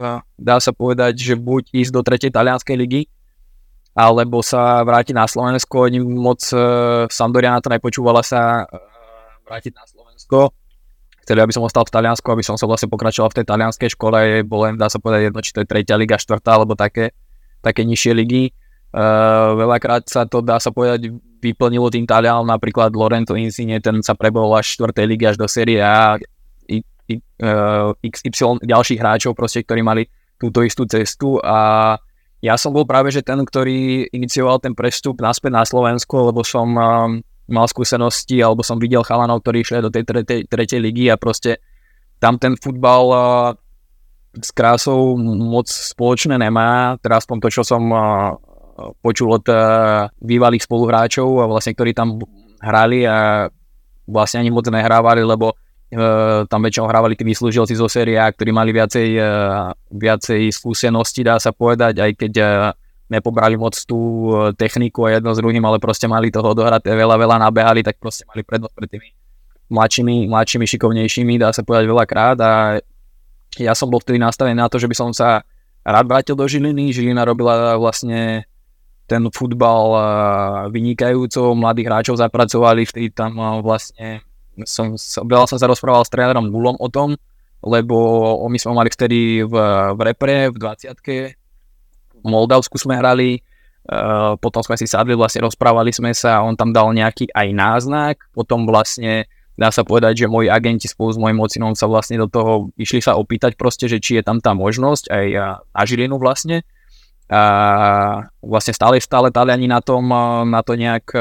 uh, 0.00 0.24
dá 0.40 0.56
sa 0.56 0.72
povedať, 0.72 1.20
že 1.20 1.34
buď 1.36 1.68
ísť 1.68 1.92
do 1.92 2.00
tretej 2.00 2.30
talianskej 2.32 2.76
ligy, 2.78 3.02
alebo 3.92 4.40
sa 4.40 4.80
vrátiť 4.80 5.12
na 5.12 5.28
Slovensko. 5.28 5.84
Oni 5.84 6.00
moc 6.00 6.40
uh, 6.54 7.04
Sampdoria 7.12 7.52
na 7.52 7.60
to 7.60 7.68
nepočúvala 7.68 8.24
sa 8.24 8.64
vrátiť 9.44 9.72
na 9.74 9.84
Slovensko. 9.84 10.54
Chceli, 11.22 11.38
aby 11.38 11.54
som 11.54 11.62
ostal 11.62 11.86
v 11.86 11.94
Taliansku, 11.94 12.26
aby 12.34 12.42
som 12.42 12.58
sa 12.58 12.66
vlastne 12.66 12.90
pokračoval 12.90 13.30
v 13.30 13.36
tej 13.42 13.46
talianskej 13.46 13.94
škole. 13.94 14.42
Bolo 14.42 14.66
len, 14.66 14.74
dá 14.74 14.90
sa 14.90 14.98
povedať, 14.98 15.30
jedno, 15.30 15.38
či 15.38 15.54
to 15.54 15.62
je 15.62 15.70
tretia 15.70 15.94
liga, 15.94 16.18
štvrtá, 16.18 16.58
alebo 16.58 16.74
také, 16.74 17.14
také 17.62 17.86
nižšie 17.86 18.12
ligy. 18.18 18.50
Uh, 18.90 19.54
veľakrát 19.54 20.04
sa 20.10 20.26
to, 20.26 20.42
dá 20.42 20.58
sa 20.58 20.74
povedať, 20.74 21.14
vyplnilo 21.38 21.94
tým 21.94 22.10
Talianom, 22.10 22.44
napríklad 22.44 22.90
Lorenzo 22.92 23.38
Insigne, 23.38 23.78
ten 23.78 24.02
sa 24.02 24.18
prebol 24.18 24.50
až 24.52 24.78
4. 24.82 24.92
ligy 25.06 25.24
až 25.30 25.36
do 25.38 25.46
série 25.46 25.78
A, 25.78 26.18
I, 26.66 26.82
I, 27.06 27.14
uh, 27.40 27.94
XY 28.02 28.60
ďalších 28.66 28.98
hráčov, 28.98 29.38
proste, 29.38 29.62
ktorí 29.62 29.80
mali 29.80 30.10
túto 30.42 30.66
istú 30.66 30.82
cestu 30.90 31.38
a 31.38 31.94
ja 32.42 32.58
som 32.58 32.74
bol 32.74 32.82
práve 32.82 33.14
že 33.14 33.22
ten, 33.22 33.38
ktorý 33.38 34.10
inicioval 34.10 34.58
ten 34.58 34.74
prestup 34.74 35.22
naspäť 35.22 35.54
na 35.54 35.62
Slovensko, 35.62 36.34
lebo 36.34 36.42
som 36.42 36.74
um, 36.74 37.22
mal 37.50 37.66
skúsenosti, 37.66 38.38
alebo 38.38 38.62
som 38.62 38.78
videl 38.78 39.02
chalanov, 39.02 39.42
ktorí 39.42 39.64
išli 39.66 39.82
do 39.82 39.90
tej 39.90 40.04
tretej, 40.06 40.40
tretej 40.46 40.80
ligy 40.82 41.10
a 41.10 41.18
proste 41.18 41.58
tam 42.22 42.38
ten 42.38 42.54
futbal 42.54 43.10
s 44.32 44.50
krásou 44.54 45.18
moc 45.20 45.66
spoločné 45.66 46.38
nemá, 46.38 46.96
teraz 47.02 47.26
aspoň 47.26 47.36
to, 47.42 47.48
čo 47.50 47.62
som 47.66 47.82
počul 49.02 49.36
od 49.36 49.44
bývalých 50.22 50.64
spoluhráčov, 50.64 51.50
vlastne, 51.50 51.74
ktorí 51.76 51.92
tam 51.92 52.22
hrali 52.62 53.04
a 53.04 53.50
vlastne 54.06 54.42
ani 54.42 54.50
moc 54.54 54.66
nehrávali, 54.66 55.22
lebo 55.22 55.54
uh, 55.54 56.46
tam 56.46 56.60
väčšinou 56.62 56.86
hrávali 56.90 57.14
tí 57.14 57.24
vyslúžilci 57.26 57.74
zo 57.74 57.86
série 57.86 58.18
ktorí 58.18 58.50
mali 58.50 58.70
viacej, 58.74 59.08
uh, 59.18 59.70
viacej 59.90 60.50
skúsenosti, 60.50 61.26
dá 61.26 61.38
sa 61.38 61.50
povedať, 61.54 62.02
aj 62.02 62.10
keď 62.18 62.32
uh, 62.38 62.48
nepobrali 63.12 63.60
moc 63.60 63.76
tú 63.84 64.32
techniku 64.56 65.04
a 65.04 65.20
jedno 65.20 65.36
s 65.36 65.38
druhým, 65.38 65.60
ale 65.60 65.76
proste 65.76 66.08
mali 66.08 66.32
toho 66.32 66.56
dohrať 66.56 66.88
veľa, 66.88 67.20
veľa 67.20 67.36
nabehali, 67.44 67.84
tak 67.84 68.00
proste 68.00 68.24
mali 68.24 68.40
prednosť 68.40 68.72
pred 68.72 68.88
tými 68.88 69.08
mladšími, 69.72 70.28
mladšími, 70.28 70.64
šikovnejšími, 70.68 71.34
dá 71.40 71.52
sa 71.52 71.64
povedať 71.64 71.84
veľakrát. 71.88 72.38
A 72.40 72.52
ja 73.60 73.72
som 73.76 73.88
bol 73.92 74.00
vtedy 74.00 74.20
nastavený 74.20 74.56
na 74.56 74.68
to, 74.68 74.80
že 74.80 74.88
by 74.88 74.96
som 74.96 75.10
sa 75.12 75.44
rád 75.84 76.08
vrátil 76.08 76.36
do 76.36 76.44
Žiliny. 76.44 76.92
Žilina 76.92 77.24
robila 77.24 77.76
vlastne 77.76 78.48
ten 79.08 79.24
futbal 79.28 79.92
vynikajúco, 80.72 81.52
mladých 81.52 81.88
hráčov 81.88 82.16
zapracovali, 82.16 82.88
vtedy 82.88 83.12
tam 83.12 83.36
vlastne 83.60 84.24
som, 84.64 84.96
veľa 85.00 85.48
som 85.48 85.58
sa 85.60 85.68
rozprával 85.68 86.04
s 86.04 86.12
trénerom 86.12 86.52
Gulom 86.52 86.76
o 86.76 86.88
tom, 86.88 87.16
lebo 87.64 87.96
my 88.48 88.58
sme 88.60 88.76
mali 88.76 88.88
vtedy 88.92 89.44
v, 89.44 89.54
v 89.96 90.00
repre, 90.00 90.52
v 90.52 90.56
20 90.56 90.96
v 90.96 91.02
Moldavsku 92.28 92.78
sme 92.78 92.98
hrali, 92.98 93.42
uh, 93.90 94.38
potom 94.38 94.62
sme 94.62 94.78
si 94.78 94.86
sadli, 94.86 95.18
vlastne 95.18 95.46
rozprávali 95.46 95.90
sme 95.90 96.14
sa, 96.14 96.42
on 96.42 96.54
tam 96.54 96.70
dal 96.70 96.90
nejaký 96.94 97.30
aj 97.34 97.48
náznak, 97.50 98.16
potom 98.36 98.66
vlastne 98.68 99.26
dá 99.52 99.68
sa 99.68 99.84
povedať, 99.84 100.24
že 100.24 100.32
moji 100.32 100.48
agenti 100.48 100.88
spolu 100.88 101.12
s 101.12 101.20
mojim 101.20 101.38
ocinom 101.38 101.76
sa 101.76 101.84
vlastne 101.84 102.16
do 102.16 102.26
toho 102.26 102.72
išli 102.80 103.04
sa 103.04 103.20
opýtať 103.20 103.54
proste, 103.54 103.84
že 103.84 104.00
či 104.00 104.18
je 104.18 104.24
tam 104.24 104.40
tá 104.40 104.56
možnosť 104.56 105.12
aj 105.12 105.26
na 105.76 105.82
Žilinu 105.84 106.16
vlastne. 106.16 106.64
A 107.32 108.28
vlastne 108.44 108.76
stále, 108.76 109.00
stále 109.00 109.32
Taliani 109.32 109.64
na 109.64 109.80
tom, 109.80 110.04
na 110.48 110.60
to 110.60 110.76
nejak 110.76 111.16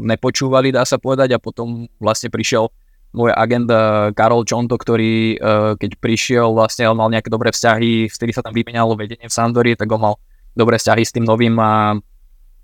nepočúvali, 0.00 0.72
dá 0.72 0.84
sa 0.88 0.96
povedať, 0.96 1.36
a 1.36 1.42
potom 1.42 1.88
vlastne 2.00 2.32
prišiel 2.32 2.72
môj 3.12 3.36
agent 3.36 3.68
Karol 4.16 4.48
Čonto, 4.48 4.80
ktorý 4.80 5.36
keď 5.76 6.00
prišiel, 6.00 6.56
vlastne 6.56 6.88
on 6.88 6.96
mal 6.96 7.12
nejaké 7.12 7.28
dobré 7.28 7.52
vzťahy, 7.52 8.08
vtedy 8.08 8.32
sa 8.32 8.40
tam 8.40 8.56
vymenalo 8.56 8.96
vedenie 8.96 9.28
v 9.28 9.32
Sandori, 9.32 9.76
tak 9.76 9.92
on 9.92 10.00
mal 10.00 10.14
dobré 10.52 10.76
vzťahy 10.80 11.02
s 11.02 11.14
tým 11.14 11.24
novým 11.24 11.56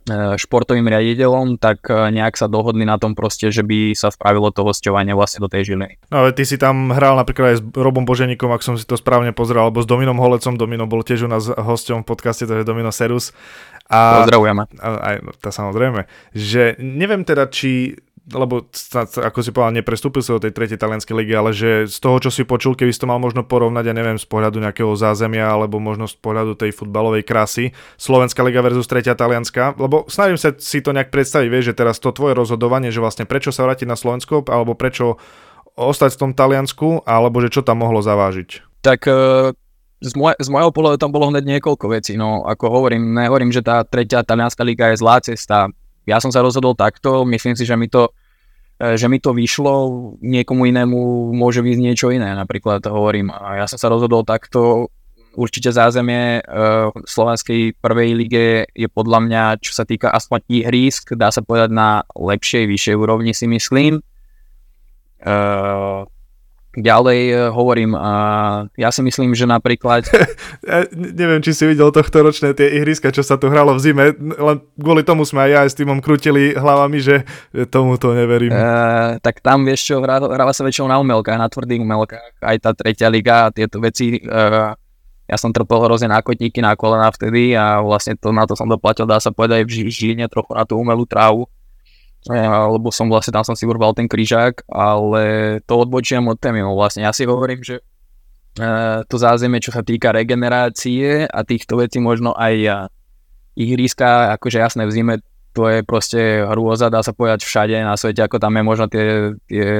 E, 0.08 0.40
športovým 0.40 0.88
riaditeľom, 0.88 1.60
tak 1.60 1.84
e, 1.92 2.08
nejak 2.08 2.40
sa 2.40 2.48
dohodli 2.48 2.88
na 2.88 2.96
tom 2.96 3.12
proste, 3.12 3.52
že 3.52 3.60
by 3.60 3.92
sa 3.92 4.08
spravilo 4.08 4.48
to 4.48 4.64
hostovanie 4.64 5.12
vlastne 5.12 5.44
do 5.44 5.52
tej 5.52 5.74
žily. 5.74 6.00
No 6.08 6.24
ale 6.24 6.32
ty 6.32 6.48
si 6.48 6.56
tam 6.56 6.88
hral 6.96 7.20
napríklad 7.20 7.46
aj 7.52 7.56
s 7.60 7.62
Robom 7.76 8.08
Boženíkom, 8.08 8.48
ak 8.48 8.64
som 8.64 8.80
si 8.80 8.88
to 8.88 8.96
správne 8.96 9.36
pozrel, 9.36 9.68
alebo 9.68 9.84
s 9.84 9.88
Dominom 9.88 10.16
Holecom. 10.16 10.56
Domino 10.56 10.88
bol 10.88 11.04
tiež 11.04 11.28
u 11.28 11.30
nás 11.30 11.52
hosťom 11.52 12.02
v 12.02 12.08
podcaste, 12.08 12.48
to 12.48 12.56
je 12.56 12.64
Domino 12.64 12.88
Serus. 12.88 13.36
A, 13.92 14.24
Pozdravujeme. 14.24 14.64
Aj, 14.80 15.16
no, 15.20 15.32
to 15.36 15.52
samozrejme. 15.52 16.08
Že 16.32 16.80
neviem 16.80 17.28
teda, 17.28 17.52
či 17.52 18.00
lebo 18.28 18.68
ako 19.16 19.38
si 19.40 19.50
povedal, 19.50 19.80
neprestúpil 19.80 20.20
sa 20.20 20.36
do 20.36 20.44
tej 20.44 20.52
tretej 20.52 20.76
talianskej 20.76 21.14
ligy, 21.16 21.32
ale 21.32 21.50
že 21.56 21.88
z 21.88 21.98
toho, 22.00 22.20
čo 22.20 22.28
si 22.28 22.44
počul, 22.44 22.76
keby 22.76 22.92
si 22.92 23.00
to 23.00 23.08
mal 23.08 23.16
možno 23.16 23.40
porovnať, 23.44 23.84
ja 23.88 23.94
neviem, 23.96 24.20
z 24.20 24.28
pohľadu 24.28 24.60
nejakého 24.60 24.92
zázemia, 24.92 25.48
alebo 25.48 25.80
možno 25.80 26.04
z 26.04 26.16
pohľadu 26.20 26.58
tej 26.58 26.76
futbalovej 26.76 27.24
krasy, 27.24 27.72
Slovenská 27.96 28.44
liga 28.44 28.60
versus 28.60 28.84
tretia 28.84 29.16
talianska, 29.16 29.72
lebo 29.80 30.04
snažím 30.12 30.36
sa 30.36 30.52
si 30.60 30.84
to 30.84 30.92
nejak 30.92 31.08
predstaviť, 31.08 31.48
vieš, 31.48 31.72
že 31.72 31.78
teraz 31.80 31.96
to 31.96 32.12
tvoje 32.12 32.36
rozhodovanie, 32.36 32.92
že 32.92 33.00
vlastne 33.00 33.24
prečo 33.24 33.48
sa 33.48 33.64
vrátiť 33.64 33.88
na 33.88 33.96
Slovensko, 33.96 34.44
alebo 34.52 34.76
prečo 34.76 35.16
ostať 35.78 36.18
v 36.18 36.20
tom 36.20 36.32
Taliansku, 36.34 37.06
alebo 37.06 37.38
že 37.40 37.54
čo 37.54 37.62
tam 37.62 37.86
mohlo 37.86 38.02
zavážiť. 38.02 38.82
Tak 38.82 39.06
e, 39.06 39.12
z, 40.02 40.12
moj, 40.18 40.34
z 40.36 40.48
môjho 40.50 40.74
pohľadu 40.74 40.98
tam 40.98 41.14
bolo 41.14 41.30
hneď 41.30 41.46
niekoľko 41.46 41.86
vecí. 41.94 42.18
No, 42.18 42.42
ako 42.42 42.66
hovorím, 42.66 43.14
nehovorím, 43.14 43.54
že 43.54 43.62
tá 43.62 43.86
tretia 43.86 44.26
talianská 44.26 44.66
liga 44.66 44.90
je 44.90 44.98
zlá 44.98 45.22
cesta 45.22 45.70
ja 46.08 46.16
som 46.24 46.32
sa 46.32 46.40
rozhodol 46.40 46.72
takto, 46.72 47.28
myslím 47.28 47.52
si, 47.52 47.68
že 47.68 47.76
mi 47.76 47.92
to 47.92 48.08
že 48.78 49.06
mi 49.10 49.18
to 49.18 49.34
vyšlo, 49.34 49.74
niekomu 50.22 50.70
inému 50.70 51.30
môže 51.34 51.66
byť 51.66 51.78
niečo 51.82 52.14
iné, 52.14 52.30
napríklad 52.38 52.86
hovorím. 52.86 53.34
A 53.34 53.58
ja 53.58 53.66
som 53.66 53.74
sa 53.74 53.90
rozhodol 53.90 54.22
takto, 54.22 54.90
určite 55.38 55.70
zázemie 55.70 56.42
uh, 56.42 56.90
slovenskej 57.06 57.78
prvej 57.78 58.10
lige 58.18 58.46
je 58.74 58.88
podľa 58.90 59.18
mňa, 59.22 59.42
čo 59.62 59.70
sa 59.70 59.86
týka 59.86 60.10
aspoň 60.10 60.42
ihrísk, 60.50 61.14
dá 61.14 61.30
sa 61.30 61.46
povedať 61.46 61.70
na 61.70 62.02
lepšej, 62.18 62.66
vyššej 62.66 62.96
úrovni 62.98 63.30
si 63.30 63.46
myslím. 63.46 64.02
Uh, 65.22 66.06
Ďalej 66.76 67.20
e, 67.32 67.34
hovorím, 67.48 67.96
a 67.96 68.12
ja 68.76 68.92
si 68.92 69.00
myslím, 69.00 69.32
že 69.32 69.48
napríklad... 69.48 70.04
ja 70.68 70.84
neviem, 70.92 71.40
či 71.40 71.56
si 71.56 71.64
videl 71.64 71.88
tohto 71.88 72.20
ročné 72.20 72.52
tie 72.52 72.68
ihriska, 72.76 73.08
čo 73.08 73.24
sa 73.24 73.40
tu 73.40 73.48
hralo 73.48 73.72
v 73.72 73.80
zime, 73.80 74.04
len 74.20 74.56
kvôli 74.76 75.00
tomu 75.00 75.24
sme 75.24 75.48
aj 75.48 75.50
ja 75.50 75.58
aj 75.64 75.70
s 75.72 75.78
týmom 75.80 76.04
krutili 76.04 76.52
hlavami, 76.52 76.98
že 77.00 77.24
tomu 77.72 77.96
to 77.96 78.12
neverím. 78.12 78.52
E, 78.52 79.16
tak 79.24 79.40
tam 79.40 79.64
vieš 79.64 79.88
čo, 79.88 80.04
hráva 80.04 80.52
sa 80.52 80.60
väčšinou 80.60 80.92
na 80.92 81.00
umelkách, 81.00 81.40
na 81.40 81.48
tvrdých 81.48 81.80
umelkách, 81.80 82.44
aj 82.44 82.56
tá 82.60 82.70
tretia 82.76 83.08
liga 83.08 83.48
a 83.48 83.52
tieto 83.52 83.80
veci. 83.80 84.20
E, 84.20 84.28
ja 85.28 85.36
som 85.36 85.52
trpel 85.52 85.88
hrozne 85.88 86.12
na 86.12 86.20
kotníky, 86.20 86.60
na 86.60 86.76
kolena 86.76 87.08
vtedy 87.08 87.56
a 87.56 87.80
vlastne 87.80 88.12
to, 88.16 88.28
na 88.28 88.44
to 88.44 88.52
som 88.56 88.68
doplatil, 88.68 89.08
dá 89.08 89.16
sa 89.20 89.32
povedať, 89.32 89.64
v 89.64 89.88
Žiline 89.88 90.28
trochu 90.28 90.52
na 90.52 90.68
tú 90.68 90.76
umelú 90.76 91.08
trávu 91.08 91.48
lebo 92.26 92.90
som 92.90 93.06
vlastne 93.06 93.30
tam 93.30 93.46
som 93.46 93.54
si 93.54 93.62
urval 93.62 93.94
ten 93.94 94.10
kryžák, 94.10 94.66
ale 94.66 95.22
to 95.62 95.78
odbočujem 95.78 96.26
od 96.26 96.40
témy. 96.42 96.66
Vlastne 96.66 97.06
ja 97.06 97.14
si 97.14 97.22
hovorím, 97.22 97.62
že 97.62 97.78
to 99.06 99.16
zázemie, 99.22 99.62
čo 99.62 99.70
sa 99.70 99.86
týka 99.86 100.10
regenerácie 100.10 101.30
a 101.30 101.46
týchto 101.46 101.78
vecí, 101.78 102.02
možno 102.02 102.34
aj 102.34 102.90
ihriska, 103.54 104.34
akože 104.34 104.58
jasné 104.58 104.82
v 104.82 104.94
zime, 104.94 105.14
to 105.54 105.70
je 105.70 105.86
proste 105.86 106.42
hrôza, 106.42 106.90
dá 106.90 107.06
sa 107.06 107.14
povedať 107.14 107.46
všade 107.46 107.78
na 107.86 107.94
svete, 107.94 108.18
ako 108.26 108.42
tam 108.42 108.58
je 108.58 108.62
možno 108.66 108.90
tie, 108.90 109.38
tie 109.46 109.70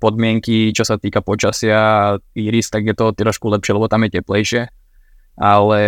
podmienky, 0.00 0.72
čo 0.72 0.88
sa 0.88 0.96
týka 0.96 1.20
počasia 1.20 1.76
a 1.76 2.16
ihris, 2.32 2.72
tak 2.72 2.88
je 2.88 2.96
to 2.96 3.12
trošku 3.12 3.52
lepšie, 3.52 3.76
lebo 3.76 3.92
tam 3.92 4.08
je 4.08 4.16
teplejšie 4.16 4.72
ale 5.36 5.82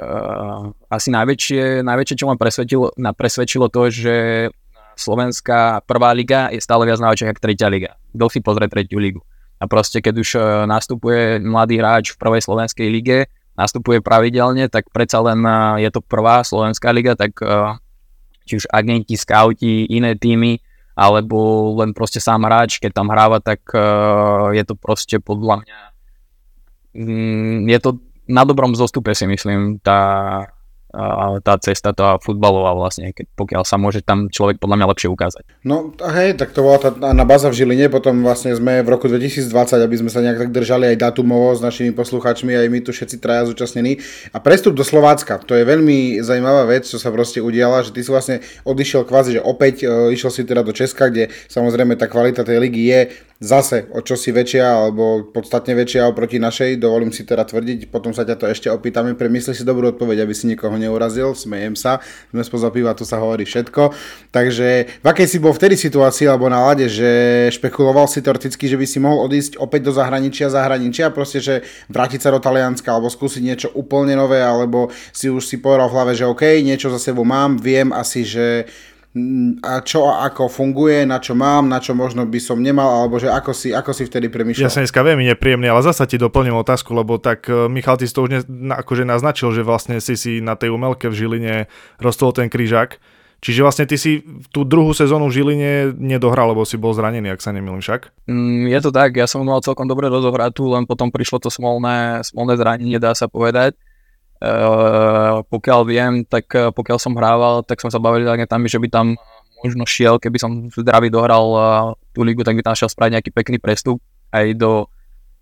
uh, 0.00 0.72
asi 0.88 1.08
najväčšie, 1.12 1.84
najväčšie, 1.84 2.16
čo 2.18 2.26
ma 2.28 2.36
presvedčilo, 2.38 2.94
na, 2.96 3.12
presvedčilo 3.12 3.68
to, 3.68 3.92
že 3.92 4.16
slovenská 4.96 5.84
prvá 5.88 6.12
liga 6.12 6.52
je 6.52 6.60
stále 6.60 6.84
viac 6.84 7.00
na 7.00 7.12
očiach 7.12 7.32
ako 7.32 7.42
tretia 7.42 7.68
liga. 7.72 7.96
Kto 8.12 8.28
si 8.28 8.38
pozrie 8.44 8.68
tretiu 8.68 9.00
ligu. 9.00 9.20
A 9.62 9.70
proste 9.70 10.02
keď 10.02 10.14
už 10.18 10.30
uh, 10.36 10.42
nastupuje 10.66 11.38
mladý 11.42 11.78
hráč 11.78 12.14
v 12.14 12.20
prvej 12.20 12.42
slovenskej 12.44 12.88
lige, 12.90 13.18
nastupuje 13.58 14.00
pravidelne, 14.00 14.66
tak 14.72 14.88
predsa 14.90 15.20
len 15.20 15.44
uh, 15.44 15.78
je 15.78 15.90
to 15.92 16.00
prvá 16.00 16.40
slovenská 16.42 16.88
liga, 16.90 17.12
tak 17.14 17.36
či 18.42 18.58
už 18.58 18.66
agenti, 18.74 19.14
skauti, 19.14 19.86
iné 19.86 20.18
týmy, 20.18 20.58
alebo 20.98 21.70
len 21.78 21.94
proste 21.94 22.18
sám 22.18 22.42
hráč, 22.42 22.82
keď 22.82 22.90
tam 22.90 23.06
hráva, 23.06 23.38
tak 23.38 23.62
je 24.50 24.62
to 24.66 24.74
proste 24.74 25.22
podľa 25.22 25.62
mňa 25.62 25.92
mm, 26.94 27.68
je 27.68 27.78
to 27.80 27.90
na 28.28 28.42
dobrom 28.46 28.74
zostupe 28.74 29.14
si 29.14 29.26
myslím 29.26 29.82
tá, 29.82 30.46
tá 31.40 31.56
cesta, 31.56 31.96
tá 31.96 32.20
futbalová 32.20 32.76
vlastne, 32.76 33.16
keď, 33.16 33.26
pokiaľ 33.32 33.62
sa 33.64 33.80
môže 33.80 34.04
tam 34.04 34.28
človek 34.28 34.60
podľa 34.60 34.76
mňa 34.76 34.90
lepšie 34.92 35.08
ukázať. 35.08 35.44
No 35.64 35.96
hej, 35.96 36.36
tak 36.36 36.52
to 36.52 36.60
bola 36.60 36.76
tá 36.76 36.92
na 37.16 37.24
baza 37.24 37.48
v 37.48 37.64
Žiline, 37.64 37.88
potom 37.88 38.20
vlastne 38.20 38.52
sme 38.52 38.84
v 38.84 38.88
roku 38.92 39.08
2020, 39.08 39.48
aby 39.80 39.96
sme 39.96 40.10
sa 40.12 40.20
nejak 40.20 40.48
tak 40.48 40.50
držali 40.52 40.92
aj 40.92 41.00
datumovo 41.00 41.56
s 41.56 41.64
našimi 41.64 41.96
poslucháčmi, 41.96 42.52
aj 42.52 42.68
my 42.68 42.78
tu 42.84 42.92
všetci 42.92 43.16
traja 43.24 43.48
zúčastnení. 43.48 44.04
A 44.36 44.38
prestup 44.44 44.76
do 44.76 44.84
Slovácka, 44.84 45.40
to 45.40 45.56
je 45.56 45.64
veľmi 45.64 46.20
zaujímavá 46.20 46.68
vec, 46.68 46.84
čo 46.84 47.00
sa 47.00 47.08
proste 47.08 47.40
udiala, 47.40 47.80
že 47.80 47.96
ty 47.96 48.04
si 48.04 48.12
vlastne 48.12 48.44
odišiel 48.68 49.08
kvázi, 49.08 49.40
že 49.40 49.42
opäť 49.42 49.88
e, 49.88 50.12
išiel 50.12 50.28
si 50.28 50.44
teda 50.44 50.60
do 50.60 50.76
Česka, 50.76 51.08
kde 51.08 51.32
samozrejme 51.48 51.96
tá 51.96 52.04
kvalita 52.04 52.44
tej 52.44 52.60
ligy 52.60 52.92
je 52.92 53.00
zase 53.42 53.90
o 53.90 53.98
čosi 53.98 54.30
väčšia 54.30 54.62
alebo 54.62 55.26
podstatne 55.26 55.74
väčšia 55.74 56.06
oproti 56.06 56.38
našej, 56.38 56.78
dovolím 56.78 57.10
si 57.10 57.26
teda 57.26 57.42
tvrdiť, 57.42 57.90
potom 57.90 58.14
sa 58.14 58.22
ťa 58.22 58.38
to 58.38 58.46
ešte 58.46 58.70
opýtame, 58.70 59.18
premysli 59.18 59.50
si 59.50 59.66
dobrú 59.66 59.90
odpoveď, 59.90 60.22
aby 60.22 60.30
si 60.30 60.46
nikoho 60.46 60.78
neurazil, 60.78 61.34
smejem 61.34 61.74
sa, 61.74 61.98
sme 62.30 62.46
spoza 62.46 62.70
piva, 62.70 62.94
tu 62.94 63.02
sa 63.02 63.18
hovorí 63.18 63.42
všetko. 63.42 63.90
Takže 64.30 65.02
v 65.02 65.06
akej 65.10 65.26
si 65.26 65.42
bol 65.42 65.50
vtedy 65.50 65.74
situácii 65.74 66.30
alebo 66.30 66.46
nálade, 66.46 66.86
že 66.86 67.10
špekuloval 67.58 68.06
si 68.06 68.22
teoreticky, 68.22 68.70
že 68.70 68.78
by 68.78 68.86
si 68.86 69.02
mohol 69.02 69.26
odísť 69.26 69.58
opäť 69.58 69.90
do 69.90 69.92
zahraničia, 69.92 70.46
zahraničia, 70.46 71.10
proste, 71.10 71.42
že 71.42 71.66
vrátiť 71.90 72.22
sa 72.22 72.30
do 72.30 72.38
Talianska 72.38 72.94
alebo 72.94 73.10
skúsiť 73.10 73.42
niečo 73.42 73.68
úplne 73.74 74.14
nové, 74.14 74.38
alebo 74.38 74.94
si 75.10 75.26
už 75.26 75.42
si 75.42 75.58
povedal 75.58 75.90
v 75.90 75.94
hlave, 75.98 76.12
že 76.14 76.30
OK, 76.30 76.62
niečo 76.62 76.94
za 76.94 77.02
sebou 77.02 77.26
mám, 77.26 77.58
viem 77.58 77.90
asi, 77.90 78.22
že 78.22 78.70
a 79.60 79.84
čo 79.84 80.08
a 80.08 80.24
ako 80.24 80.48
funguje, 80.48 81.04
na 81.04 81.20
čo 81.20 81.36
mám, 81.36 81.68
na 81.68 81.84
čo 81.84 81.92
možno 81.92 82.24
by 82.24 82.40
som 82.40 82.56
nemal, 82.56 83.04
alebo 83.04 83.20
že 83.20 83.28
ako 83.28 83.52
si, 83.52 83.68
ako 83.68 83.92
si 83.92 84.08
vtedy 84.08 84.32
premýšľal. 84.32 84.64
Ja 84.64 84.72
sa 84.72 84.80
dneska 84.80 85.04
veľmi 85.04 85.28
nepríjemný, 85.28 85.68
ale 85.68 85.84
zasa 85.84 86.08
ti 86.08 86.16
doplním 86.16 86.56
otázku, 86.56 86.96
lebo 86.96 87.20
tak 87.20 87.44
e, 87.44 87.68
Michal, 87.68 88.00
ty 88.00 88.08
si 88.08 88.16
to 88.16 88.24
už 88.24 88.30
ne, 88.32 88.40
akože 88.72 89.04
naznačil, 89.04 89.52
že 89.52 89.60
vlastne 89.60 90.00
si 90.00 90.16
si 90.16 90.40
na 90.40 90.56
tej 90.56 90.72
umelke 90.72 91.12
v 91.12 91.14
Žiline 91.14 91.68
rostol 92.00 92.32
ten 92.32 92.48
krížak. 92.48 92.96
Čiže 93.44 93.60
vlastne 93.60 93.84
ty 93.84 94.00
si 94.00 94.24
tú 94.48 94.64
druhú 94.64 94.96
sezónu 94.96 95.28
v 95.28 95.34
Žiline 95.36 95.72
nedohral, 95.98 96.56
lebo 96.56 96.64
si 96.64 96.80
bol 96.80 96.96
zranený, 96.96 97.36
ak 97.36 97.44
sa 97.44 97.52
nemýlim 97.52 97.84
však? 97.84 98.30
Mm, 98.32 98.72
je 98.72 98.80
to 98.80 98.90
tak, 98.94 99.12
ja 99.18 99.28
som 99.28 99.44
mal 99.44 99.60
celkom 99.60 99.84
dobre 99.84 100.08
rozohratú, 100.08 100.72
len 100.72 100.88
potom 100.88 101.12
prišlo 101.12 101.36
to 101.36 101.52
smolné, 101.52 102.24
smolné 102.24 102.56
zranenie, 102.56 102.96
dá 102.96 103.12
sa 103.12 103.28
povedať. 103.28 103.76
Eh, 104.42 105.34
pokiaľ 105.46 105.80
viem, 105.86 106.12
tak 106.26 106.50
eh, 106.58 106.74
pokiaľ 106.74 106.98
som 106.98 107.14
hrával, 107.14 107.62
tak 107.62 107.78
som 107.78 107.94
sa 107.94 108.02
bavili 108.02 108.26
tak 108.26 108.42
tam, 108.50 108.66
že 108.66 108.82
by 108.82 108.90
tam 108.90 109.06
možno 109.62 109.86
šiel, 109.86 110.18
keby 110.18 110.42
som 110.42 110.66
zdravý 110.74 111.06
dohral 111.06 111.46
uh, 111.54 111.94
tú 112.10 112.26
ligu, 112.26 112.42
tak 112.42 112.58
by 112.58 112.66
tam 112.66 112.74
šiel 112.74 112.90
spraviť 112.90 113.14
nejaký 113.14 113.30
pekný 113.30 113.62
prestup 113.62 114.02
aj 114.34 114.58
do 114.58 114.90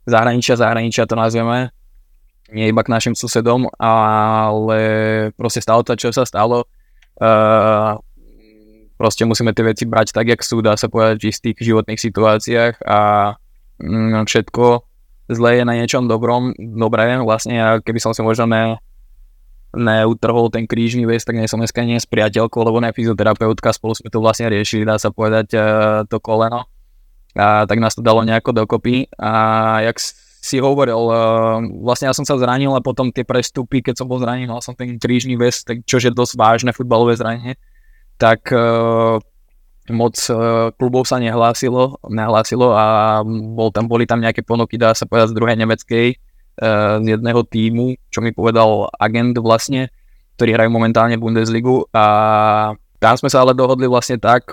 zahraničia, 0.04 0.60
zahraničia 0.60 1.08
to 1.08 1.16
nazveme, 1.16 1.72
nie 2.52 2.68
iba 2.68 2.84
k 2.84 2.92
našim 2.92 3.16
susedom, 3.16 3.72
ale 3.80 4.80
proste 5.40 5.64
stalo 5.64 5.80
to, 5.80 5.96
čo 5.96 6.12
sa 6.12 6.28
stalo. 6.28 6.68
Uh, 7.16 7.96
proste 9.00 9.24
musíme 9.24 9.56
tie 9.56 9.64
veci 9.64 9.88
brať 9.88 10.12
tak, 10.12 10.28
jak 10.28 10.44
sú, 10.44 10.60
dá 10.60 10.76
sa 10.76 10.92
povedať 10.92 11.24
v 11.24 11.32
istých 11.32 11.56
životných 11.56 11.96
situáciách 11.96 12.84
a 12.84 13.32
mm, 13.80 14.28
všetko 14.28 14.84
zlé 15.32 15.50
je 15.56 15.64
na 15.64 15.80
niečom 15.80 16.04
dobrom, 16.04 16.52
dobré 16.60 17.16
vlastne 17.24 17.80
keby 17.80 18.04
som 18.04 18.12
si 18.12 18.20
možno 18.20 18.44
neutrhol 19.70 20.50
ten 20.50 20.66
krížny 20.66 21.06
väz, 21.06 21.22
tak 21.22 21.38
nie 21.38 21.46
som 21.46 21.62
dneska 21.62 21.87
nie 21.87 21.98
s 21.98 22.09
priateľkou, 22.11 22.59
lebo 22.66 22.83
ne 22.83 22.90
fyzioterapeutka, 22.90 23.70
spolu 23.70 23.94
sme 23.94 24.11
to 24.11 24.18
vlastne 24.18 24.50
riešili, 24.50 24.83
dá 24.83 24.98
sa 24.98 25.14
povedať, 25.14 25.54
e, 25.54 25.61
to 26.11 26.18
koleno. 26.18 26.66
A 27.38 27.62
tak 27.70 27.78
nás 27.78 27.94
to 27.94 28.02
dalo 28.02 28.26
nejako 28.26 28.50
dokopy. 28.50 29.06
A 29.14 29.78
jak 29.87 30.02
si 30.42 30.59
hovoril, 30.59 30.98
e, 30.98 31.18
vlastne 31.87 32.11
ja 32.11 32.14
som 32.16 32.26
sa 32.26 32.35
zranil 32.35 32.74
a 32.74 32.83
potom 32.83 33.14
tie 33.14 33.22
prestupy, 33.22 33.78
keď 33.78 34.02
som 34.02 34.11
bol 34.11 34.18
zranený, 34.18 34.50
mal 34.50 34.59
som 34.59 34.74
ten 34.74 34.98
krížny 34.98 35.38
väz, 35.38 35.62
čo 35.87 36.02
je 36.02 36.11
dosť 36.11 36.35
vážne 36.35 36.74
futbalové 36.74 37.14
zranenie, 37.14 37.54
tak 38.18 38.50
e, 38.50 38.59
moc 39.90 40.14
klubov 40.78 41.02
sa 41.06 41.18
nehlásilo, 41.18 41.98
nehlásilo 42.06 42.74
a 42.74 43.18
bol 43.26 43.74
tam, 43.74 43.90
boli 43.90 44.06
tam 44.06 44.22
nejaké 44.22 44.46
ponuky, 44.46 44.78
dá 44.78 44.94
sa 44.94 45.06
povedať, 45.06 45.35
z 45.35 45.37
druhej 45.38 45.59
nemeckej, 45.59 46.06
z 47.01 47.07
jedného 47.09 47.40
týmu, 47.49 47.96
čo 48.12 48.20
mi 48.20 48.37
povedal 48.37 48.92
agent 49.01 49.33
vlastne, 49.40 49.88
ktorí 50.37 50.53
hrajú 50.53 50.68
momentálne 50.68 51.16
Bundesligu. 51.16 51.88
A 51.96 52.05
tam 53.01 53.14
sme 53.16 53.33
sa 53.33 53.40
ale 53.40 53.57
dohodli 53.57 53.88
vlastne 53.88 54.20
tak, 54.20 54.53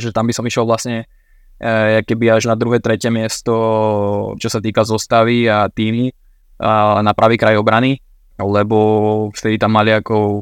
že 0.00 0.16
tam 0.16 0.24
by 0.24 0.32
som 0.32 0.48
išiel 0.48 0.64
vlastne 0.64 1.04
keby 2.08 2.32
až 2.32 2.48
na 2.48 2.56
druhé, 2.56 2.80
tretie 2.80 3.12
miesto, 3.12 3.52
čo 4.40 4.48
sa 4.48 4.60
týka 4.60 4.84
zostavy 4.84 5.44
a 5.44 5.68
týmy 5.68 6.08
na 7.04 7.12
pravý 7.12 7.36
kraj 7.36 7.60
obrany, 7.60 8.00
lebo 8.40 9.28
vtedy 9.32 9.60
tam 9.60 9.76
mali 9.76 9.92
ako 9.92 10.40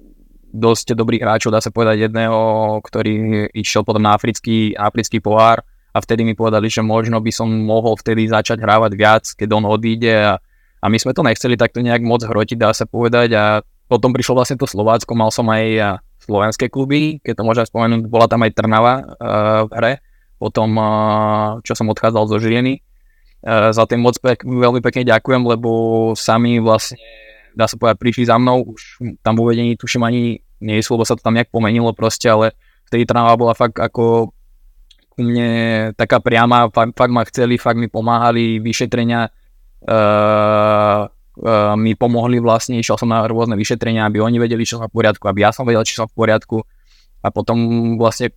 dosť 0.55 0.95
dobrých 0.95 1.27
hráčov, 1.27 1.51
dá 1.51 1.59
sa 1.59 1.75
povedať 1.75 2.07
jedného, 2.07 2.39
ktorý 2.87 3.47
išiel 3.51 3.83
potom 3.83 4.07
na 4.07 4.15
africký, 4.15 4.71
africký 4.79 5.19
pohár. 5.19 5.59
A 5.95 6.03
vtedy 6.03 6.27
mi 6.27 6.35
povedali, 6.35 6.67
že 6.67 6.83
možno 6.83 7.23
by 7.23 7.31
som 7.31 7.47
mohol 7.47 7.95
vtedy 7.95 8.27
začať 8.27 8.59
hrávať 8.59 8.93
viac, 8.99 9.31
keď 9.39 9.49
on 9.55 9.67
odíde 9.71 10.11
a, 10.11 10.43
a 10.85 10.93
my 10.93 11.01
sme 11.01 11.17
to 11.17 11.25
nechceli 11.25 11.57
takto 11.57 11.81
nejak 11.81 12.05
moc 12.05 12.21
hrotiť, 12.21 12.61
dá 12.61 12.77
sa 12.77 12.85
povedať. 12.85 13.33
A 13.33 13.45
potom 13.89 14.13
prišlo 14.13 14.37
vlastne 14.37 14.61
to 14.61 14.69
Slovácko, 14.69 15.17
mal 15.17 15.33
som 15.33 15.49
aj 15.49 15.97
slovenské 16.21 16.69
kluby, 16.69 17.25
keď 17.25 17.41
to 17.41 17.47
môžem 17.49 17.65
spomenúť, 17.65 18.05
bola 18.09 18.29
tam 18.29 18.45
aj 18.45 18.53
Trnava 18.53 18.95
uh, 19.01 19.05
v 19.69 19.73
hre, 19.77 19.93
potom 20.41 20.73
uh, 20.77 21.61
čo 21.65 21.73
som 21.77 21.89
odchádzal 21.89 22.25
zo 22.29 22.37
Žiliny. 22.37 22.81
Uh, 23.45 23.73
za 23.73 23.85
tým 23.85 24.01
moc 24.01 24.17
pek, 24.21 24.41
veľmi 24.41 24.81
pekne 24.81 25.05
ďakujem, 25.05 25.45
lebo 25.45 25.71
sami 26.17 26.61
vlastne 26.61 27.01
dá 27.53 27.69
sa 27.69 27.77
povedať, 27.77 28.01
prišli 28.01 28.25
za 28.29 28.41
mnou, 28.41 28.73
už 28.73 29.05
tam 29.21 29.37
uvedení 29.37 29.77
tuším 29.77 30.05
ani 30.05 30.41
nie 30.65 30.81
sú, 30.81 30.97
lebo 30.97 31.05
sa 31.05 31.17
to 31.17 31.25
tam 31.25 31.37
nejak 31.37 31.53
pomenilo 31.53 31.93
proste, 31.93 32.29
ale 32.29 32.57
vtedy 32.89 33.05
Trnava 33.05 33.37
bola 33.37 33.53
fakt 33.53 33.77
ako 33.81 34.33
ku 35.15 35.21
mne 35.23 35.49
taká 35.95 36.19
priama, 36.19 36.73
fakt, 36.73 36.97
fakt 36.97 37.13
ma 37.13 37.23
chceli, 37.29 37.61
fakt 37.61 37.79
mi 37.79 37.87
pomáhali, 37.87 38.59
vyšetrenia 38.59 39.31
mi 41.75 41.93
pomohli 41.99 42.39
vlastne, 42.39 42.79
išiel 42.79 42.95
som 42.95 43.11
na 43.11 43.27
rôzne 43.27 43.59
vyšetrenia, 43.59 44.07
aby 44.07 44.23
oni 44.23 44.39
vedeli, 44.39 44.63
čo 44.63 44.79
som 44.79 44.87
v 44.87 44.95
poriadku, 44.95 45.27
aby 45.27 45.43
ja 45.43 45.51
som 45.51 45.67
vedel, 45.67 45.83
či 45.83 45.99
som 45.99 46.07
v 46.07 46.15
poriadku. 46.15 46.63
A 47.25 47.29
potom 47.35 47.59
vlastne 47.99 48.31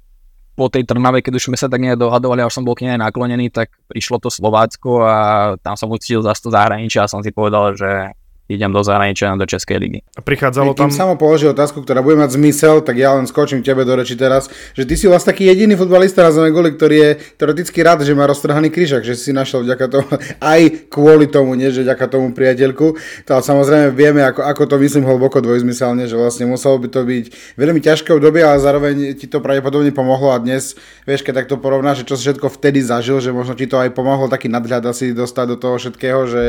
po 0.57 0.73
tej 0.73 0.89
Trnave, 0.89 1.21
keď 1.21 1.37
už 1.37 1.53
sme 1.53 1.57
sa 1.59 1.69
tak 1.69 1.77
nejak 1.77 2.01
dohadovali 2.01 2.41
a 2.41 2.49
už 2.49 2.57
som 2.57 2.65
bol 2.65 2.73
k 2.73 2.89
nej 2.89 2.97
naklonený, 2.97 3.53
tak 3.53 3.69
prišlo 3.85 4.17
to 4.17 4.33
Slovácko 4.33 5.05
a 5.05 5.17
tam 5.61 5.77
som 5.77 5.93
ucítil 5.93 6.25
zase 6.25 6.41
to 6.41 6.49
zahraničie 6.49 6.97
a 6.97 7.05
som 7.05 7.21
si 7.21 7.29
povedal, 7.29 7.77
že 7.77 8.16
idem 8.47 8.71
do 8.71 8.79
zahraničia 8.79 9.35
do 9.35 9.43
Českej 9.43 9.77
ligy. 9.77 9.99
A 10.15 10.23
prichádzalo 10.23 10.71
tam... 10.71 10.87
Kým 10.87 10.95
samo 10.95 11.15
položil 11.19 11.51
otázku, 11.51 11.83
ktorá 11.83 11.99
bude 11.99 12.15
mať 12.15 12.39
zmysel, 12.39 12.79
tak 12.79 12.95
ja 12.95 13.11
len 13.13 13.27
skočím 13.27 13.59
tebe 13.59 13.83
do 13.83 13.93
reči 13.93 14.15
teraz, 14.15 14.47
že 14.73 14.87
ty 14.87 14.95
si 14.95 15.05
vlastne 15.05 15.35
taký 15.35 15.51
jediný 15.51 15.75
futbalista 15.75 16.23
na 16.23 16.31
Zeme 16.31 16.49
ktorý 16.55 16.95
je 16.95 17.11
teoreticky 17.35 17.83
rád, 17.83 18.07
že 18.07 18.15
má 18.15 18.23
roztrhaný 18.23 18.71
kryžak, 18.71 19.03
že 19.03 19.19
si 19.19 19.35
našiel 19.35 19.67
vďaka 19.67 19.85
tomu, 19.91 20.07
aj 20.55 20.61
kvôli 20.87 21.27
tomu, 21.27 21.59
nie 21.59 21.67
že 21.69 21.83
vďaka 21.83 22.05
tomu 22.07 22.31
priateľku. 22.31 22.95
To 23.27 23.29
ale 23.35 23.43
samozrejme 23.43 23.87
vieme, 23.91 24.23
ako, 24.23 24.41
ako 24.47 24.63
to 24.63 24.75
myslím 24.79 25.03
hlboko 25.03 25.43
dvojzmyselne, 25.43 26.07
že 26.07 26.15
vlastne 26.15 26.47
muselo 26.47 26.79
by 26.79 26.87
to 26.87 27.03
byť 27.03 27.25
veľmi 27.59 27.79
ťažké 27.83 28.15
obdobie, 28.15 28.41
ale 28.47 28.63
zároveň 28.63 28.95
ti 29.19 29.27
to 29.27 29.43
pravdepodobne 29.43 29.91
pomohlo 29.91 30.31
a 30.31 30.39
dnes, 30.39 30.79
vieš, 31.03 31.27
keď 31.27 31.43
takto 31.43 31.59
porovnáš, 31.59 32.01
že 32.01 32.07
čo 32.07 32.15
si 32.15 32.23
všetko 32.31 32.47
vtedy 32.47 32.79
zažil, 32.79 33.19
že 33.19 33.35
možno 33.35 33.59
ti 33.59 33.67
to 33.67 33.75
aj 33.75 33.91
pomohlo 33.91 34.31
taký 34.31 34.47
nadhľad 34.47 34.87
asi 34.87 35.11
dostať 35.11 35.45
do 35.51 35.57
toho 35.59 35.75
všetkého, 35.75 36.19
že, 36.31 36.45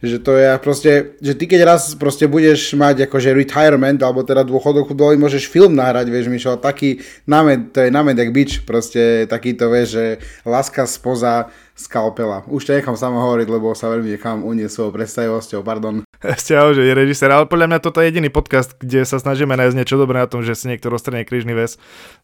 že 0.00 0.16
to 0.18 0.32
je 0.34 0.46
proste, 0.58 0.92
že 1.20 1.33
ty 1.34 1.44
keď 1.50 1.60
raz 1.66 1.82
proste 1.94 2.26
budeš 2.30 2.74
mať 2.74 3.06
akože 3.06 3.34
retirement, 3.34 4.00
alebo 4.00 4.22
teda 4.22 4.42
dôchodok 4.46 4.90
futbalový, 4.90 5.20
môžeš 5.20 5.50
film 5.50 5.76
nahrať, 5.76 6.08
vieš 6.08 6.30
Mišo, 6.30 6.56
taký 6.58 7.02
námed, 7.28 7.74
to 7.74 7.84
je 7.84 7.90
námed 7.90 8.16
jak 8.16 8.30
bič, 8.30 8.50
proste 8.62 9.26
takýto, 9.28 9.68
vieš, 9.68 9.88
že 9.98 10.04
láska 10.46 10.88
spoza 10.88 11.52
skalpela. 11.74 12.46
Už 12.46 12.62
to 12.62 12.70
nechám 12.70 12.94
samo 12.94 13.18
hovoriť, 13.18 13.50
lebo 13.50 13.74
sa 13.74 13.90
veľmi 13.90 14.14
nechám 14.14 14.46
unieť 14.46 14.70
svojou 14.70 14.94
predstavivosťou, 14.94 15.60
pardon. 15.66 16.06
Ste 16.40 16.54
že 16.54 16.86
je 16.86 16.94
režisér, 16.94 17.34
ale 17.34 17.50
podľa 17.50 17.66
mňa 17.74 17.78
toto 17.82 17.98
je 17.98 18.14
jediný 18.14 18.30
podcast, 18.30 18.78
kde 18.78 19.02
sa 19.02 19.18
snažíme 19.18 19.58
nájsť 19.58 19.74
niečo 19.74 19.98
dobré 19.98 20.22
na 20.22 20.30
tom, 20.30 20.46
že 20.46 20.54
si 20.54 20.70
niekto 20.70 20.86
roztrhne 20.86 21.26
krížny 21.26 21.50
väz. 21.50 21.76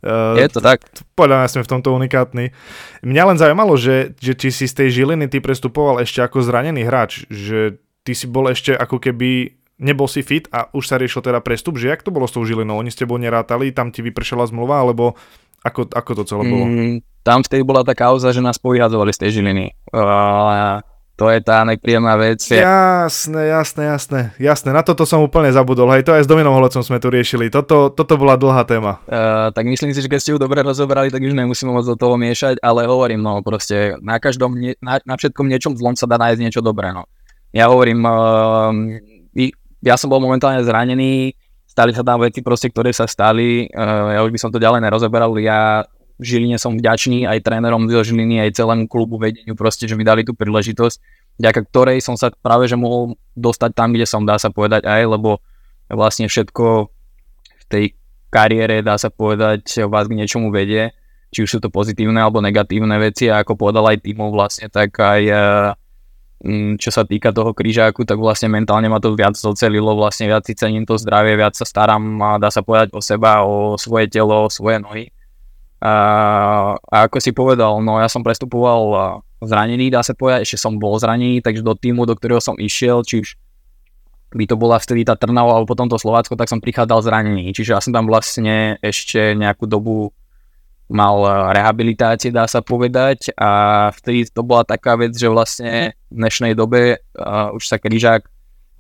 Uh, 0.07 0.39
je 0.39 0.47
to 0.49 0.63
tak. 0.63 0.87
Podľa 1.19 1.43
mňa 1.43 1.49
sme 1.51 1.67
v 1.67 1.73
tomto 1.77 1.91
unikátni. 1.91 2.55
Mňa 3.03 3.23
len 3.35 3.37
zaujímalo, 3.43 3.75
že, 3.75 4.15
že 4.23 4.39
či 4.39 4.55
si 4.55 4.71
z 4.71 4.87
tej 4.87 5.03
žiliny 5.03 5.27
ty 5.27 5.43
prestupoval 5.43 5.99
ešte 5.99 6.23
ako 6.23 6.47
zranený 6.47 6.87
hráč, 6.87 7.27
že 7.27 7.83
ty 8.11 8.19
si 8.19 8.27
bol 8.27 8.51
ešte 8.51 8.75
ako 8.75 8.99
keby 8.99 9.55
nebol 9.79 10.11
si 10.11 10.27
fit 10.27 10.51
a 10.51 10.67
už 10.75 10.83
sa 10.83 10.99
riešil 10.99 11.23
teda 11.23 11.39
prestup, 11.39 11.79
že 11.79 11.95
jak 11.95 12.03
to 12.03 12.11
bolo 12.11 12.27
s 12.27 12.35
tou 12.35 12.43
Žilinou? 12.43 12.83
Oni 12.83 12.91
s 12.91 12.99
tebou 12.99 13.23
nerátali, 13.23 13.71
tam 13.71 13.95
ti 13.95 14.03
vypršala 14.03 14.51
zmluva, 14.51 14.83
alebo 14.83 15.15
ako, 15.63 15.87
ako 15.95 16.11
to 16.19 16.23
celé 16.27 16.43
bolo? 16.51 16.67
Mm, 16.67 16.97
tam 17.23 17.47
vtedy 17.47 17.63
bola 17.63 17.87
tá 17.87 17.95
kauza, 17.95 18.35
že 18.35 18.43
nás 18.43 18.59
povyhadzovali 18.59 19.15
z 19.15 19.21
tej 19.23 19.31
Žiliny. 19.39 19.71
Uh, 19.95 20.83
to 21.15 21.31
je 21.31 21.39
tá 21.39 21.63
nepríjemná 21.63 22.19
vec. 22.19 22.43
Jasné, 22.51 23.55
jasné, 23.55 23.83
jasné. 23.95 24.21
Jasné, 24.43 24.75
na 24.75 24.83
toto 24.83 25.07
som 25.07 25.23
úplne 25.23 25.55
zabudol. 25.55 25.87
Hej, 25.95 26.09
to 26.09 26.17
aj 26.17 26.27
s 26.27 26.29
Dominom 26.29 26.57
Holecom 26.57 26.83
sme 26.83 26.99
tu 26.99 27.13
riešili. 27.13 27.47
Toto, 27.47 27.95
toto 27.95 28.19
bola 28.19 28.35
dlhá 28.35 28.67
téma. 28.67 28.99
Uh, 29.07 29.55
tak 29.55 29.71
myslím 29.71 29.95
si, 29.95 30.03
že 30.03 30.11
keď 30.11 30.19
ste 30.19 30.33
ju 30.35 30.39
dobre 30.41 30.67
rozobrali, 30.67 31.15
tak 31.15 31.23
už 31.23 31.37
nemusíme 31.37 31.71
moc 31.71 31.87
do 31.87 31.95
toho 31.95 32.19
miešať, 32.19 32.59
ale 32.59 32.91
hovorím, 32.91 33.23
no 33.23 33.39
proste 33.45 33.95
na 34.03 34.19
každom, 34.19 34.59
na, 34.83 34.99
na 34.99 35.15
všetkom 35.15 35.47
niečom 35.47 35.79
zlom 35.79 35.95
sa 35.95 36.11
dá 36.11 36.19
nájsť 36.19 36.41
niečo 36.43 36.65
dobré, 36.65 36.91
no. 36.91 37.07
Ja 37.51 37.67
hovorím, 37.71 38.07
uh, 38.07 38.71
ja 39.81 39.95
som 39.97 40.13
bol 40.13 40.23
momentálne 40.23 40.63
zranený, 40.63 41.35
stali 41.67 41.91
sa 41.97 42.05
tam 42.05 42.21
veci 42.23 42.45
proste, 42.45 42.71
ktoré 42.71 42.95
sa 42.95 43.09
stali, 43.09 43.67
uh, 43.73 44.15
ja 44.15 44.21
už 44.23 44.31
by 44.31 44.39
som 44.39 44.51
to 44.53 44.63
ďalej 44.63 44.85
nerozoberal, 44.85 45.35
ja 45.41 45.83
v 46.21 46.25
Žiline 46.29 46.61
som 46.61 46.77
vďačný 46.77 47.25
aj 47.25 47.41
trénerom 47.41 47.89
zo 47.89 48.05
Žiliny, 48.05 48.45
aj 48.45 48.61
celému 48.61 48.85
klubu 48.87 49.17
vedeniu 49.17 49.57
proste, 49.57 49.89
že 49.89 49.97
mi 49.97 50.05
dali 50.05 50.21
tú 50.21 50.37
príležitosť, 50.37 51.01
vďaka 51.41 51.61
ktorej 51.73 51.99
som 52.05 52.15
sa 52.21 52.29
práve 52.29 52.69
že 52.69 52.77
mohol 52.77 53.17
dostať 53.33 53.73
tam, 53.73 53.97
kde 53.97 54.05
som, 54.05 54.29
dá 54.29 54.37
sa 54.37 54.53
povedať 54.53 54.85
aj, 54.85 55.17
lebo 55.17 55.41
vlastne 55.89 56.29
všetko 56.29 56.93
v 57.49 57.65
tej 57.73 57.85
kariére, 58.29 58.85
dá 58.85 59.01
sa 59.01 59.09
povedať, 59.09 59.89
vás 59.89 60.07
k 60.07 60.17
niečomu 60.21 60.53
vedie, 60.53 60.93
či 61.33 61.49
už 61.49 61.51
sú 61.57 61.59
to 61.59 61.73
pozitívne 61.73 62.21
alebo 62.21 62.45
negatívne 62.45 63.01
veci 63.01 63.33
a 63.33 63.41
ako 63.41 63.57
povedal 63.57 63.89
aj 63.89 64.05
Timo 64.05 64.29
vlastne, 64.29 64.69
tak 64.69 64.93
aj 65.01 65.23
mm, 65.25 65.80
čo 66.81 66.89
sa 66.89 67.05
týka 67.05 67.37
toho 67.37 67.53
krížáku, 67.53 68.09
tak 68.09 68.17
vlastne 68.17 68.49
mentálne 68.49 68.89
ma 68.89 68.97
to 68.97 69.13
viac 69.13 69.37
zocelilo, 69.37 69.93
vlastne 69.93 70.25
viac 70.25 70.49
si 70.49 70.57
cením 70.57 70.89
to 70.89 70.97
zdravie, 70.97 71.37
viac 71.37 71.53
sa 71.53 71.69
starám 71.69 72.01
a 72.21 72.31
dá 72.41 72.49
sa 72.49 72.65
povedať 72.65 72.97
o 72.97 73.01
seba, 73.05 73.45
o 73.45 73.77
svoje 73.77 74.09
telo, 74.09 74.49
o 74.49 74.53
svoje 74.53 74.81
nohy 74.81 75.13
a, 75.81 75.93
a 76.77 76.97
ako 77.09 77.17
si 77.25 77.33
povedal, 77.33 77.81
no 77.81 77.97
ja 77.97 78.09
som 78.13 78.21
prestupoval 78.21 79.17
zranený, 79.41 79.89
dá 79.89 80.05
sa 80.05 80.13
povedať, 80.13 80.45
ešte 80.45 80.61
som 80.61 80.77
bol 80.77 81.01
zranený, 81.01 81.41
takže 81.41 81.65
do 81.65 81.73
týmu, 81.73 82.05
do 82.05 82.13
ktorého 82.13 82.45
som 82.45 82.61
išiel, 82.61 83.01
či 83.01 83.25
už 83.25 83.29
by 84.37 84.45
to 84.45 84.61
bola 84.61 84.77
vtedy 84.77 85.03
tá 85.09 85.17
Trnava 85.17 85.57
alebo 85.57 85.73
potom 85.73 85.89
to 85.89 85.97
Slovácko, 85.97 86.37
tak 86.37 86.53
som 86.53 86.63
prichádzal 86.63 87.03
zranený. 87.03 87.51
Čiže 87.51 87.75
ja 87.75 87.81
som 87.83 87.97
tam 87.97 88.07
vlastne 88.07 88.77
ešte 88.85 89.35
nejakú 89.35 89.67
dobu 89.67 90.15
mal 90.91 91.23
rehabilitácie, 91.55 92.35
dá 92.35 92.51
sa 92.51 92.61
povedať 92.67 93.31
a 93.39 93.89
vtedy 93.95 94.27
to 94.27 94.43
bola 94.43 94.67
taká 94.67 94.99
vec, 94.99 95.15
že 95.15 95.31
vlastne 95.31 95.95
v 96.11 96.15
dnešnej 96.19 96.59
dobe 96.59 96.99
uh, 96.99 97.55
už 97.55 97.63
sa 97.63 97.79
križák 97.79 98.27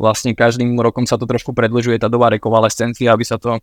vlastne 0.00 0.32
každým 0.32 0.80
rokom 0.80 1.04
sa 1.04 1.20
to 1.20 1.28
trošku 1.28 1.52
predlžuje 1.52 2.00
tá 2.00 2.08
doba 2.08 2.32
rekonvalescencia, 2.32 3.12
aby 3.12 3.20
sa 3.28 3.36
to 3.36 3.60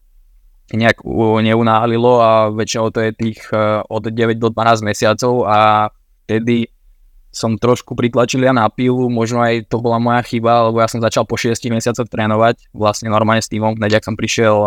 nejak 0.69 1.01
neunáhlilo 1.41 2.21
a 2.21 2.53
väčšinou 2.53 2.93
to 2.93 3.01
je 3.01 3.11
tých 3.15 3.39
e, 3.49 3.81
od 3.87 4.03
9 4.05 4.37
do 4.37 4.53
12 4.53 4.85
mesiacov 4.85 5.47
a 5.47 5.89
vtedy 6.27 6.69
som 7.31 7.55
trošku 7.57 7.95
pritlačil 7.95 8.43
ja 8.43 8.53
na 8.53 8.67
pilu, 8.69 9.07
možno 9.09 9.41
aj 9.41 9.71
to 9.71 9.79
bola 9.79 9.97
moja 9.97 10.21
chyba, 10.25 10.69
lebo 10.69 10.83
ja 10.83 10.89
som 10.89 10.99
začal 10.99 11.23
po 11.23 11.39
6 11.39 11.57
mesiacoch 11.71 12.09
trénovať, 12.09 12.69
vlastne 12.75 13.09
normálne 13.09 13.41
s 13.41 13.49
týmom, 13.51 13.77
hneď 13.77 14.03
som 14.03 14.17
prišiel 14.17 14.57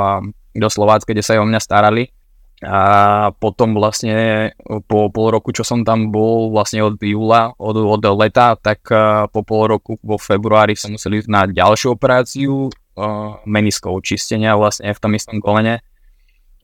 do 0.54 0.68
Slovácka, 0.70 1.10
kde 1.10 1.24
sa 1.24 1.34
aj 1.34 1.40
o 1.42 1.48
mňa 1.50 1.60
starali. 1.60 2.14
A 2.60 3.32
potom 3.40 3.72
vlastne 3.72 4.52
po 4.84 5.08
pol 5.08 5.32
roku, 5.32 5.48
čo 5.48 5.64
som 5.64 5.80
tam 5.80 6.12
bol, 6.12 6.52
vlastne 6.52 6.84
od 6.84 7.00
júla, 7.00 7.56
od, 7.56 7.72
od 7.72 8.04
leta, 8.20 8.52
tak 8.60 8.84
po 9.32 9.40
pol 9.40 9.72
roku 9.72 9.96
vo 10.04 10.20
februári 10.20 10.76
som 10.76 10.92
musel 10.92 11.16
ísť 11.16 11.28
na 11.32 11.48
ďalšiu 11.48 11.96
operáciu 11.96 12.68
uh, 12.68 13.40
meniskov 13.48 14.04
vlastne 14.60 14.92
v 14.92 15.00
tom 15.00 15.12
istom 15.16 15.40
kolene 15.40 15.80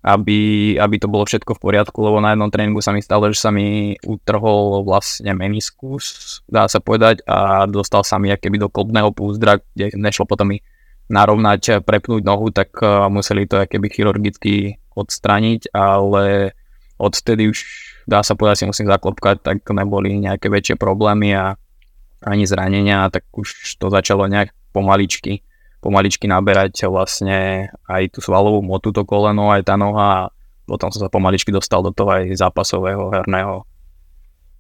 aby, 0.07 0.39
aby 0.79 0.97
to 1.03 1.11
bolo 1.11 1.27
všetko 1.27 1.59
v 1.59 1.63
poriadku, 1.67 1.99
lebo 1.99 2.23
na 2.23 2.39
jednom 2.39 2.47
tréningu 2.47 2.79
sa 2.79 2.95
mi 2.95 3.03
stalo, 3.03 3.27
že 3.35 3.43
sa 3.43 3.51
mi 3.51 3.99
utrhol 4.07 4.87
vlastne 4.87 5.35
meniskus, 5.35 6.39
dá 6.47 6.71
sa 6.71 6.79
povedať, 6.79 7.27
a 7.27 7.67
dostal 7.67 8.07
sa 8.07 8.23
mi 8.23 8.31
keby 8.31 8.63
do 8.63 8.71
klubného 8.71 9.11
púzdra, 9.11 9.59
kde 9.75 9.99
nešlo 9.99 10.31
potom 10.31 10.55
mi 10.55 10.63
narovnať, 11.11 11.83
prepnúť 11.83 12.23
nohu, 12.23 12.55
tak 12.55 12.79
museli 13.11 13.51
to 13.51 13.67
keby 13.67 13.91
chirurgicky 13.91 14.79
odstraniť, 14.97 15.71
ale 15.77 16.57
odtedy 16.97 17.53
už 17.53 17.59
dá 18.09 18.25
sa 18.25 18.33
povedať, 18.33 18.65
si 18.65 18.71
musím 18.71 18.89
zaklopkať, 18.89 19.45
tak 19.45 19.63
neboli 19.69 20.17
nejaké 20.17 20.49
väčšie 20.49 20.81
problémy 20.81 21.37
a 21.37 21.55
ani 22.25 22.49
zranenia, 22.49 23.13
tak 23.13 23.29
už 23.37 23.77
to 23.77 23.93
začalo 23.93 24.25
nejak 24.25 24.57
pomaličky 24.73 25.47
pomaličky 25.87 26.27
naberať 26.27 26.91
vlastne 26.91 27.71
aj 27.87 28.17
tú 28.17 28.19
svalovú 28.19 28.59
motu, 28.65 28.91
to 28.91 29.07
koleno, 29.07 29.55
aj 29.55 29.63
tá 29.63 29.79
noha. 29.79 30.35
potom 30.67 30.91
som 30.91 31.07
sa 31.07 31.07
pomaličky 31.07 31.55
dostal 31.55 31.79
do 31.79 31.95
toho 31.95 32.11
aj 32.11 32.43
zápasového 32.43 33.15
herného 33.15 33.63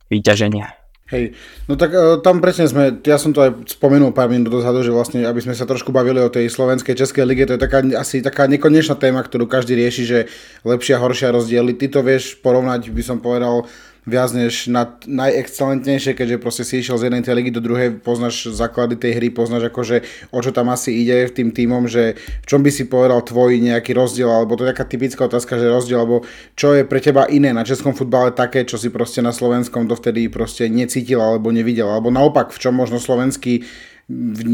vyťaženia. 0.06 0.70
Hej, 1.06 1.38
no 1.70 1.78
tak 1.78 1.94
uh, 1.94 2.18
tam 2.18 2.42
presne 2.42 2.66
sme, 2.66 2.98
ja 3.06 3.14
som 3.14 3.30
to 3.30 3.38
aj 3.38 3.70
spomenul 3.78 4.10
pár 4.10 4.26
minút 4.26 4.50
dozadu, 4.50 4.82
že 4.82 4.90
vlastne, 4.90 5.22
aby 5.22 5.38
sme 5.38 5.54
sa 5.54 5.62
trošku 5.62 5.94
bavili 5.94 6.18
o 6.18 6.26
tej 6.26 6.50
slovenskej 6.50 6.98
českej 6.98 7.22
lige, 7.22 7.46
to 7.46 7.54
je 7.54 7.62
taká, 7.62 7.78
asi 7.94 8.26
taká 8.26 8.50
nekonečná 8.50 8.98
téma, 8.98 9.22
ktorú 9.22 9.46
každý 9.46 9.78
rieši, 9.78 10.02
že 10.02 10.18
lepšia, 10.66 10.98
horšia 10.98 11.30
rozdiely. 11.30 11.78
Ty 11.78 11.94
to 11.94 12.00
vieš 12.02 12.42
porovnať, 12.42 12.90
by 12.90 13.02
som 13.06 13.22
povedal, 13.22 13.70
viac 14.06 14.30
než 14.30 14.70
na 14.70 14.86
najexcelentnejšie, 15.04 16.14
keďže 16.14 16.38
proste 16.38 16.62
si 16.62 16.78
išiel 16.78 16.94
z 16.96 17.10
jednej 17.10 17.26
tej 17.26 17.34
ligy 17.42 17.50
do 17.50 17.58
druhej, 17.58 17.98
poznáš 17.98 18.54
základy 18.54 18.94
tej 18.94 19.18
hry, 19.18 19.28
poznáš 19.34 19.68
akože 19.68 20.06
o 20.30 20.38
čo 20.38 20.54
tam 20.54 20.70
asi 20.70 20.94
ide 20.94 21.26
v 21.26 21.34
tým 21.34 21.50
týmom, 21.50 21.90
že 21.90 22.14
v 22.14 22.46
čom 22.46 22.62
by 22.62 22.70
si 22.70 22.86
povedal 22.86 23.18
tvoj 23.26 23.58
nejaký 23.58 23.98
rozdiel, 23.98 24.30
alebo 24.30 24.54
to 24.54 24.62
je 24.62 24.70
taká 24.70 24.86
typická 24.86 25.26
otázka, 25.26 25.58
že 25.58 25.66
rozdiel, 25.66 25.98
alebo 25.98 26.22
čo 26.54 26.78
je 26.78 26.86
pre 26.86 27.02
teba 27.02 27.26
iné 27.26 27.50
na 27.50 27.66
českom 27.66 27.98
futbale 27.98 28.30
také, 28.30 28.62
čo 28.62 28.78
si 28.78 28.94
proste 28.94 29.18
na 29.20 29.34
slovenskom 29.34 29.90
dovtedy 29.90 30.30
proste 30.30 30.70
necítil 30.70 31.18
alebo 31.18 31.50
nevidel, 31.50 31.90
alebo 31.90 32.14
naopak, 32.14 32.54
v 32.54 32.62
čom 32.62 32.78
možno 32.78 33.02
slovenský, 33.02 33.66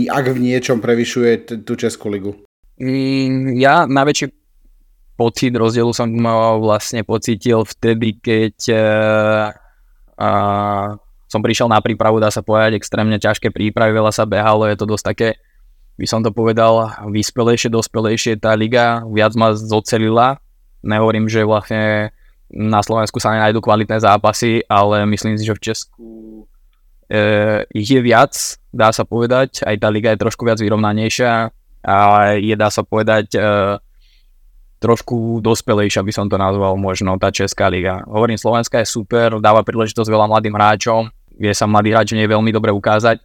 ak 0.09 0.25
v 0.33 0.39
niečom 0.41 0.81
prevyšuje 0.81 1.61
tú 1.69 1.77
Českú 1.77 2.09
ligu? 2.09 2.41
Mm, 2.81 3.61
ja 3.61 3.85
najväčší 3.85 4.42
pocit 5.23 5.55
rozdielu 5.55 5.95
som 5.95 6.11
vlastne 6.59 7.07
pocítil 7.07 7.63
vtedy, 7.63 8.19
keď 8.19 8.57
uh, 8.75 9.47
uh, 10.19 10.99
som 11.31 11.41
prišiel 11.41 11.71
na 11.71 11.79
prípravu, 11.79 12.19
dá 12.19 12.35
sa 12.35 12.43
povedať, 12.43 12.75
extrémne 12.75 13.15
ťažké 13.23 13.55
prípravy, 13.55 13.95
veľa 13.95 14.11
sa 14.11 14.27
behalo, 14.27 14.67
je 14.67 14.77
to 14.77 14.91
dosť 14.91 15.05
také, 15.07 15.29
by 15.95 16.07
som 16.11 16.21
to 16.21 16.35
povedal, 16.35 16.91
vyspelejšie, 17.07 17.71
dospelejšie, 17.71 18.43
tá 18.43 18.53
liga 18.53 19.07
viac 19.07 19.33
ma 19.39 19.55
zocelila. 19.55 20.43
Nehovorím, 20.83 21.31
že 21.31 21.47
vlastne 21.47 22.11
na 22.53 22.85
Slovensku 22.85 23.17
sa 23.17 23.33
nenájdú 23.33 23.65
kvalitné 23.65 24.03
zápasy, 24.03 24.61
ale 24.69 25.09
myslím 25.09 25.41
si, 25.41 25.47
že 25.49 25.57
v 25.57 25.65
Česku 25.73 26.09
e, 27.09 27.25
ich 27.73 27.89
je 27.89 28.01
viac, 28.05 28.37
dá 28.69 28.93
sa 28.93 29.09
povedať, 29.09 29.65
aj 29.65 29.77
tá 29.81 29.89
liga 29.89 30.13
je 30.13 30.21
trošku 30.21 30.45
viac 30.45 30.61
vyrovnanejšia 30.61 31.49
a 31.87 31.97
je, 32.37 32.55
dá 32.61 32.69
sa 32.69 32.85
povedať, 32.85 33.33
e, 33.33 33.41
trošku 34.83 35.39
dospelejšia 35.39 36.03
by 36.03 36.13
som 36.13 36.27
to 36.27 36.35
nazval 36.35 36.75
možno 36.75 37.15
tá 37.23 37.31
Česká 37.31 37.71
liga. 37.71 38.03
Hovorím, 38.11 38.35
Slovenská 38.35 38.83
je 38.83 38.91
super, 38.91 39.39
dáva 39.39 39.63
príležitosť 39.63 40.11
veľa 40.11 40.27
mladým 40.27 40.59
hráčom, 40.59 41.07
vie 41.39 41.55
sa 41.55 41.71
mladý 41.71 41.95
hráč 41.95 42.19
nie 42.19 42.27
veľmi 42.27 42.51
dobre 42.51 42.75
ukázať. 42.75 43.23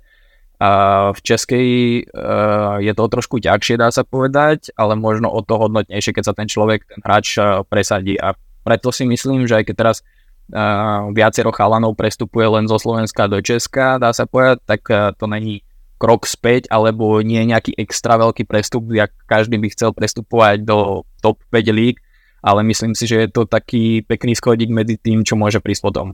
Uh, 0.58 1.14
v 1.14 1.20
Českej 1.22 1.70
uh, 2.10 2.82
je 2.82 2.90
to 2.98 3.04
trošku 3.06 3.38
ťažšie, 3.38 3.78
dá 3.78 3.94
sa 3.94 4.02
povedať, 4.02 4.74
ale 4.74 4.98
možno 4.98 5.30
o 5.30 5.46
to 5.46 5.54
hodnotnejšie, 5.54 6.18
keď 6.18 6.24
sa 6.26 6.34
ten 6.34 6.50
človek, 6.50 6.82
ten 6.82 6.98
hráč 7.06 7.38
uh, 7.38 7.62
presadí. 7.62 8.18
A 8.18 8.34
preto 8.66 8.90
si 8.90 9.06
myslím, 9.06 9.46
že 9.46 9.62
aj 9.62 9.70
keď 9.70 9.76
teraz 9.78 9.98
uh, 10.02 11.14
viacero 11.14 11.54
chalanov 11.54 11.94
prestupuje 11.94 12.50
len 12.50 12.66
zo 12.66 12.82
Slovenska 12.82 13.30
do 13.30 13.38
Česka, 13.38 14.02
dá 14.02 14.10
sa 14.10 14.26
povedať, 14.26 14.66
tak 14.66 14.82
to 15.22 15.26
není 15.30 15.62
krok 15.98 16.30
späť, 16.30 16.70
alebo 16.70 17.20
nie 17.26 17.42
nejaký 17.44 17.74
extra 17.76 18.16
veľký 18.22 18.46
prestup, 18.46 18.86
jak 18.94 19.12
každý 19.26 19.58
by 19.58 19.68
chcel 19.74 19.92
prestupovať 19.92 20.64
do 20.64 21.04
top 21.20 21.42
5 21.50 21.74
líg, 21.74 21.98
ale 22.46 22.62
myslím 22.64 22.94
si, 22.94 23.10
že 23.10 23.26
je 23.26 23.30
to 23.34 23.50
taký 23.50 24.06
pekný 24.06 24.38
schodík 24.38 24.70
medzi 24.70 24.96
tým, 25.02 25.26
čo 25.26 25.34
môže 25.34 25.58
prísť 25.60 25.84
potom. 25.84 26.08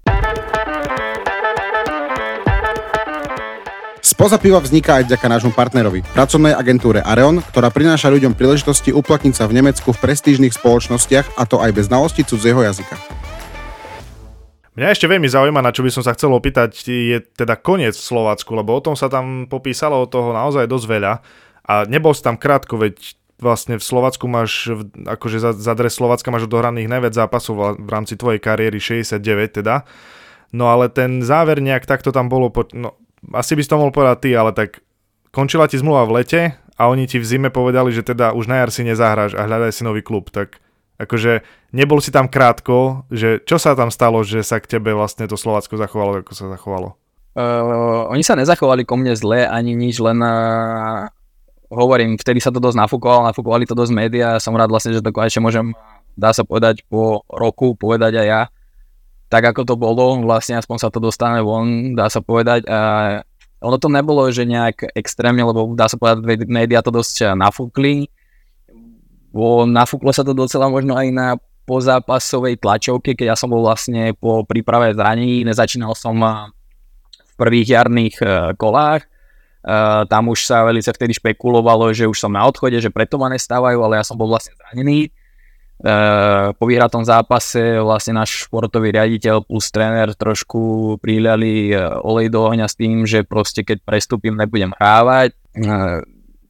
Spoza 4.04 4.36
piva 4.36 4.60
vzniká 4.60 5.00
aj 5.00 5.08
vďaka 5.08 5.28
nášmu 5.32 5.52
partnerovi, 5.56 6.04
pracovnej 6.12 6.52
agentúre 6.52 7.00
Areon, 7.00 7.40
ktorá 7.40 7.72
prináša 7.72 8.12
ľuďom 8.12 8.36
príležitosti 8.36 8.92
uplatniť 8.92 9.32
sa 9.32 9.48
v 9.48 9.64
Nemecku 9.64 9.96
v 9.96 10.02
prestížnych 10.04 10.52
spoločnostiach, 10.52 11.40
a 11.40 11.44
to 11.48 11.64
aj 11.64 11.72
bez 11.72 11.88
znalosti 11.88 12.28
cudzieho 12.28 12.62
jazyka. 12.68 13.00
Mňa 14.74 14.90
ešte 14.90 15.06
veľmi 15.06 15.30
zaujíma, 15.30 15.62
na 15.62 15.70
čo 15.70 15.86
by 15.86 15.94
som 15.94 16.02
sa 16.02 16.18
chcel 16.18 16.34
opýtať, 16.34 16.74
je 16.82 17.22
teda 17.22 17.54
koniec 17.62 17.94
v 17.94 18.08
Slovácku, 18.10 18.58
lebo 18.58 18.74
o 18.74 18.82
tom 18.82 18.98
sa 18.98 19.06
tam 19.06 19.46
popísalo 19.46 20.02
o 20.02 20.10
toho 20.10 20.34
naozaj 20.34 20.66
dosť 20.66 20.86
veľa 20.90 21.14
a 21.70 21.74
nebol 21.86 22.10
si 22.18 22.26
tam 22.26 22.42
krátko, 22.42 22.82
veď 22.82 22.98
vlastne 23.38 23.78
v 23.78 23.86
Slovacku 23.86 24.26
máš, 24.26 24.74
akože 25.06 25.38
za, 25.38 25.52
za 25.54 25.78
dres 25.78 25.94
Slovacka 25.94 26.34
máš 26.34 26.50
odohraných 26.50 26.90
najviac 26.90 27.14
zápasov 27.14 27.78
v 27.78 27.90
rámci 27.92 28.18
tvojej 28.18 28.42
kariéry, 28.42 28.82
69 28.82 29.62
teda. 29.62 29.86
No 30.50 30.74
ale 30.74 30.90
ten 30.90 31.22
záver 31.22 31.62
nejak 31.62 31.86
takto 31.86 32.10
tam 32.10 32.32
bolo, 32.32 32.50
po, 32.50 32.66
no 32.74 32.98
asi 33.36 33.54
by 33.54 33.62
si 33.62 33.70
to 33.70 33.78
mohol 33.78 33.94
povedať 33.94 34.18
ty, 34.26 34.30
ale 34.34 34.58
tak 34.58 34.82
končila 35.30 35.70
ti 35.70 35.78
zmluva 35.78 36.10
v 36.10 36.24
lete 36.24 36.42
a 36.80 36.90
oni 36.90 37.06
ti 37.06 37.22
v 37.22 37.30
zime 37.30 37.50
povedali, 37.54 37.94
že 37.94 38.02
teda 38.02 38.34
už 38.34 38.50
na 38.50 38.64
jar 38.64 38.74
si 38.74 38.82
nezahráš 38.82 39.38
a 39.38 39.46
hľadaj 39.46 39.70
si 39.76 39.86
nový 39.86 40.02
klub, 40.02 40.34
tak 40.34 40.63
Akože 41.02 41.42
nebol 41.74 41.98
si 42.00 42.14
tam 42.14 42.30
krátko, 42.30 43.10
že 43.10 43.42
čo 43.44 43.58
sa 43.58 43.74
tam 43.74 43.90
stalo, 43.90 44.22
že 44.22 44.46
sa 44.46 44.62
k 44.62 44.78
tebe 44.78 44.94
vlastne 44.94 45.26
to 45.26 45.34
Slovácko 45.34 45.76
zachovalo, 45.76 46.22
ako 46.22 46.34
sa 46.38 46.46
zachovalo? 46.54 46.96
Uh, 47.34 48.06
oni 48.14 48.22
sa 48.22 48.38
nezachovali 48.38 48.86
ko 48.86 48.94
mne 48.94 49.18
zle 49.18 49.50
ani 49.50 49.74
nič, 49.74 49.98
len 49.98 50.22
uh, 50.22 51.10
hovorím, 51.74 52.14
vtedy 52.22 52.38
sa 52.38 52.54
to 52.54 52.62
dosť 52.62 52.78
nafúkovalo, 52.78 53.26
nafúkovali 53.26 53.66
to 53.66 53.74
dosť 53.74 53.90
médiá, 53.90 54.38
som 54.38 54.54
rád 54.54 54.70
vlastne, 54.70 54.94
že 54.94 55.02
to 55.02 55.10
konečne 55.10 55.42
môžem, 55.42 55.74
dá 56.14 56.30
sa 56.30 56.46
povedať, 56.46 56.86
po 56.86 57.26
roku 57.26 57.74
povedať 57.74 58.22
aj 58.22 58.28
ja, 58.30 58.42
tak 59.34 59.50
ako 59.50 59.66
to 59.66 59.74
bolo, 59.74 60.22
vlastne 60.22 60.62
aspoň 60.62 60.78
sa 60.78 60.94
to 60.94 61.02
dostane 61.02 61.42
von, 61.42 61.98
dá 61.98 62.06
sa 62.06 62.22
povedať. 62.22 62.70
A 62.70 62.80
ono 63.66 63.82
to 63.82 63.90
nebolo, 63.90 64.30
že 64.30 64.46
nejak 64.46 64.94
extrémne, 64.94 65.42
lebo 65.42 65.74
dá 65.74 65.90
sa 65.90 65.98
povedať, 65.98 66.46
médiá 66.46 66.86
to 66.86 66.94
dosť 66.94 67.34
nafúkli, 67.34 68.14
bo 69.34 69.66
nafúklo 69.66 70.14
sa 70.14 70.22
to 70.22 70.38
docela 70.38 70.70
možno 70.70 70.94
aj 70.94 71.08
na 71.10 71.28
pozápasovej 71.66 72.62
tlačovke, 72.62 73.18
keď 73.18 73.34
ja 73.34 73.38
som 73.40 73.50
bol 73.50 73.66
vlastne 73.66 74.14
po 74.14 74.46
príprave 74.46 74.94
zranení, 74.94 75.42
nezačínal 75.48 75.96
som 75.98 76.20
v 76.20 77.34
prvých 77.40 77.82
jarných 77.82 78.16
e, 78.20 78.26
kolách, 78.60 79.10
Uh, 79.64 80.04
tam 80.12 80.28
už 80.28 80.44
sa 80.44 80.68
veľmi 80.68 80.84
vtedy 80.84 81.16
špekulovalo, 81.16 81.88
že 81.96 82.04
už 82.04 82.20
som 82.20 82.36
na 82.36 82.44
odchode, 82.44 82.76
že 82.84 82.92
preto 82.92 83.16
ma 83.16 83.32
nestávajú, 83.32 83.80
ale 83.80 83.96
ja 83.96 84.04
som 84.04 84.20
bol 84.20 84.28
vlastne 84.28 84.52
zranený. 84.60 85.08
Po 86.60 86.64
vyhratom 86.64 87.04
zápase 87.04 87.76
vlastne 87.84 88.16
náš 88.16 88.48
športový 88.48 88.96
riaditeľ 88.96 89.44
plus 89.44 89.68
tréner 89.68 90.16
trošku 90.16 90.96
príľali 91.04 91.76
olej 92.04 92.28
do 92.32 92.40
ohňa 92.40 92.72
s 92.72 92.80
tým, 92.80 93.04
že 93.04 93.28
proste 93.28 93.68
keď 93.68 93.84
prestúpim 93.84 94.32
nebudem 94.32 94.72
hrávať. 94.80 95.36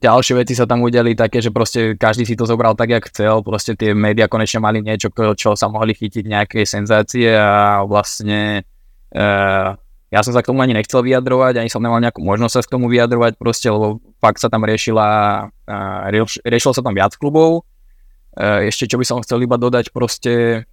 Ďalšie 0.04 0.36
veci 0.36 0.54
sa 0.54 0.68
tam 0.68 0.84
udeli 0.84 1.16
také, 1.16 1.40
že 1.40 1.48
proste 1.48 1.96
každý 1.96 2.28
si 2.28 2.36
to 2.36 2.44
zobral 2.44 2.76
tak, 2.76 2.92
jak 2.92 3.08
chcel, 3.08 3.40
proste 3.40 3.80
tie 3.80 3.96
médiá 3.96 4.28
konečne 4.28 4.60
mali 4.60 4.84
niečo, 4.84 5.08
čo 5.40 5.56
sa 5.56 5.72
mohli 5.72 5.96
chytiť 5.96 6.28
nejaké 6.28 6.68
senzácie 6.68 7.32
a 7.32 7.88
vlastne 7.88 8.68
uh, 9.16 9.80
ja 10.14 10.20
som 10.22 10.36
sa 10.36 10.44
k 10.44 10.52
tomu 10.52 10.60
ani 10.62 10.76
nechcel 10.76 11.02
vyjadrovať, 11.02 11.64
ani 11.64 11.72
som 11.72 11.80
nemal 11.80 12.04
nejakú 12.04 12.20
možnosť 12.20 12.54
sa 12.54 12.62
k 12.62 12.74
tomu 12.76 12.92
vyjadrovať 12.92 13.40
proste, 13.40 13.72
lebo 13.72 14.04
fakt 14.20 14.44
sa 14.44 14.52
tam 14.52 14.68
riešila, 14.68 15.08
uh, 15.48 16.12
rieš, 16.12 16.44
riešilo 16.44 16.76
sa 16.76 16.84
tam 16.84 16.94
viac 16.94 17.16
klubov. 17.16 17.64
Uh, 18.36 18.68
ešte 18.68 18.92
čo 18.92 19.00
by 19.00 19.06
som 19.08 19.24
chcel 19.24 19.40
iba 19.42 19.56
dodať, 19.56 19.96
proste 19.96 20.68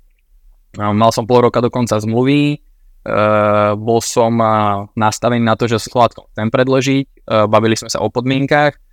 uh, 0.75 0.93
mal 0.93 1.15
som 1.15 1.25
pol 1.25 1.47
roka 1.47 1.63
do 1.63 1.71
konca 1.71 2.03
zmluvy, 2.03 2.59
uh, 3.07 3.79
bol 3.79 4.03
som 4.03 4.35
uh, 4.43 4.91
nastavený 4.99 5.47
na 5.47 5.55
to, 5.55 5.71
že 5.71 5.79
Slovácko 5.79 6.29
chcem 6.35 6.51
predložiť, 6.51 7.05
uh, 7.31 7.47
bavili 7.47 7.79
sme 7.79 7.89
sa 7.89 8.03
o 8.03 8.11
podmienkách, 8.11 8.90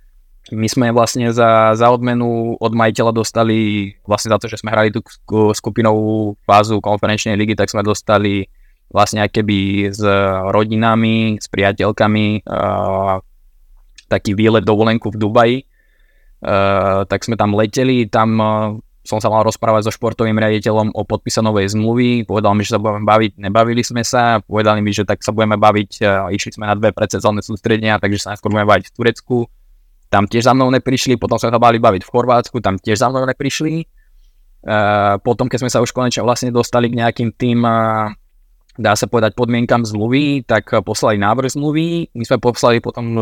my 0.52 0.68
sme 0.68 0.86
vlastne 0.96 1.28
za, 1.28 1.76
za 1.76 1.86
odmenu 1.92 2.56
od 2.56 2.72
majiteľa 2.72 3.12
dostali, 3.12 3.92
vlastne 4.08 4.32
za 4.32 4.38
to, 4.40 4.46
že 4.48 4.60
sme 4.60 4.72
hrali 4.72 4.88
tú 4.88 5.04
skupinovú 5.52 6.40
fázu 6.48 6.80
konferenčnej 6.80 7.36
ligy, 7.36 7.52
tak 7.52 7.68
sme 7.68 7.84
dostali 7.84 8.48
vlastne 8.88 9.24
keby 9.28 9.92
s 9.92 10.00
rodinami, 10.48 11.36
s 11.36 11.46
priateľkami 11.52 12.48
uh, 12.48 13.20
taký 14.08 14.32
výlet 14.32 14.64
dovolenku 14.64 15.12
v 15.12 15.20
Dubaji. 15.20 15.58
Uh, 16.38 17.04
tak 17.10 17.26
sme 17.26 17.36
tam 17.36 17.52
leteli, 17.52 18.08
tam 18.08 18.30
uh, 18.38 18.48
som 19.04 19.18
sa 19.18 19.28
mal 19.28 19.44
rozprávať 19.44 19.88
so 19.88 19.92
športovým 19.92 20.38
riaditeľom 20.38 20.94
o 20.94 21.02
podpísanovej 21.02 21.74
zmluvy, 21.74 22.24
povedal 22.24 22.54
mi, 22.54 22.62
že 22.62 22.76
sa 22.76 22.80
budeme 22.80 23.04
baviť, 23.04 23.42
nebavili 23.42 23.82
sme 23.82 24.06
sa, 24.06 24.38
povedali 24.40 24.80
mi, 24.80 24.94
že 24.94 25.02
tak 25.02 25.20
sa 25.20 25.34
budeme 25.34 25.58
baviť, 25.58 25.90
uh, 26.00 26.30
išli 26.32 26.56
sme 26.56 26.70
na 26.70 26.78
dve 26.78 26.94
predsedzalné 26.94 27.42
sústredenia, 27.44 28.00
takže 28.00 28.22
sa 28.22 28.32
najskôr 28.32 28.54
budeme 28.54 28.70
baviť 28.70 28.86
v 28.88 28.94
Turecku, 28.94 29.36
tam 30.08 30.24
tiež 30.24 30.48
za 30.48 30.56
mnou 30.56 30.72
neprišli, 30.72 31.20
potom 31.20 31.36
sme 31.36 31.52
sa 31.52 31.60
bali 31.60 31.76
baviť 31.76 32.02
v 32.04 32.12
Chorvátsku, 32.12 32.64
tam 32.64 32.80
tiež 32.80 33.00
za 33.00 33.12
mnou 33.12 33.28
neprišli. 33.28 33.84
Uh, 34.58 35.20
potom, 35.22 35.46
keď 35.46 35.58
sme 35.62 35.70
sa 35.70 35.78
už 35.84 35.94
konečne 35.94 36.26
vlastne 36.26 36.50
dostali 36.50 36.90
k 36.90 36.98
nejakým 36.98 37.30
tým, 37.36 37.62
uh, 37.62 38.10
dá 38.78 38.92
sa 38.94 39.06
povedať, 39.10 39.34
podmienkam 39.34 39.82
zmluvy, 39.82 40.46
tak 40.46 40.70
poslali 40.86 41.18
návrh 41.18 41.50
zmluvy. 41.54 42.14
My 42.14 42.24
sme 42.26 42.38
poslali 42.38 42.78
potom 42.78 43.18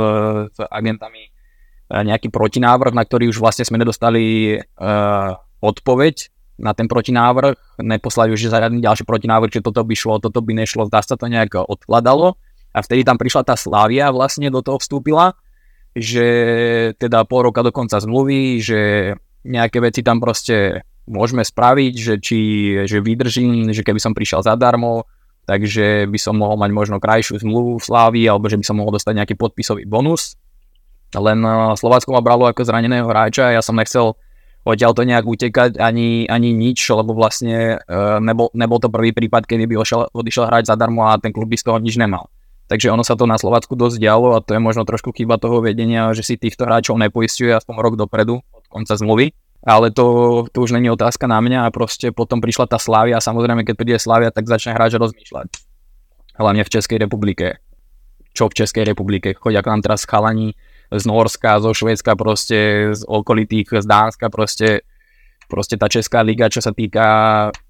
s 0.52 0.58
agentami 0.68 1.32
nejaký 1.88 2.28
protinávrh, 2.28 2.92
na 2.92 3.00
ktorý 3.00 3.32
už 3.32 3.40
vlastne 3.40 3.64
sme 3.64 3.80
nedostali 3.80 4.60
odpoveď 5.64 6.16
na 6.60 6.76
ten 6.76 6.84
protinávrh. 6.84 7.56
Neposlali 7.80 8.36
už 8.36 8.52
žiadny 8.52 8.84
ďalší 8.84 9.08
protinávrh, 9.08 9.48
že 9.48 9.64
toto 9.64 9.80
by 9.80 9.96
šlo, 9.96 10.20
toto 10.20 10.44
by 10.44 10.52
nešlo, 10.60 10.92
zdá 10.92 11.00
sa 11.00 11.16
to 11.16 11.24
nejak 11.24 11.56
odkladalo. 11.56 12.36
A 12.76 12.84
vtedy 12.84 13.00
tam 13.08 13.16
prišla 13.16 13.48
tá 13.48 13.56
Slávia, 13.56 14.12
vlastne 14.12 14.52
do 14.52 14.60
toho 14.60 14.76
vstúpila 14.76 15.32
že 15.96 16.28
teda 17.00 17.24
pol 17.24 17.48
roka 17.48 17.64
do 17.64 17.72
konca 17.72 17.96
zmluvy, 17.96 18.60
že 18.60 18.80
nejaké 19.48 19.80
veci 19.80 20.04
tam 20.04 20.20
proste 20.20 20.84
môžeme 21.08 21.40
spraviť, 21.40 21.94
že 21.96 22.14
či 22.20 22.38
že 22.84 23.00
vydržím, 23.00 23.72
že 23.72 23.80
keby 23.80 23.96
som 23.96 24.12
prišiel 24.12 24.44
zadarmo, 24.44 25.08
takže 25.48 26.04
by 26.04 26.18
som 26.20 26.36
mohol 26.36 26.60
mať 26.60 26.70
možno 26.76 26.96
krajšiu 27.00 27.40
zmluvu 27.40 27.80
v 27.80 27.86
Slávii, 27.86 28.26
alebo 28.28 28.52
že 28.52 28.60
by 28.60 28.64
som 28.66 28.76
mohol 28.76 28.92
dostať 28.92 29.24
nejaký 29.24 29.34
podpisový 29.40 29.88
bonus. 29.88 30.36
Len 31.16 31.40
eh, 31.40 31.72
Slovácko 31.78 32.12
ma 32.12 32.20
bralo 32.20 32.44
ako 32.44 32.66
zraneného 32.66 33.08
hráča 33.08 33.48
a 33.48 33.54
ja 33.56 33.62
som 33.64 33.78
nechcel 33.78 34.18
odtiaľ 34.66 34.92
to 34.98 35.06
nejak 35.06 35.22
utekať 35.22 35.78
ani, 35.78 36.26
ani 36.26 36.50
nič, 36.50 36.90
lebo 36.90 37.14
vlastne 37.14 37.78
uh, 37.86 38.18
nebol, 38.18 38.50
nebol 38.50 38.82
to 38.82 38.90
prvý 38.90 39.14
prípad, 39.14 39.46
kedy 39.46 39.62
by 39.70 39.78
ošiel, 39.78 40.10
odišiel 40.10 40.50
hrať 40.50 40.74
zadarmo 40.74 41.06
a 41.06 41.22
ten 41.22 41.30
klub 41.30 41.46
by 41.46 41.54
z 41.54 41.70
toho 41.70 41.78
nič 41.78 41.94
nemal. 41.94 42.26
Takže 42.66 42.90
ono 42.90 43.06
sa 43.06 43.14
to 43.14 43.30
na 43.30 43.38
Slovacku 43.38 43.78
dosť 43.78 44.02
dialo 44.02 44.34
a 44.34 44.42
to 44.42 44.58
je 44.58 44.60
možno 44.60 44.82
trošku 44.82 45.14
chyba 45.14 45.38
toho 45.38 45.62
vedenia, 45.62 46.10
že 46.10 46.26
si 46.26 46.34
týchto 46.34 46.66
hráčov 46.66 46.98
nepoistuje 46.98 47.54
aspoň 47.54 47.74
rok 47.78 47.94
dopredu 47.94 48.42
od 48.42 48.64
konca 48.66 48.98
zmluvy. 48.98 49.30
Ale 49.66 49.90
to, 49.90 50.46
to 50.54 50.62
už 50.62 50.74
není 50.78 50.86
otázka 50.90 51.26
na 51.26 51.42
mňa 51.42 51.66
a 51.66 51.74
proste 51.74 52.14
potom 52.14 52.38
prišla 52.38 52.70
tá 52.70 52.78
Slavia 52.78 53.18
a 53.18 53.24
samozrejme 53.24 53.66
keď 53.66 53.74
príde 53.74 53.98
Slavia, 53.98 54.30
tak 54.30 54.46
začne 54.46 54.74
hráč 54.78 54.94
rozmýšľať. 54.94 55.48
Hlavne 56.38 56.62
v 56.62 56.70
Českej 56.70 56.98
republike. 57.02 57.58
Čo 58.30 58.52
v 58.52 58.62
Českej 58.62 58.84
republike? 58.86 59.34
Chodia 59.34 59.64
k 59.64 59.70
nám 59.72 59.82
teraz 59.82 60.06
chalani 60.06 60.54
z 60.92 61.02
Norska, 61.02 61.58
zo 61.58 61.74
Švedska, 61.74 62.14
proste 62.14 62.92
z 62.94 63.02
okolitých, 63.02 63.82
z 63.82 63.86
Dánska, 63.86 64.30
proste, 64.30 64.86
proste 65.50 65.74
tá 65.74 65.90
Česká 65.90 66.22
liga, 66.22 66.46
čo 66.46 66.62
sa 66.62 66.70
týka 66.70 67.06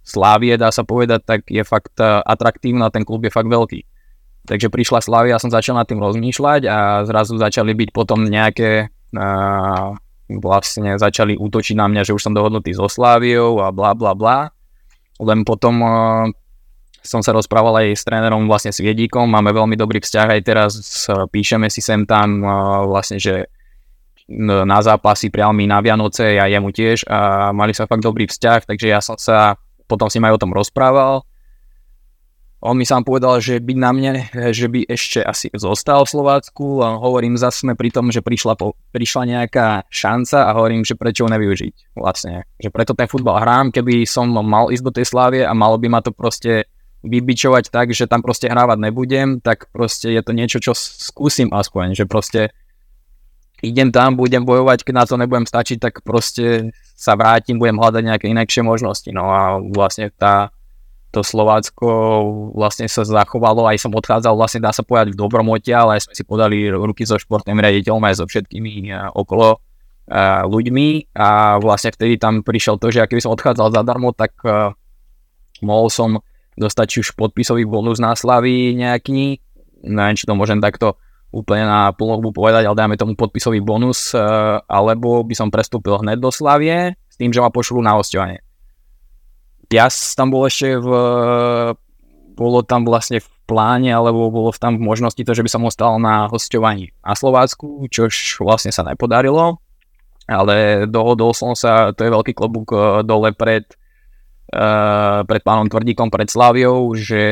Slávie, 0.04 0.58
dá 0.60 0.68
sa 0.68 0.84
povedať, 0.84 1.24
tak 1.24 1.40
je 1.48 1.64
fakt 1.64 1.96
eh, 1.96 2.20
atraktívna, 2.28 2.92
ten 2.92 3.08
klub 3.08 3.24
je 3.24 3.32
fakt 3.32 3.48
veľký. 3.48 3.95
Takže 4.46 4.70
prišla 4.70 5.02
Slavia, 5.02 5.42
som 5.42 5.50
začal 5.50 5.74
nad 5.74 5.90
tým 5.90 5.98
rozmýšľať 5.98 6.62
a 6.70 7.02
zrazu 7.02 7.34
začali 7.34 7.74
byť 7.74 7.88
potom 7.90 8.22
nejaké 8.24 8.88
uh, 8.88 9.92
vlastne 10.30 10.96
začali 10.96 11.34
útočiť 11.34 11.74
na 11.74 11.90
mňa, 11.90 12.06
že 12.06 12.14
už 12.14 12.22
som 12.22 12.34
dohodnutý 12.34 12.70
so 12.72 12.86
Sláviou 12.86 13.58
a 13.58 13.74
bla 13.74 13.92
bla 13.92 14.14
bla. 14.14 14.54
Len 15.18 15.42
potom 15.42 15.74
uh, 15.82 16.30
som 17.06 17.22
sa 17.22 17.30
rozprával 17.30 17.86
aj 17.86 17.98
s 17.98 18.02
trénerom 18.02 18.50
vlastne 18.50 18.74
s 18.74 18.82
Viedíkom, 18.82 19.30
máme 19.30 19.54
veľmi 19.54 19.78
dobrý 19.78 20.02
vzťah 20.02 20.26
aj 20.26 20.40
teraz, 20.42 20.74
píšeme 21.06 21.70
si 21.70 21.78
sem 21.78 22.02
tam 22.02 22.42
vlastne, 22.90 23.22
že 23.22 23.46
na 24.26 24.82
zápasy 24.82 25.30
prial 25.30 25.54
mi 25.54 25.70
na 25.70 25.78
Vianoce, 25.78 26.34
ja 26.34 26.50
jemu 26.50 26.74
tiež 26.74 27.06
a 27.06 27.50
mali 27.54 27.70
sa 27.70 27.86
fakt 27.86 28.02
dobrý 28.02 28.26
vzťah, 28.26 28.66
takže 28.66 28.86
ja 28.90 28.98
som 28.98 29.14
sa 29.14 29.54
potom 29.86 30.10
si 30.10 30.18
aj 30.18 30.34
o 30.34 30.42
tom 30.42 30.50
rozprával. 30.50 31.22
On 32.64 32.72
mi 32.72 32.88
sám 32.88 33.04
povedal, 33.04 33.36
že 33.38 33.60
by 33.60 33.72
na 33.76 33.90
mne, 33.92 34.12
že 34.32 34.66
by 34.72 34.88
ešte 34.88 35.20
asi 35.20 35.52
zostal 35.52 36.08
v 36.08 36.12
Slovácku 36.16 36.80
a 36.80 36.96
hovorím, 36.96 37.36
zase 37.36 37.68
pri 37.76 37.92
tom, 37.92 38.08
že 38.08 38.24
prišla, 38.24 38.56
po, 38.56 38.72
prišla 38.96 39.22
nejaká 39.28 39.84
šanca 39.92 40.48
a 40.48 40.56
hovorím, 40.56 40.80
že 40.80 40.96
prečo 40.96 41.28
ho 41.28 41.30
nevyužiť 41.30 41.92
vlastne. 42.00 42.48
Že 42.56 42.68
preto 42.72 42.92
ten 42.96 43.12
futbal 43.12 43.44
hrám, 43.44 43.76
keby 43.76 44.08
som 44.08 44.32
mal 44.32 44.72
ísť 44.72 44.84
do 44.88 44.94
tej 44.96 45.04
Slávie 45.04 45.44
a 45.44 45.52
malo 45.52 45.76
by 45.76 45.88
ma 45.92 46.00
to 46.00 46.16
proste 46.16 46.64
vybičovať 47.04 47.70
tak, 47.70 47.92
že 47.92 48.08
tam 48.08 48.24
proste 48.24 48.48
hrávať 48.48 48.82
nebudem, 48.82 49.38
tak 49.44 49.68
proste 49.70 50.10
je 50.10 50.22
to 50.24 50.32
niečo, 50.32 50.58
čo 50.58 50.72
skúsim 50.74 51.52
aspoň, 51.52 51.92
že 51.92 52.04
proste 52.08 52.56
idem 53.62 53.92
tam, 53.92 54.16
budem 54.16 54.44
bojovať, 54.44 54.84
keď 54.84 54.94
na 54.96 55.04
to 55.04 55.14
nebudem 55.20 55.46
stačiť, 55.46 55.78
tak 55.80 55.94
proste 56.02 56.72
sa 56.96 57.14
vrátim, 57.14 57.60
budem 57.60 57.76
hľadať 57.76 58.02
nejaké 58.02 58.26
inakšie 58.32 58.64
možnosti. 58.64 59.08
No 59.12 59.28
a 59.28 59.60
vlastne 59.60 60.08
tá, 60.12 60.50
to 61.16 61.24
Slovácko 61.24 61.88
vlastne 62.52 62.84
sa 62.92 63.00
zachovalo, 63.08 63.64
aj 63.64 63.80
som 63.80 63.96
odchádzal 63.96 64.36
vlastne 64.36 64.60
dá 64.60 64.68
sa 64.76 64.84
povedať 64.84 65.16
v 65.16 65.20
dobrom 65.24 65.48
ale 65.48 65.96
sme 65.96 66.12
si 66.12 66.20
podali 66.28 66.68
ruky 66.68 67.08
so 67.08 67.16
športným 67.16 67.56
riaditeľom 67.56 68.04
aj 68.04 68.14
so 68.20 68.24
všetkými 68.28 68.92
okolo 69.16 69.56
ľuďmi 70.46 71.16
a 71.16 71.56
vlastne 71.58 71.90
vtedy 71.90 72.20
tam 72.20 72.44
prišiel 72.44 72.78
to, 72.78 72.92
že 72.92 73.02
aký 73.02 73.18
by 73.18 73.24
som 73.24 73.34
odchádzal 73.34 73.74
zadarmo, 73.74 74.14
tak 74.14 74.38
mohol 75.64 75.88
som 75.90 76.22
dostať 76.54 76.86
či 76.86 76.96
už 77.02 77.18
podpisový 77.18 77.66
bonus 77.66 77.98
na 77.98 78.14
Slavy 78.14 78.76
nejaký, 78.78 79.40
neviem, 79.82 80.14
či 80.14 80.28
to 80.28 80.38
môžem 80.38 80.62
takto 80.62 80.94
úplne 81.34 81.66
na 81.66 81.90
plnohu 81.90 82.30
povedať, 82.30 82.70
ale 82.70 82.78
dáme 82.78 82.94
tomu 82.94 83.18
podpisový 83.18 83.58
bonus, 83.58 84.14
alebo 84.70 85.26
by 85.26 85.34
som 85.34 85.50
prestúpil 85.50 85.98
hneď 85.98 86.22
do 86.22 86.30
Slavie 86.30 86.94
s 87.10 87.18
tým, 87.18 87.34
že 87.34 87.42
ma 87.42 87.50
pošlú 87.50 87.82
na 87.82 87.98
hostovanie. 87.98 88.45
Ja 89.72 89.90
tam 89.90 90.30
bol 90.30 90.46
ešte 90.46 90.78
v, 90.78 90.88
bolo 92.38 92.58
tam 92.62 92.86
vlastne 92.86 93.18
v 93.18 93.28
pláne, 93.46 93.90
alebo 93.94 94.30
bolo 94.30 94.50
tam 94.54 94.78
v 94.78 94.86
možnosti 94.86 95.22
to, 95.22 95.32
že 95.32 95.42
by 95.46 95.50
som 95.50 95.66
ostal 95.66 95.98
na 96.02 96.26
hostovaní 96.26 96.90
na 97.02 97.14
Slovácku, 97.14 97.86
čož 97.90 98.42
vlastne 98.42 98.74
sa 98.74 98.82
nepodarilo, 98.82 99.62
ale 100.26 100.86
dohodol 100.90 101.30
som 101.34 101.54
sa, 101.54 101.94
to 101.94 102.02
je 102.02 102.10
veľký 102.10 102.34
klobúk 102.34 102.74
eh, 102.74 103.06
dole 103.06 103.30
pred 103.32 103.66
uh, 104.54 105.22
pred 105.26 105.42
pánom 105.42 105.66
Tvrdíkom, 105.66 106.10
pred 106.10 106.30
Slaviou, 106.30 106.94
že 106.94 107.24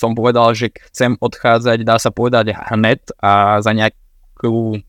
som 0.00 0.16
povedal, 0.16 0.56
že 0.56 0.72
chcem 0.92 1.16
odchádzať, 1.20 1.84
dá 1.84 2.00
sa 2.00 2.08
povedať, 2.08 2.56
hned 2.56 3.00
a 3.20 3.60
za 3.60 3.72
nejakú 3.76 4.80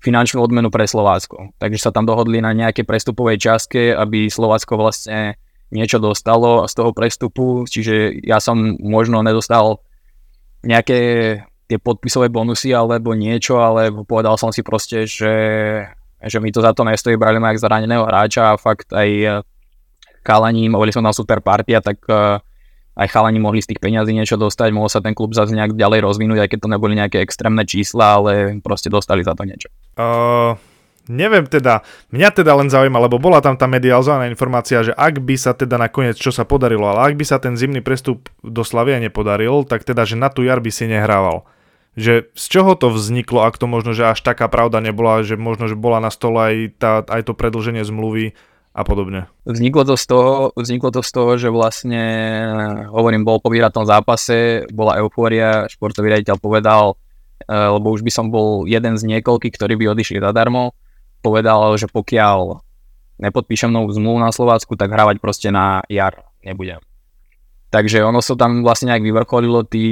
finančnú 0.00 0.40
odmenu 0.40 0.70
pre 0.72 0.86
Slovácko. 0.86 1.52
Takže 1.58 1.82
sa 1.82 1.90
tam 1.90 2.06
dohodli 2.06 2.38
na 2.38 2.54
nejakej 2.54 2.86
prestupovej 2.86 3.36
časke, 3.42 3.90
aby 3.92 4.30
Slovácko 4.30 4.78
vlastne 4.78 5.36
niečo 5.70 6.02
dostalo 6.02 6.66
z 6.66 6.72
toho 6.74 6.90
prestupu, 6.90 7.64
čiže 7.66 8.22
ja 8.26 8.42
som 8.42 8.76
možno 8.78 9.22
nedostal 9.22 9.82
nejaké 10.66 11.00
tie 11.70 11.78
podpisové 11.78 12.26
bonusy 12.28 12.74
alebo 12.74 13.14
niečo, 13.14 13.62
ale 13.62 13.94
povedal 14.02 14.34
som 14.34 14.50
si 14.50 14.66
proste, 14.66 15.06
že, 15.06 15.34
že 16.18 16.38
mi 16.42 16.50
to 16.50 16.58
za 16.58 16.74
to 16.74 16.82
nestojí, 16.82 17.14
brali 17.14 17.38
ma 17.38 17.54
jak 17.54 17.62
zraneného 17.62 18.02
hráča 18.02 18.50
a 18.50 18.58
fakt 18.58 18.90
aj 18.90 19.42
chalani, 20.26 20.66
mohli 20.66 20.90
som 20.90 21.06
tam 21.06 21.14
super 21.14 21.38
partia, 21.40 21.78
tak 21.78 22.02
uh, 22.10 22.42
aj 22.98 23.08
chalani 23.08 23.38
mohli 23.38 23.62
z 23.62 23.70
tých 23.72 23.80
peňazí 23.80 24.10
niečo 24.12 24.36
dostať, 24.36 24.74
mohol 24.74 24.90
sa 24.90 25.00
ten 25.00 25.14
klub 25.14 25.32
zase 25.32 25.54
nejak 25.54 25.78
ďalej 25.78 26.04
rozvinúť, 26.04 26.38
aj 26.44 26.48
keď 26.50 26.58
to 26.58 26.72
neboli 26.74 26.92
nejaké 26.98 27.22
extrémne 27.22 27.62
čísla, 27.64 28.18
ale 28.20 28.58
proste 28.60 28.90
dostali 28.92 29.22
za 29.22 29.32
to 29.38 29.46
niečo. 29.46 29.70
Uh, 29.94 30.58
neviem 31.10 31.50
teda, 31.50 31.82
mňa 32.14 32.30
teda 32.30 32.54
len 32.54 32.70
zaujíma, 32.70 33.02
lebo 33.02 33.18
bola 33.18 33.42
tam 33.42 33.58
tá 33.58 33.66
medializovaná 33.66 34.30
informácia, 34.30 34.86
že 34.86 34.94
ak 34.94 35.18
by 35.18 35.34
sa 35.34 35.52
teda 35.58 35.74
nakoniec, 35.74 36.14
čo 36.14 36.30
sa 36.30 36.46
podarilo, 36.46 36.86
ale 36.86 37.10
ak 37.10 37.14
by 37.18 37.24
sa 37.26 37.42
ten 37.42 37.58
zimný 37.58 37.82
prestup 37.82 38.30
do 38.46 38.62
Slavia 38.62 39.02
nepodaril, 39.02 39.66
tak 39.66 39.82
teda, 39.82 40.06
že 40.06 40.14
na 40.14 40.30
tú 40.30 40.46
jar 40.46 40.62
by 40.62 40.70
si 40.70 40.86
nehrával. 40.86 41.42
Že 41.98 42.30
z 42.38 42.44
čoho 42.46 42.78
to 42.78 42.94
vzniklo, 42.94 43.42
ak 43.42 43.58
to 43.58 43.66
možno, 43.66 43.90
že 43.90 44.06
až 44.06 44.22
taká 44.22 44.46
pravda 44.46 44.78
nebola, 44.78 45.26
že 45.26 45.34
možno, 45.34 45.66
že 45.66 45.74
bola 45.74 45.98
na 45.98 46.14
stole 46.14 46.38
aj, 46.38 46.56
tá, 46.78 47.02
aj 47.02 47.26
to 47.26 47.32
predlženie 47.34 47.82
zmluvy, 47.82 48.38
a 48.70 48.86
podobne. 48.86 49.26
Vzniklo 49.42 49.82
to, 49.82 49.98
z 49.98 50.04
toho, 50.06 50.54
vzniklo 50.54 50.94
to 50.94 51.02
z 51.02 51.10
toho, 51.10 51.32
že 51.34 51.50
vlastne, 51.50 52.02
hovorím, 52.94 53.26
bol 53.26 53.42
po 53.42 53.50
výhratom 53.50 53.82
zápase, 53.82 54.70
bola 54.70 55.02
eufória, 55.02 55.66
športový 55.66 56.14
riaditeľ 56.14 56.36
povedal, 56.38 56.94
e, 57.42 57.50
lebo 57.50 57.90
už 57.90 58.06
by 58.06 58.12
som 58.14 58.30
bol 58.30 58.70
jeden 58.70 58.94
z 58.94 59.02
niekoľkých, 59.10 59.54
ktorí 59.58 59.74
by 59.74 59.90
odišli 59.90 60.22
zadarmo, 60.22 60.70
povedal, 61.20 61.76
že 61.76 61.86
pokiaľ 61.88 62.60
nepodpíšem 63.20 63.68
novú 63.68 63.92
zmluvu 63.92 64.18
na 64.18 64.32
Slovácku, 64.32 64.74
tak 64.74 64.90
hrávať 64.90 65.20
proste 65.20 65.52
na 65.52 65.84
jar 65.86 66.24
nebudem. 66.40 66.80
Takže 67.70 68.02
ono 68.02 68.18
sa 68.18 68.34
tam 68.34 68.66
vlastne 68.66 68.90
nejak 68.90 69.06
vyvrcholilo, 69.06 69.62
tí 69.62 69.86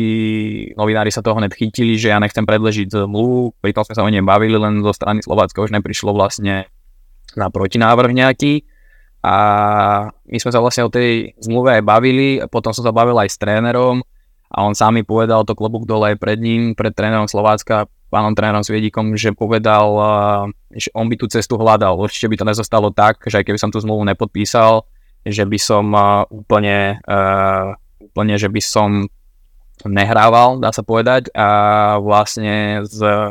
novinári 0.75 1.15
sa 1.15 1.23
toho 1.23 1.39
chytili, 1.55 1.95
že 1.95 2.11
ja 2.11 2.19
nechcem 2.19 2.43
predležiť 2.43 2.91
zmluvu, 2.91 3.55
pritom 3.63 3.87
sme 3.87 3.95
sa 3.95 4.03
o 4.03 4.11
nej 4.11 4.25
bavili, 4.25 4.59
len 4.59 4.83
zo 4.83 4.91
strany 4.91 5.23
Slovácka 5.23 5.63
už 5.63 5.71
neprišlo 5.71 6.11
vlastne 6.11 6.67
na 7.39 7.47
protinávrh 7.47 8.11
nejaký 8.11 8.67
a 9.23 9.37
my 10.11 10.39
sme 10.43 10.51
sa 10.51 10.59
vlastne 10.59 10.87
o 10.87 10.91
tej 10.91 11.39
zmluve 11.39 11.79
aj 11.79 11.83
bavili, 11.87 12.43
potom 12.51 12.75
som 12.75 12.83
sa 12.83 12.91
bavil 12.91 13.15
aj 13.15 13.31
s 13.31 13.39
trénerom 13.39 14.03
a 14.51 14.57
on 14.67 14.75
sám 14.75 14.99
mi 14.99 15.07
povedal 15.07 15.47
to 15.47 15.55
klobúk 15.55 15.87
dole 15.87 16.19
pred 16.19 16.43
ním, 16.43 16.75
pred 16.75 16.91
trénerom 16.91 17.31
Slovácka, 17.31 17.87
pánom 18.09 18.33
trénerom 18.33 18.65
Sviedikom, 18.65 19.15
že 19.15 19.37
povedal, 19.37 19.85
že 20.73 20.89
on 20.97 21.09
by 21.09 21.17
tú 21.21 21.29
cestu 21.29 21.61
hľadal. 21.61 22.01
Určite 22.01 22.29
by 22.33 22.37
to 22.41 22.49
nezostalo 22.49 22.89
tak, 22.93 23.21
že 23.29 23.41
aj 23.41 23.45
keby 23.45 23.59
som 23.61 23.69
tú 23.69 23.79
zmluvu 23.81 24.09
nepodpísal, 24.09 24.85
že 25.29 25.45
by 25.45 25.59
som 25.61 25.93
úplne, 26.33 27.05
úplne 28.01 28.35
že 28.41 28.49
by 28.49 28.61
som 28.65 29.07
nehrával, 29.87 30.59
dá 30.59 30.75
sa 30.75 30.83
povedať 30.83 31.31
a 31.37 31.47
vlastne 32.03 32.83
z 32.89 33.31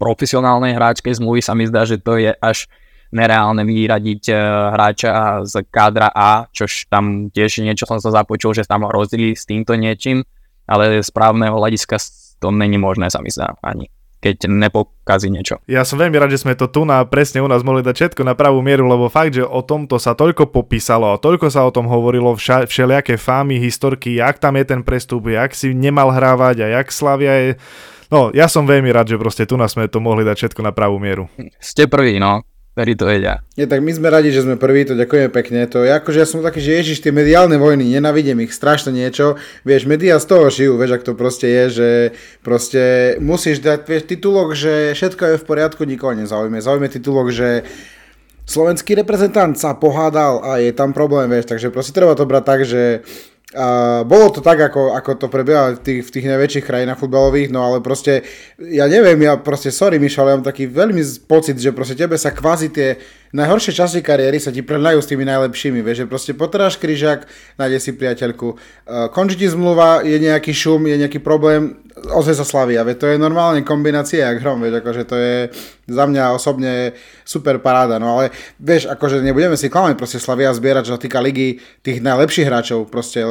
profesionálnej 0.00 0.72
hráčkej 0.72 1.20
zmluvy 1.20 1.44
sa 1.44 1.52
mi 1.52 1.68
zdá, 1.68 1.84
že 1.84 2.00
to 2.00 2.16
je 2.16 2.32
až 2.32 2.64
nereálne 3.12 3.66
vyradiť 3.66 4.22
uh, 4.32 4.38
hráča 4.72 5.42
z 5.44 5.66
kádra 5.68 6.08
A, 6.14 6.46
čož 6.54 6.86
tam 6.86 7.28
tiež 7.28 7.60
niečo 7.60 7.84
som 7.84 7.98
sa 7.98 8.14
započul, 8.14 8.54
že 8.54 8.64
tam 8.64 8.86
hrozili 8.86 9.34
s 9.34 9.44
týmto 9.44 9.74
niečím, 9.74 10.22
ale 10.64 11.02
z 11.02 11.10
právneho 11.10 11.58
hľadiska 11.58 11.98
to 12.40 12.50
není 12.50 12.80
možné 12.80 13.12
sa 13.12 13.20
mi 13.20 13.28
zdá 13.30 13.54
ani 13.60 13.92
keď 14.20 14.52
nepokazí 14.52 15.32
niečo. 15.32 15.64
Ja 15.64 15.82
som 15.82 15.96
veľmi 15.96 16.12
rád, 16.20 16.36
že 16.36 16.44
sme 16.44 16.52
to 16.52 16.68
tu 16.68 16.84
na 16.84 17.00
presne 17.08 17.40
u 17.40 17.48
nás 17.48 17.64
mohli 17.64 17.80
dať 17.80 17.96
všetko 17.96 18.22
na 18.22 18.36
pravú 18.36 18.60
mieru, 18.60 18.84
lebo 18.84 19.08
fakt, 19.08 19.32
že 19.32 19.40
o 19.40 19.64
tomto 19.64 19.96
sa 19.96 20.12
toľko 20.12 20.52
popísalo 20.52 21.16
a 21.16 21.20
toľko 21.20 21.48
sa 21.48 21.64
o 21.64 21.72
tom 21.72 21.88
hovorilo, 21.88 22.36
vša, 22.36 22.68
všelijaké 22.68 23.16
fámy, 23.16 23.56
historky, 23.56 24.20
jak 24.20 24.36
tam 24.36 24.60
je 24.60 24.64
ten 24.68 24.84
prestup, 24.84 25.24
jak 25.24 25.56
si 25.56 25.72
nemal 25.72 26.12
hrávať 26.12 26.68
a 26.68 26.76
jak 26.80 26.92
Slavia 26.92 27.34
je... 27.48 27.50
No, 28.12 28.28
ja 28.36 28.44
som 28.44 28.68
veľmi 28.68 28.92
rád, 28.92 29.08
že 29.08 29.16
proste 29.16 29.48
tu 29.48 29.56
nás 29.56 29.72
sme 29.72 29.88
to 29.88 30.04
mohli 30.04 30.20
dať 30.20 30.36
všetko 30.36 30.60
na 30.60 30.76
pravú 30.76 31.00
mieru. 31.00 31.24
Ste 31.56 31.88
prví, 31.88 32.20
no 32.20 32.44
ktorí 32.80 32.96
to 32.96 33.04
vedia. 33.04 33.44
Nie, 33.60 33.68
tak 33.68 33.84
my 33.84 33.92
sme 33.92 34.08
radi, 34.08 34.32
že 34.32 34.40
sme 34.40 34.56
prví, 34.56 34.88
to 34.88 34.96
ďakujeme 34.96 35.28
pekne. 35.28 35.68
To 35.68 35.84
je 35.84 35.92
ako, 35.92 36.16
že 36.16 36.24
ja 36.24 36.26
som 36.26 36.40
taký, 36.40 36.64
že 36.64 36.80
ježiš, 36.80 37.04
tie 37.04 37.12
mediálne 37.12 37.60
vojny, 37.60 37.84
nenavidím 37.92 38.40
ich, 38.40 38.56
strašne 38.56 38.88
niečo. 38.88 39.36
Vieš, 39.68 39.84
médiá 39.84 40.16
z 40.16 40.24
toho 40.24 40.48
žijú, 40.48 40.80
vieš, 40.80 40.96
ak 40.96 41.04
to 41.04 41.12
proste 41.12 41.44
je, 41.44 41.64
že 41.68 41.88
proste 42.40 43.14
musíš 43.20 43.60
dať, 43.60 43.84
vieš, 43.84 44.08
titulok, 44.08 44.56
že 44.56 44.96
všetko 44.96 45.22
je 45.22 45.36
v 45.36 45.44
poriadku, 45.44 45.84
nikoho 45.84 46.16
nezaujme. 46.16 46.56
Zaujme 46.56 46.88
titulok, 46.88 47.28
že 47.28 47.68
slovenský 48.48 48.96
reprezentant 48.96 49.52
sa 49.60 49.76
pohádal 49.76 50.40
a 50.40 50.56
je 50.56 50.72
tam 50.72 50.96
problém, 50.96 51.28
vieš, 51.28 51.52
takže 51.52 51.68
proste 51.68 51.92
treba 51.92 52.16
to 52.16 52.24
brať 52.24 52.44
tak, 52.48 52.60
že 52.64 53.04
bolo 54.06 54.30
to 54.30 54.38
tak, 54.38 54.70
ako, 54.70 54.94
ako 54.94 55.10
to 55.18 55.26
prebieha 55.26 55.74
v 55.74 55.82
tých, 55.82 56.00
v 56.06 56.10
tých 56.14 56.26
najväčších 56.30 56.66
krajinách 56.66 57.02
futbalových, 57.02 57.50
no 57.50 57.66
ale 57.66 57.82
proste, 57.82 58.22
ja 58.62 58.86
neviem, 58.86 59.18
ja 59.26 59.34
proste, 59.42 59.74
sorry 59.74 59.98
Mišo, 59.98 60.22
ale 60.22 60.38
mám 60.38 60.46
taký 60.46 60.70
veľmi 60.70 61.02
pocit, 61.26 61.58
že 61.58 61.74
proste 61.74 61.98
tebe 61.98 62.14
sa 62.14 62.30
kvázi 62.30 62.70
tie 62.70 62.94
najhoršie 63.30 63.72
časy 63.74 64.02
kariéry 64.02 64.42
sa 64.42 64.50
ti 64.50 64.60
prehľajú 64.62 64.98
s 64.98 65.10
tými 65.10 65.22
najlepšími, 65.22 65.80
vieš, 65.80 66.04
že 66.04 66.10
proste 66.10 66.32
potráš 66.34 66.76
kryžak, 66.76 67.30
nájde 67.56 67.78
si 67.78 67.90
priateľku, 67.94 68.58
končí 69.14 69.38
ti 69.38 69.46
zmluva, 69.46 70.02
je 70.02 70.18
nejaký 70.18 70.50
šum, 70.50 70.86
je 70.90 70.96
nejaký 70.98 71.22
problém, 71.22 71.78
ozve 72.10 72.34
sa 72.34 72.42
Slavia, 72.42 72.82
to 72.96 73.06
je 73.06 73.20
normálne 73.20 73.62
kombinácia 73.62 74.26
jak 74.26 74.42
hrom, 74.42 74.60
vieš, 74.60 74.82
akože 74.82 75.02
to 75.06 75.16
je 75.16 75.36
za 75.86 76.04
mňa 76.10 76.34
osobne 76.34 76.98
super 77.22 77.62
paráda, 77.62 78.02
no 78.02 78.18
ale 78.18 78.34
vieš, 78.58 78.90
akože 78.90 79.22
nebudeme 79.22 79.54
si 79.54 79.70
klamať, 79.70 79.94
proste 79.94 80.18
Slavia 80.18 80.50
zbierať, 80.50 80.90
čo 80.90 80.94
sa 80.98 81.00
týka 81.00 81.22
ligy 81.22 81.62
tých 81.86 82.02
najlepších 82.02 82.50
hráčov, 82.50 82.90
proste, 82.90 83.22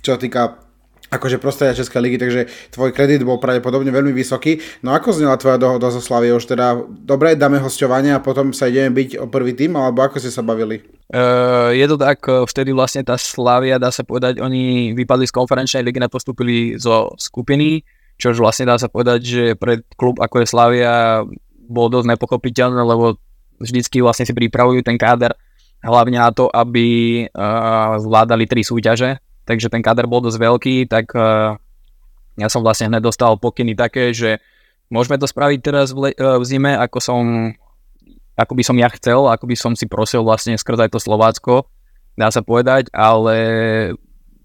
čo 0.00 0.14
týka 0.14 0.69
akože 1.10 1.42
prostredia 1.42 1.74
Českej 1.74 2.00
ligy, 2.06 2.16
takže 2.22 2.40
tvoj 2.70 2.94
kredit 2.94 3.26
bol 3.26 3.42
pravdepodobne 3.42 3.90
veľmi 3.90 4.14
vysoký. 4.14 4.62
No 4.86 4.94
ako 4.94 5.10
znela 5.10 5.34
tvoja 5.36 5.58
dohoda 5.58 5.90
so 5.90 5.98
Slaviou? 5.98 6.38
Už 6.38 6.46
teda 6.46 6.78
dobre, 6.86 7.34
dáme 7.34 7.58
hostovanie 7.58 8.14
a 8.14 8.22
potom 8.22 8.54
sa 8.54 8.70
ideme 8.70 8.94
byť 8.94 9.18
o 9.18 9.26
prvý 9.26 9.58
tým, 9.58 9.74
alebo 9.74 10.06
ako 10.06 10.22
ste 10.22 10.30
sa 10.30 10.46
bavili? 10.46 10.86
Uh, 11.10 11.74
je 11.74 11.86
to 11.90 11.98
tak, 11.98 12.22
e, 12.30 12.46
vtedy 12.46 12.70
vlastne 12.70 13.02
tá 13.02 13.18
Slavia, 13.18 13.82
dá 13.82 13.90
sa 13.90 14.06
povedať, 14.06 14.38
oni 14.38 14.94
vypadli 14.94 15.26
z 15.26 15.34
konferenčnej 15.34 15.82
ligy, 15.82 15.98
nepostupili 15.98 16.78
zo 16.78 17.10
skupiny, 17.18 17.82
čož 18.14 18.38
vlastne 18.38 18.70
dá 18.70 18.78
sa 18.78 18.86
povedať, 18.86 19.18
že 19.26 19.44
pre 19.58 19.82
klub 19.98 20.22
ako 20.22 20.38
je 20.38 20.46
Slavia 20.46 21.26
bolo 21.66 21.98
dosť 21.98 22.14
nepochopiteľné, 22.14 22.82
lebo 22.86 23.18
vždycky 23.58 23.98
vlastne 23.98 24.22
si 24.22 24.30
pripravujú 24.30 24.86
ten 24.86 24.94
káder 24.94 25.34
hlavne 25.82 26.22
na 26.22 26.30
to, 26.30 26.46
aby 26.46 27.24
uh, 27.26 27.96
zvládali 27.98 28.44
tri 28.46 28.62
súťaže, 28.62 29.18
takže 29.50 29.66
ten 29.66 29.82
káder 29.82 30.06
bol 30.06 30.22
dosť 30.22 30.38
veľký, 30.38 30.76
tak 30.86 31.10
uh, 31.18 31.58
ja 32.38 32.46
som 32.46 32.62
vlastne 32.62 32.86
hneď 32.86 33.02
dostal 33.02 33.34
pokyny 33.34 33.74
také, 33.74 34.14
že 34.14 34.38
môžeme 34.86 35.18
to 35.18 35.26
spraviť 35.26 35.58
teraz 35.58 35.90
v, 35.90 36.14
le- 36.14 36.18
uh, 36.22 36.38
v 36.38 36.44
zime, 36.46 36.78
ako 36.78 36.98
som 37.02 37.22
ako 38.38 38.54
by 38.54 38.62
som 38.62 38.78
ja 38.78 38.88
chcel, 38.94 39.26
ako 39.26 39.44
by 39.50 39.56
som 39.58 39.72
si 39.74 39.90
prosil 39.90 40.22
vlastne 40.22 40.54
skrz 40.54 40.86
aj 40.86 40.90
to 40.94 41.02
Slovácko, 41.02 41.66
dá 42.14 42.30
sa 42.30 42.40
povedať, 42.40 42.88
ale 42.94 43.36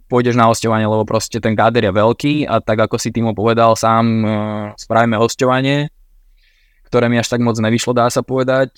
pôjdeš 0.09 0.35
na 0.35 0.49
hostovanie, 0.49 0.89
lebo 0.89 1.07
proste 1.07 1.37
ten 1.39 1.55
káder 1.55 1.85
je 1.87 1.93
veľký 1.93 2.33
a 2.49 2.59
tak 2.59 2.81
ako 2.89 2.99
si 2.99 3.13
Timo 3.13 3.37
povedal 3.37 3.77
sám, 3.77 4.05
uh, 4.25 4.33
spravíme 4.73 5.21
hostovanie, 5.21 5.93
ktoré 6.89 7.13
mi 7.13 7.21
až 7.21 7.29
tak 7.29 7.45
moc 7.45 7.55
nevyšlo, 7.61 7.93
dá 7.93 8.09
sa 8.09 8.25
povedať, 8.25 8.73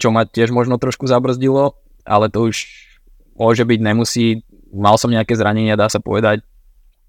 čo 0.00 0.08
ma 0.08 0.24
tiež 0.24 0.48
možno 0.48 0.80
trošku 0.80 1.04
zabrzdilo, 1.04 1.76
ale 2.08 2.32
to 2.32 2.48
už 2.48 2.64
môže 3.36 3.68
byť, 3.68 3.80
nemusí, 3.84 4.45
mal 4.72 4.96
som 4.98 5.12
nejaké 5.12 5.34
zranenia, 5.36 5.78
dá 5.78 5.90
sa 5.90 6.02
povedať, 6.02 6.42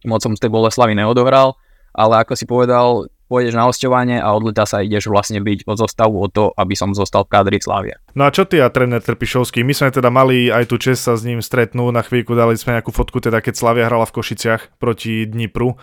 moc 0.05 0.21
som 0.21 0.33
z 0.37 0.41
tej 0.45 0.51
Boleslavy 0.53 0.93
neodohral, 0.93 1.57
ale 1.97 2.21
ako 2.21 2.33
si 2.37 2.45
povedal, 2.45 3.09
pôjdeš 3.27 3.53
na 3.59 3.67
hostovanie 3.67 4.17
a 4.17 4.31
odleta 4.31 4.63
sa 4.63 4.79
ideš 4.79 5.11
vlastne 5.11 5.43
byť 5.43 5.67
od 5.67 5.77
zostavu 5.77 6.15
o 6.15 6.27
to, 6.31 6.55
aby 6.55 6.73
som 6.73 6.95
zostal 6.95 7.27
v 7.27 7.31
kádri 7.35 7.59
Slavie. 7.59 7.99
No 8.15 8.23
a 8.23 8.31
čo 8.31 8.47
ty 8.47 8.63
a 8.63 8.71
tréner 8.71 9.03
Trpišovský? 9.03 9.67
My 9.67 9.75
sme 9.75 9.91
teda 9.91 10.07
mali 10.07 10.47
aj 10.47 10.71
tu 10.71 10.79
čest 10.79 11.03
sa 11.03 11.19
s 11.19 11.27
ním 11.27 11.43
stretnúť, 11.43 11.91
na 11.91 12.01
chvíľku 12.01 12.33
dali 12.33 12.55
sme 12.55 12.79
nejakú 12.79 12.95
fotku, 12.95 13.19
teda 13.19 13.43
keď 13.43 13.53
Slavia 13.59 13.91
hrala 13.91 14.07
v 14.07 14.15
Košiciach 14.15 14.79
proti 14.79 15.27
Dnipru. 15.27 15.75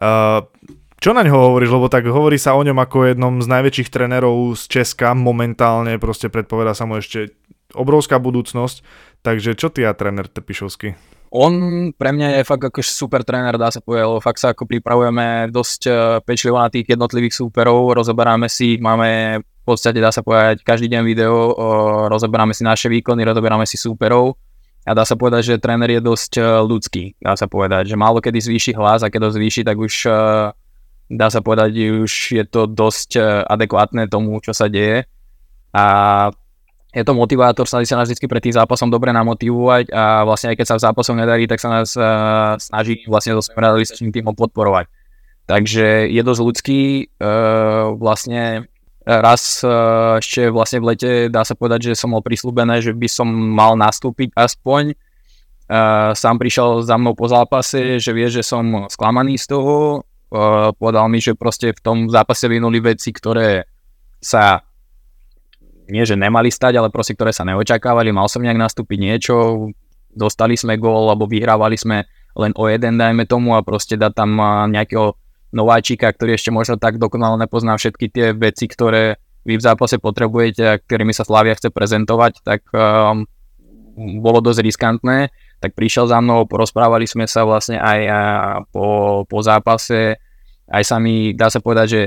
Uh, 0.00 0.42
čo 1.00 1.16
na 1.16 1.24
ňo 1.24 1.32
hovoríš, 1.32 1.72
lebo 1.72 1.88
tak 1.88 2.04
hovorí 2.10 2.36
sa 2.36 2.52
o 2.52 2.60
ňom 2.60 2.76
ako 2.76 3.08
jednom 3.08 3.40
z 3.40 3.48
najväčších 3.48 3.88
trénerov 3.88 4.52
z 4.58 4.62
Česka 4.68 5.16
momentálne, 5.16 5.96
proste 5.96 6.28
predpoveda 6.28 6.76
sa 6.76 6.84
mu 6.84 7.00
ešte 7.00 7.32
obrovská 7.72 8.20
budúcnosť, 8.20 8.84
takže 9.24 9.56
čo 9.56 9.72
ty 9.72 9.86
a 9.86 9.96
tréner 9.96 10.28
Trpišovský? 10.28 11.09
On 11.30 11.54
pre 11.94 12.10
mňa 12.10 12.42
je 12.42 12.48
fakt 12.48 12.66
ako 12.66 12.82
super 12.82 13.22
tréner, 13.22 13.54
dá 13.54 13.70
sa 13.70 13.78
povedať, 13.78 14.02
lebo 14.02 14.18
fakt 14.18 14.42
sa 14.42 14.50
ako 14.50 14.66
pripravujeme 14.66 15.46
dosť 15.54 15.82
eh, 15.86 15.94
pečlivo 16.26 16.58
na 16.58 16.66
tých 16.66 16.90
jednotlivých 16.90 17.38
súperov, 17.38 17.94
rozoberáme 17.94 18.50
si, 18.50 18.82
máme 18.82 19.38
v 19.38 19.62
podstate 19.62 20.02
dá 20.02 20.10
sa 20.10 20.26
povedať 20.26 20.66
každý 20.66 20.90
deň 20.90 21.02
video, 21.06 21.54
rozoberáme 22.10 22.50
si 22.50 22.66
naše 22.66 22.90
výkony, 22.90 23.22
rozoberáme 23.22 23.62
si 23.62 23.78
súperov 23.78 24.34
a 24.82 24.90
dá 24.90 25.06
sa 25.06 25.14
povedať, 25.14 25.54
že 25.54 25.62
tréner 25.62 25.94
je 25.94 26.02
dosť 26.02 26.32
eh, 26.42 26.46
ľudský, 26.66 27.14
dá 27.22 27.38
sa 27.38 27.46
povedať, 27.46 27.94
že 27.94 27.94
málo 27.94 28.18
kedy 28.18 28.50
zvýši 28.50 28.74
hlas 28.74 29.06
a 29.06 29.10
keď 29.14 29.30
ho 29.30 29.30
zvýši, 29.30 29.62
tak 29.62 29.78
už 29.78 30.10
dá 31.14 31.26
sa 31.30 31.38
povedať, 31.38 31.78
už 32.02 32.10
je 32.42 32.44
to 32.46 32.66
dosť 32.66 33.22
adekvátne 33.46 34.10
tomu, 34.10 34.38
čo 34.42 34.50
sa 34.50 34.66
deje. 34.66 35.06
A 35.70 35.86
je 36.90 37.06
to 37.06 37.14
motivátor, 37.14 37.70
snaží 37.70 37.86
sa 37.86 38.02
nás 38.02 38.10
vždy 38.10 38.26
pred 38.26 38.42
tým 38.42 38.54
zápasom 38.54 38.90
dobre 38.90 39.14
namotivovať 39.14 39.94
a 39.94 40.26
vlastne 40.26 40.50
aj 40.50 40.56
keď 40.58 40.66
sa 40.66 40.76
v 40.76 40.84
zápasom 40.90 41.14
nedarí, 41.14 41.46
tak 41.46 41.62
sa 41.62 41.70
nás 41.70 41.94
uh, 41.94 42.58
snaží 42.58 43.06
vlastne 43.06 43.38
so 43.38 43.46
svojím 43.46 43.62
realizačným 43.62 44.10
týmom 44.10 44.34
podporovať. 44.34 44.90
Takže 45.46 46.10
je 46.10 46.22
dosť 46.22 46.42
ľudský, 46.42 46.82
uh, 47.22 47.94
vlastne 47.94 48.66
raz 49.06 49.62
uh, 49.62 50.18
ešte 50.18 50.50
vlastne 50.50 50.82
v 50.82 50.88
lete 50.94 51.10
dá 51.30 51.46
sa 51.46 51.54
povedať, 51.54 51.94
že 51.94 51.98
som 51.98 52.10
mal 52.10 52.26
prislúbené, 52.26 52.82
že 52.82 52.90
by 52.90 53.06
som 53.06 53.26
mal 53.30 53.78
nastúpiť 53.78 54.34
aspoň. 54.34 54.98
Uh, 55.70 56.10
sám 56.18 56.42
prišiel 56.42 56.82
za 56.82 56.98
mnou 56.98 57.14
po 57.14 57.30
zápase, 57.30 58.02
že 58.02 58.10
vie, 58.10 58.26
že 58.26 58.42
som 58.42 58.90
sklamaný 58.90 59.38
z 59.38 59.54
toho. 59.54 60.02
Uh, 60.30 60.74
povedal 60.74 61.06
mi, 61.06 61.22
že 61.22 61.38
proste 61.38 61.70
v 61.70 61.80
tom 61.82 61.98
zápase 62.10 62.50
vynuli 62.50 62.82
veci, 62.82 63.14
ktoré 63.14 63.70
sa 64.18 64.62
nie 65.90 66.06
že 66.06 66.16
nemali 66.16 66.48
stať, 66.48 66.78
ale 66.78 66.88
proste 66.88 67.18
ktoré 67.18 67.34
sa 67.34 67.44
neočakávali, 67.44 68.14
mal 68.14 68.30
som 68.30 68.40
nejak 68.40 68.58
nastúpiť 68.58 68.98
niečo, 68.98 69.34
dostali 70.10 70.58
sme 70.58 70.78
gól, 70.78 71.10
alebo 71.10 71.26
vyhrávali 71.26 71.76
sme 71.78 72.06
len 72.38 72.54
o 72.54 72.70
jeden, 72.70 72.98
dajme 72.98 73.26
tomu, 73.26 73.58
a 73.58 73.66
proste 73.66 73.98
dať 73.98 74.12
tam 74.14 74.38
nejakého 74.70 75.18
nováčika, 75.50 76.14
ktorý 76.14 76.38
ešte 76.38 76.54
možno 76.54 76.78
tak 76.78 77.02
dokonale 77.02 77.34
nepozná 77.42 77.74
všetky 77.74 78.06
tie 78.10 78.26
veci, 78.30 78.70
ktoré 78.70 79.18
vy 79.42 79.58
v 79.58 79.66
zápase 79.66 79.98
potrebujete 79.98 80.62
a 80.62 80.78
ktorými 80.78 81.10
sa 81.10 81.26
Slavia 81.26 81.56
chce 81.58 81.74
prezentovať, 81.74 82.44
tak 82.44 82.60
um, 82.70 83.26
bolo 84.20 84.38
dosť 84.44 84.60
riskantné. 84.62 85.18
Tak 85.60 85.76
prišiel 85.76 86.08
za 86.08 86.22
mnou, 86.22 86.48
porozprávali 86.48 87.04
sme 87.04 87.28
sa 87.28 87.44
vlastne 87.44 87.76
aj 87.76 88.00
po, 88.72 89.22
po 89.28 89.38
zápase, 89.44 90.16
aj 90.70 90.82
sa 90.86 90.96
mi, 90.96 91.36
dá 91.36 91.52
sa 91.52 91.60
povedať, 91.60 91.86
že 91.88 92.02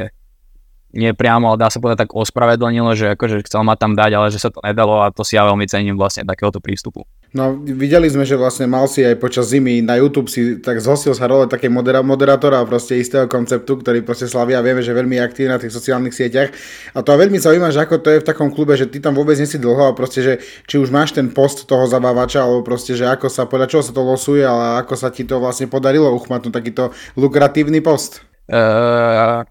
nie 0.94 1.12
priamo, 1.18 1.50
ale 1.54 1.58
dá 1.58 1.74
sa 1.74 1.82
povedať 1.82 2.06
tak 2.06 2.14
ospravedlnilo, 2.14 2.94
že 2.94 3.18
akože 3.18 3.42
chcel 3.50 3.66
ma 3.66 3.74
tam 3.74 3.98
dať, 3.98 4.12
ale 4.14 4.30
že 4.30 4.38
sa 4.38 4.54
to 4.54 4.62
nedalo 4.62 5.02
a 5.02 5.10
to 5.10 5.26
si 5.26 5.34
ja 5.34 5.44
veľmi 5.44 5.66
cením 5.66 5.98
vlastne 5.98 6.22
takéhoto 6.22 6.62
prístupu. 6.62 7.10
No, 7.34 7.58
videli 7.58 8.06
sme, 8.14 8.30
že 8.30 8.38
vlastne 8.38 8.70
mal 8.70 8.86
si 8.86 9.02
aj 9.02 9.18
počas 9.18 9.50
zimy 9.50 9.82
na 9.82 9.98
YouTube 9.98 10.30
si 10.30 10.62
tak 10.62 10.78
zhostil 10.78 11.18
sa 11.18 11.26
role 11.26 11.50
také 11.50 11.66
modera- 11.66 12.06
moderátora 12.06 12.62
proste 12.70 13.02
istého 13.02 13.26
konceptu, 13.26 13.82
ktorý 13.82 14.06
proste 14.06 14.30
slavia, 14.30 14.62
vieme, 14.62 14.86
že 14.86 14.94
veľmi 14.94 15.18
aktívny 15.18 15.50
na 15.50 15.58
tých 15.58 15.74
sociálnych 15.74 16.14
sieťach. 16.14 16.54
A 16.94 17.02
to 17.02 17.18
veľmi 17.18 17.42
zaujíma, 17.42 17.74
že 17.74 17.82
ako 17.82 18.06
to 18.06 18.14
je 18.14 18.22
v 18.22 18.28
takom 18.30 18.54
klube, 18.54 18.78
že 18.78 18.86
ty 18.86 19.02
tam 19.02 19.18
vôbec 19.18 19.34
nie 19.34 19.50
si 19.50 19.58
dlho 19.58 19.90
a 19.90 19.98
proste, 19.98 20.22
že 20.22 20.34
či 20.70 20.78
už 20.78 20.94
máš 20.94 21.18
ten 21.18 21.34
post 21.34 21.66
toho 21.66 21.90
zabávača, 21.90 22.46
alebo 22.46 22.62
proste, 22.62 22.94
že 22.94 23.10
ako 23.10 23.34
sa, 23.34 23.50
podľa 23.50 23.66
čoho 23.66 23.82
sa 23.82 23.98
to 23.98 24.06
losuje, 24.06 24.46
ale 24.46 24.86
ako 24.86 24.94
sa 24.94 25.10
ti 25.10 25.26
to 25.26 25.42
vlastne 25.42 25.66
podarilo 25.66 26.14
uchmatnúť 26.14 26.54
takýto 26.54 26.94
lukratívny 27.18 27.82
post. 27.82 28.22
Uh, 28.46 29.42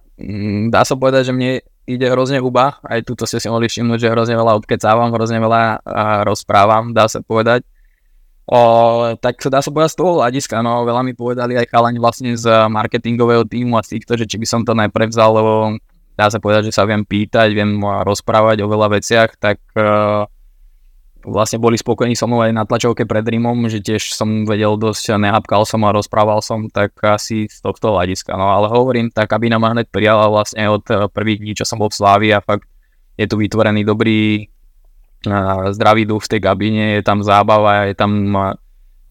dá 0.70 0.82
sa 0.86 0.94
povedať, 0.94 1.30
že 1.30 1.32
mne 1.34 1.60
ide 1.86 2.06
hrozne 2.06 2.38
huba, 2.38 2.78
aj 2.86 3.02
túto 3.02 3.26
ste 3.26 3.42
si 3.42 3.50
mohli 3.50 3.66
všimnúť, 3.66 3.98
že 3.98 4.12
hrozne 4.12 4.38
veľa 4.38 4.58
odkecávam, 4.62 5.10
hrozne 5.10 5.42
veľa 5.42 5.82
rozprávam, 6.22 6.94
dá 6.94 7.10
sa 7.10 7.18
povedať. 7.22 7.66
O, 8.42 8.58
tak 9.22 9.38
sa 9.38 9.50
dá 9.50 9.60
sa 9.62 9.70
povedať 9.70 9.94
z 9.94 9.98
toho 10.02 10.18
hľadiska, 10.18 10.66
no 10.66 10.82
veľa 10.82 11.06
mi 11.06 11.14
povedali 11.14 11.54
aj 11.54 11.70
chalani 11.70 11.98
vlastne 12.02 12.34
z 12.34 12.46
marketingového 12.70 13.46
týmu 13.46 13.78
a 13.78 13.86
z 13.86 13.98
týchto, 13.98 14.18
že 14.18 14.26
či 14.26 14.36
by 14.38 14.46
som 14.46 14.60
to 14.66 14.74
najprevzal, 14.74 15.30
lebo 15.30 15.52
dá 16.18 16.26
sa 16.26 16.42
povedať, 16.42 16.70
že 16.70 16.74
sa 16.74 16.82
viem 16.86 17.06
pýtať, 17.06 17.54
viem 17.54 17.78
rozprávať 17.80 18.66
o 18.66 18.70
veľa 18.70 18.98
veciach, 18.98 19.38
tak 19.38 19.62
uh, 19.78 20.26
vlastne 21.24 21.62
boli 21.62 21.78
spokojní 21.78 22.18
so 22.18 22.26
mnou 22.26 22.42
aj 22.42 22.52
na 22.52 22.64
tlačovke 22.66 23.06
pred 23.06 23.22
Rímom, 23.22 23.66
že 23.70 23.78
tiež 23.78 24.14
som 24.14 24.44
vedel 24.44 24.74
dosť, 24.74 25.18
nehapkal 25.18 25.62
som 25.62 25.82
a 25.86 25.94
rozprával 25.94 26.42
som, 26.42 26.66
tak 26.68 26.98
asi 27.02 27.46
z 27.46 27.58
tohto 27.62 27.94
hľadiska. 27.94 28.34
No 28.34 28.50
ale 28.50 28.70
hovorím, 28.70 29.08
tá 29.10 29.24
kabína 29.26 29.62
ma 29.62 29.72
hneď 29.72 29.88
prijala 29.88 30.28
vlastne 30.28 30.66
od 30.68 30.84
eh, 30.90 31.06
prvých 31.08 31.40
dní, 31.42 31.52
čo 31.54 31.64
som 31.64 31.78
bol 31.78 31.90
v 31.90 31.98
Slávi 31.98 32.28
a 32.34 32.44
fakt 32.44 32.66
je 33.16 33.28
tu 33.28 33.36
vytvorený 33.36 33.84
dobrý 33.84 34.48
uh, 35.28 35.68
zdravý 35.70 36.08
duch 36.08 36.24
v 36.24 36.30
tej 36.32 36.40
kabíne, 36.40 36.84
je 36.96 37.02
tam 37.04 37.20
zábava, 37.20 37.84
je 37.84 37.94
tam 37.94 38.12
uh, 38.32 38.56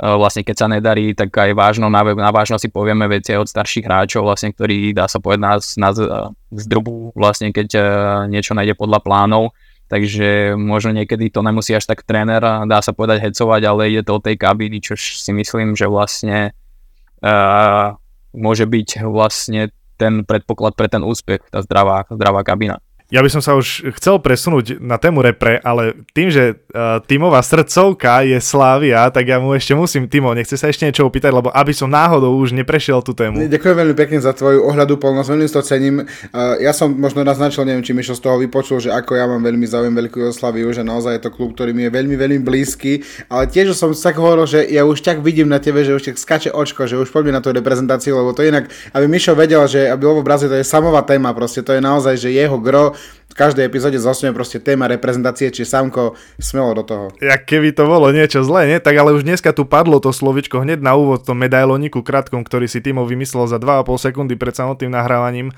vlastne 0.01 0.41
keď 0.41 0.55
sa 0.57 0.68
nedarí, 0.68 1.14
tak 1.14 1.30
aj 1.30 1.53
vážno, 1.53 1.86
na, 1.86 2.01
na 2.01 2.34
vážno 2.34 2.57
si 2.57 2.74
povieme 2.74 3.05
veci 3.05 3.38
od 3.38 3.45
starších 3.45 3.86
hráčov, 3.86 4.26
vlastne, 4.26 4.49
ktorí 4.49 4.97
dá 4.97 5.05
sa 5.05 5.22
povedať 5.22 5.41
nás, 5.45 5.64
nás 5.78 5.95
zdrbu, 6.49 7.14
vlastne 7.14 7.53
keď 7.53 7.78
niečo 8.26 8.57
nejde 8.57 8.74
podľa 8.74 9.05
plánov 9.05 9.53
takže 9.92 10.56
možno 10.56 10.96
niekedy 10.96 11.28
to 11.28 11.44
nemusí 11.44 11.76
až 11.76 11.84
tak 11.84 12.08
tréner, 12.08 12.39
dá 12.39 12.80
sa 12.80 12.96
povedať, 12.96 13.28
hecovať, 13.28 13.62
ale 13.68 13.92
ide 13.92 14.08
to 14.08 14.16
o 14.16 14.24
tej 14.24 14.39
kabíny, 14.39 14.80
čo 14.80 14.96
si 14.96 15.36
myslím, 15.36 15.76
že 15.76 15.92
vlastne 15.92 16.56
uh, 17.20 18.00
môže 18.32 18.64
byť 18.64 19.04
vlastne 19.04 19.76
ten 20.00 20.24
predpoklad 20.24 20.80
pre 20.80 20.88
ten 20.88 21.04
úspech, 21.04 21.44
tá 21.52 21.60
zdravá, 21.60 22.08
zdravá 22.08 22.48
kabína. 22.48 22.80
Ja 23.12 23.20
by 23.20 23.28
som 23.28 23.43
sa 23.43 23.59
už 23.59 23.91
chcel 23.99 24.24
presunúť 24.24 24.80
na 24.80 24.95
tému 24.95 25.20
repre, 25.20 25.59
ale 25.68 25.99
tým, 26.16 26.32
že 26.32 26.55
uh, 26.72 27.03
tímová 27.03 27.43
srdcovka 27.43 28.24
je 28.24 28.39
Slávia, 28.39 29.12
tak 29.12 29.28
ja 29.28 29.36
mu 29.36 29.51
ešte 29.51 29.76
musím, 29.76 30.07
Timo, 30.07 30.32
nechce 30.32 30.55
sa 30.55 30.72
ešte 30.72 30.88
niečo 30.88 31.03
opýtať, 31.03 31.36
lebo 31.36 31.51
aby 31.51 31.76
som 31.76 31.91
náhodou 31.91 32.39
už 32.39 32.55
neprešiel 32.55 33.03
tú 33.03 33.12
tému. 33.12 33.43
Ďakujem 33.51 33.76
veľmi 33.84 33.95
pekne 33.99 34.24
za 34.24 34.32
tvoju 34.32 34.64
ohľadu 34.64 34.95
plnosť, 34.95 35.28
veľmi 35.28 35.43
to 35.51 35.59
cením. 35.59 35.95
Uh, 36.32 36.55
ja 36.64 36.72
som 36.72 36.88
možno 36.95 37.28
naznačil, 37.28 37.68
neviem, 37.68 37.84
či 37.84 37.91
Mišo 37.91 38.16
z 38.16 38.24
toho 38.24 38.39
vypočul, 38.39 38.80
že 38.80 38.95
ako 38.95 39.20
ja 39.20 39.28
mám 39.28 39.43
veľmi 39.43 39.68
záujem 39.68 39.91
Veľkú 39.91 40.24
Jugoslaviu, 40.24 40.72
že 40.72 40.88
naozaj 40.88 41.20
je 41.20 41.24
to 41.28 41.36
klub, 41.36 41.51
ktorý 41.51 41.76
mi 41.76 41.84
je 41.86 41.91
veľmi, 41.91 42.16
veľmi 42.16 42.39
blízky, 42.47 43.03
ale 43.28 43.51
tiež 43.51 43.76
som 43.76 43.91
tak 43.91 44.16
hovoril, 44.16 44.47
že 44.47 44.64
ja 44.72 44.88
už 44.88 45.03
tak 45.03 45.20
vidím 45.20 45.51
na 45.51 45.59
tebe, 45.59 45.84
že 45.84 45.91
už 45.91 46.07
tak 46.07 46.16
skače 46.16 46.55
očko, 46.55 46.88
že 46.88 46.95
už 46.95 47.12
poďme 47.12 47.36
na 47.36 47.43
tú 47.43 47.51
reprezentáciu, 47.51 48.16
lebo 48.16 48.32
to 48.32 48.47
inak, 48.47 48.72
aby 48.95 49.03
Mišo 49.12 49.36
vedel, 49.36 49.68
že 49.68 49.91
aby 49.91 49.99
bol 49.99 50.24
v 50.24 50.32
Brazílii, 50.32 50.55
to 50.55 50.57
je 50.64 50.72
samová 50.72 51.03
téma, 51.03 51.36
proste 51.36 51.59
to 51.59 51.76
je 51.76 51.84
naozaj, 51.84 52.16
že 52.16 52.32
jeho 52.32 52.55
gro, 52.55 52.95
v 53.32 53.34
každej 53.39 53.64
epizóde 53.64 53.95
zosňuje 53.95 54.36
proste 54.36 54.60
téma 54.60 54.91
reprezentácie, 54.91 55.47
či 55.56 55.64
Samko 55.64 56.20
smelo 56.36 56.76
do 56.76 56.84
toho. 56.84 57.06
Ja 57.24 57.39
keby 57.39 57.72
to 57.72 57.88
bolo 57.88 58.12
niečo 58.12 58.43
zlé, 58.43 58.68
nie? 58.68 58.80
Tak 58.84 58.91
ale 58.91 59.16
už 59.16 59.24
dneska 59.24 59.56
tu 59.56 59.64
padlo 59.64 60.04
to 60.04 60.12
slovičko 60.12 60.68
hneď 60.68 60.84
na 60.84 60.99
úvod, 60.99 61.24
to 61.24 61.32
medailoniku 61.32 62.04
krátkom, 62.04 62.43
ktorý 62.43 62.68
si 62.68 62.84
Timo 62.84 63.08
vymyslel 63.08 63.47
za 63.47 63.56
2,5 63.56 63.88
sekundy 64.12 64.36
pred 64.36 64.52
samotným 64.52 64.91
nahrávaním. 64.91 65.56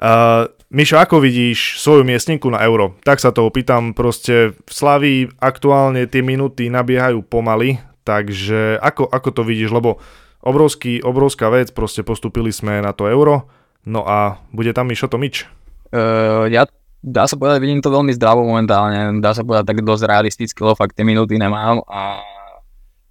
Uh, 0.00 0.48
Mišo, 0.72 0.98
ako 0.98 1.20
vidíš 1.22 1.78
svoju 1.78 2.02
miestninku 2.02 2.48
na 2.50 2.64
euro? 2.64 2.96
Tak 3.04 3.20
sa 3.22 3.30
to 3.30 3.46
opýtam, 3.46 3.92
proste 3.92 4.56
v 4.56 4.70
Slavii 4.72 5.20
aktuálne 5.38 6.08
tie 6.08 6.24
minúty 6.24 6.72
nabiehajú 6.72 7.20
pomaly, 7.22 7.78
takže 8.02 8.80
ako, 8.80 9.06
ako 9.06 9.28
to 9.30 9.42
vidíš, 9.44 9.70
lebo 9.76 10.00
obrovský, 10.40 11.04
obrovská 11.04 11.52
vec, 11.52 11.70
proste 11.76 12.00
postupili 12.00 12.48
sme 12.48 12.80
na 12.80 12.96
to 12.96 13.12
euro, 13.12 13.52
no 13.84 14.02
a 14.08 14.40
bude 14.56 14.72
tam 14.72 14.88
Mišo 14.88 15.06
Tomič? 15.06 15.59
Uh, 15.90 16.46
ja 16.50 16.66
dá 17.02 17.24
sa 17.26 17.34
povedať, 17.34 17.58
vidím 17.62 17.82
to 17.82 17.90
veľmi 17.90 18.14
zdravo 18.14 18.46
momentálne, 18.46 19.18
dá 19.18 19.34
sa 19.34 19.42
povedať 19.42 19.74
tak 19.74 19.78
dosť 19.82 20.04
realisticky, 20.06 20.58
lebo 20.62 20.78
fakt 20.78 20.94
tie 20.94 21.06
minúty 21.06 21.38
nemám 21.38 21.82
a 21.86 22.22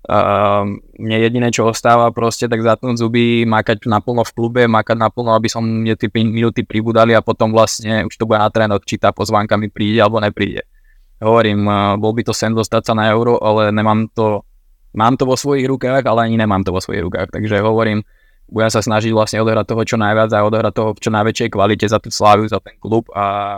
Uh, 0.10 0.66
mne 0.98 1.18
jediné, 1.22 1.54
čo 1.54 1.70
ostáva 1.70 2.10
proste, 2.10 2.50
tak 2.50 2.66
zatnúť 2.66 2.98
zuby, 2.98 3.46
makať 3.46 3.86
naplno 3.86 4.26
v 4.26 4.32
klube, 4.34 4.62
makať 4.66 4.98
naplno, 4.98 5.38
aby 5.38 5.46
som 5.46 5.62
mne 5.62 5.94
tie 5.94 6.10
minúty 6.26 6.66
pribudali 6.66 7.14
a 7.14 7.22
potom 7.22 7.54
vlastne 7.54 8.10
už 8.10 8.18
to 8.18 8.26
bude 8.26 8.42
na 8.42 8.50
trénoch, 8.50 8.82
či 8.90 8.98
tá 8.98 9.14
pozvánka 9.14 9.54
mi 9.54 9.70
príde 9.70 10.02
alebo 10.02 10.18
nepríde. 10.18 10.66
Hovorím, 11.22 11.62
uh, 11.62 11.94
bol 12.02 12.18
by 12.18 12.26
to 12.26 12.34
sen 12.34 12.58
dostať 12.58 12.90
sa 12.90 12.94
na 12.98 13.06
euro, 13.14 13.38
ale 13.38 13.70
nemám 13.70 14.10
to, 14.10 14.42
mám 14.98 15.14
to 15.14 15.30
vo 15.30 15.38
svojich 15.38 15.70
rukách, 15.70 16.02
ale 16.02 16.26
ani 16.26 16.42
nemám 16.42 16.66
to 16.66 16.74
vo 16.74 16.82
svojich 16.82 17.06
rukách, 17.06 17.30
takže 17.30 17.62
hovorím, 17.62 18.02
budem 18.50 18.72
sa 18.74 18.82
snažiť 18.82 19.14
vlastne 19.14 19.40
odohrať 19.40 19.66
toho 19.70 19.82
čo 19.86 19.98
najviac 19.98 20.30
a 20.34 20.46
odohrať 20.46 20.74
toho 20.74 20.90
v 20.98 21.02
čo 21.02 21.10
najväčšej 21.14 21.50
kvalite 21.54 21.86
za 21.86 22.02
tú 22.02 22.10
slávu, 22.10 22.50
za 22.50 22.58
ten 22.60 22.76
klub 22.82 23.06
a 23.14 23.58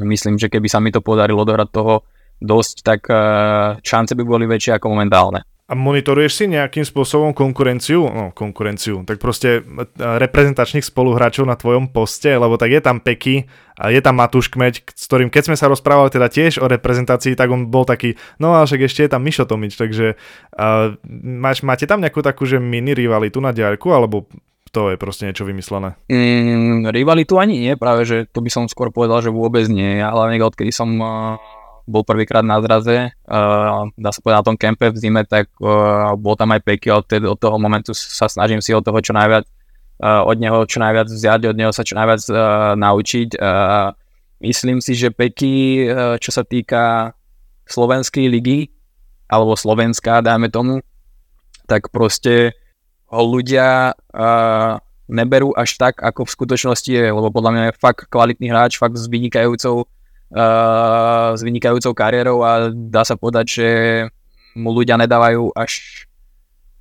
Myslím, 0.00 0.40
že 0.40 0.48
keby 0.48 0.72
sa 0.72 0.80
mi 0.80 0.88
to 0.88 1.04
podarilo 1.04 1.44
dohrať 1.44 1.68
toho 1.68 2.08
dosť, 2.40 2.76
tak 2.80 3.00
uh, 3.12 3.76
šance 3.84 4.16
by 4.16 4.24
boli 4.24 4.48
väčšie 4.48 4.80
ako 4.80 4.88
momentálne. 4.88 5.44
A 5.70 5.78
monitoruješ 5.78 6.32
si 6.42 6.44
nejakým 6.50 6.82
spôsobom 6.82 7.30
konkurenciu? 7.30 8.02
No, 8.04 8.34
konkurenciu. 8.34 9.06
Tak 9.06 9.22
proste 9.22 9.62
eh, 9.62 9.86
reprezentačných 9.96 10.82
spoluhráčov 10.82 11.46
na 11.46 11.54
tvojom 11.54 11.94
poste, 11.94 12.34
lebo 12.34 12.58
tak 12.58 12.74
je 12.74 12.82
tam 12.82 12.98
Peky 12.98 13.46
a 13.78 13.94
je 13.94 14.02
tam 14.02 14.18
Matúš 14.18 14.50
Kmeď, 14.50 14.82
s 14.90 15.04
ktorým 15.06 15.30
keď 15.30 15.48
sme 15.48 15.56
sa 15.56 15.70
rozprávali 15.70 16.10
teda 16.12 16.28
tiež 16.28 16.60
o 16.60 16.66
reprezentácii, 16.66 17.38
tak 17.38 17.48
on 17.48 17.70
bol 17.72 17.88
taký, 17.88 18.18
no 18.36 18.52
a 18.52 18.68
však 18.68 18.84
ešte 18.84 19.06
je 19.06 19.10
tam 19.16 19.24
Mišo 19.24 19.48
Tomič, 19.48 19.80
takže 19.80 20.20
uh, 20.60 20.92
máš, 21.24 21.64
máte 21.64 21.88
tam 21.88 22.04
nejakú 22.04 22.20
takú, 22.20 22.44
že 22.44 22.60
mini 22.60 22.92
rivalitu 22.92 23.40
na 23.40 23.48
diaľku, 23.48 23.88
alebo 23.88 24.28
to 24.76 24.92
je 24.92 25.00
proste 25.00 25.24
niečo 25.24 25.48
vymyslené? 25.48 25.96
Mm, 26.12 26.92
rivalitu 26.92 27.40
ani 27.40 27.64
nie, 27.64 27.72
práve 27.80 28.04
že 28.04 28.28
to 28.28 28.44
by 28.44 28.52
som 28.52 28.68
skôr 28.68 28.92
povedal, 28.92 29.24
že 29.24 29.32
vôbec 29.32 29.64
nie, 29.72 30.04
ale 30.04 30.36
odkedy 30.36 30.68
som 30.68 30.92
uh, 31.00 31.40
bol 31.88 32.06
prvýkrát 32.06 32.46
na 32.46 32.62
zraze, 32.62 33.10
uh, 33.26 33.88
dá 33.98 34.10
sa 34.14 34.20
povedať 34.22 34.38
na 34.38 34.48
tom 34.52 34.58
kempe 34.58 34.90
v 34.92 34.96
zime, 34.98 35.22
tak 35.26 35.50
uh, 35.58 36.14
bol 36.14 36.38
tam 36.38 36.54
aj 36.54 36.62
Peky 36.62 36.94
od, 36.94 37.06
od 37.06 37.38
toho 37.38 37.56
momentu 37.58 37.92
sa 37.94 38.30
snažím 38.30 38.62
si 38.62 38.70
od 38.70 38.86
toho 38.86 38.98
čo 39.02 39.12
najviac 39.12 39.46
uh, 40.02 40.22
od 40.26 40.36
neho 40.42 40.66
čo 40.66 40.82
najviac 40.82 41.06
vziať, 41.06 41.40
od 41.46 41.56
neho 41.56 41.70
sa 41.70 41.86
čo 41.86 41.94
najviac 41.94 42.22
uh, 42.28 42.74
naučiť. 42.74 43.38
Uh, 43.38 43.94
myslím 44.42 44.82
si, 44.82 44.98
že 44.98 45.14
Peky, 45.14 45.86
uh, 45.86 46.18
čo 46.18 46.34
sa 46.34 46.42
týka 46.42 47.14
slovenskej 47.70 48.26
ligy, 48.26 48.74
alebo 49.30 49.56
Slovenská, 49.56 50.20
dáme 50.20 50.50
tomu, 50.50 50.82
tak 51.70 51.88
proste 51.94 52.52
ho 53.08 53.22
ľudia 53.22 53.94
uh, 53.94 54.76
neberú 55.08 55.54
až 55.56 55.78
tak, 55.78 56.02
ako 56.02 56.26
v 56.26 56.34
skutočnosti 56.34 56.90
je, 56.90 57.06
lebo 57.08 57.32
podľa 57.32 57.50
mňa 57.52 57.62
je 57.70 57.80
fakt 57.80 58.08
kvalitný 58.10 58.52
hráč, 58.52 58.76
fakt 58.76 58.98
s 58.98 59.08
vynikajúcou, 59.08 59.88
uh, 60.32 61.36
s 61.36 61.40
vynikajúcou 61.44 61.92
kariérou 61.92 62.42
a 62.42 62.72
dá 62.72 63.04
sa 63.04 63.14
povedať, 63.14 63.46
že 63.46 63.68
mu 64.56 64.72
ľudia 64.72 65.00
nedávajú 65.00 65.52
až 65.56 66.04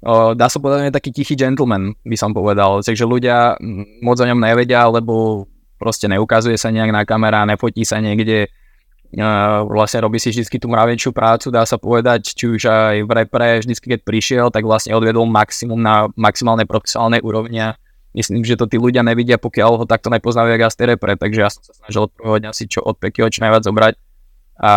uh, 0.04 0.32
dá 0.36 0.48
sa 0.52 0.60
povedať, 0.60 0.78
že 0.84 0.88
je 0.88 0.98
taký 0.98 1.12
tichý 1.12 1.34
gentleman, 1.40 1.96
by 2.04 2.18
som 2.18 2.32
povedal. 2.36 2.84
Takže 2.84 3.06
ľudia 3.08 3.56
moc 4.04 4.18
o 4.20 4.26
ňom 4.28 4.40
nevedia, 4.40 4.88
lebo 4.88 5.46
proste 5.82 6.06
neukazuje 6.06 6.56
sa 6.62 6.70
nejak 6.70 6.92
na 6.94 7.04
kamera, 7.04 7.48
nefotí 7.50 7.82
sa 7.82 7.98
niekde, 7.98 8.54
vlastne 9.66 10.06
robí 10.06 10.22
si 10.22 10.30
vždy 10.30 10.62
tú 10.62 10.70
mravenčiu 10.70 11.10
prácu, 11.10 11.50
dá 11.50 11.66
sa 11.66 11.82
povedať, 11.82 12.38
či 12.38 12.46
už 12.48 12.70
aj 12.70 12.96
v 13.02 13.12
repre, 13.12 13.60
vždy 13.60 13.74
keď 13.76 14.02
prišiel, 14.06 14.46
tak 14.54 14.64
vlastne 14.64 14.94
odvedol 14.94 15.26
maximum 15.26 15.82
na 15.82 16.06
maximálnej 16.14 16.70
profesionálnej 16.70 17.26
úrovni 17.26 17.74
myslím, 18.16 18.44
že 18.44 18.60
to 18.60 18.68
tí 18.68 18.76
ľudia 18.76 19.04
nevidia, 19.04 19.40
pokiaľ 19.40 19.84
ho 19.84 19.86
takto 19.88 20.12
nepoznajú 20.12 20.52
jak 20.52 20.74
tej 20.76 20.88
repre, 20.96 21.16
takže 21.16 21.40
ja 21.40 21.50
som 21.50 21.64
sa 21.64 21.74
snažil 21.84 22.08
od 22.08 22.12
prvého 22.12 22.38
dňa 22.44 22.52
si 22.52 22.64
čo 22.68 22.84
od 22.84 22.96
Pekyho 23.00 23.32
čo 23.32 23.44
najviac 23.44 23.64
zobrať. 23.64 23.94
A 24.62 24.72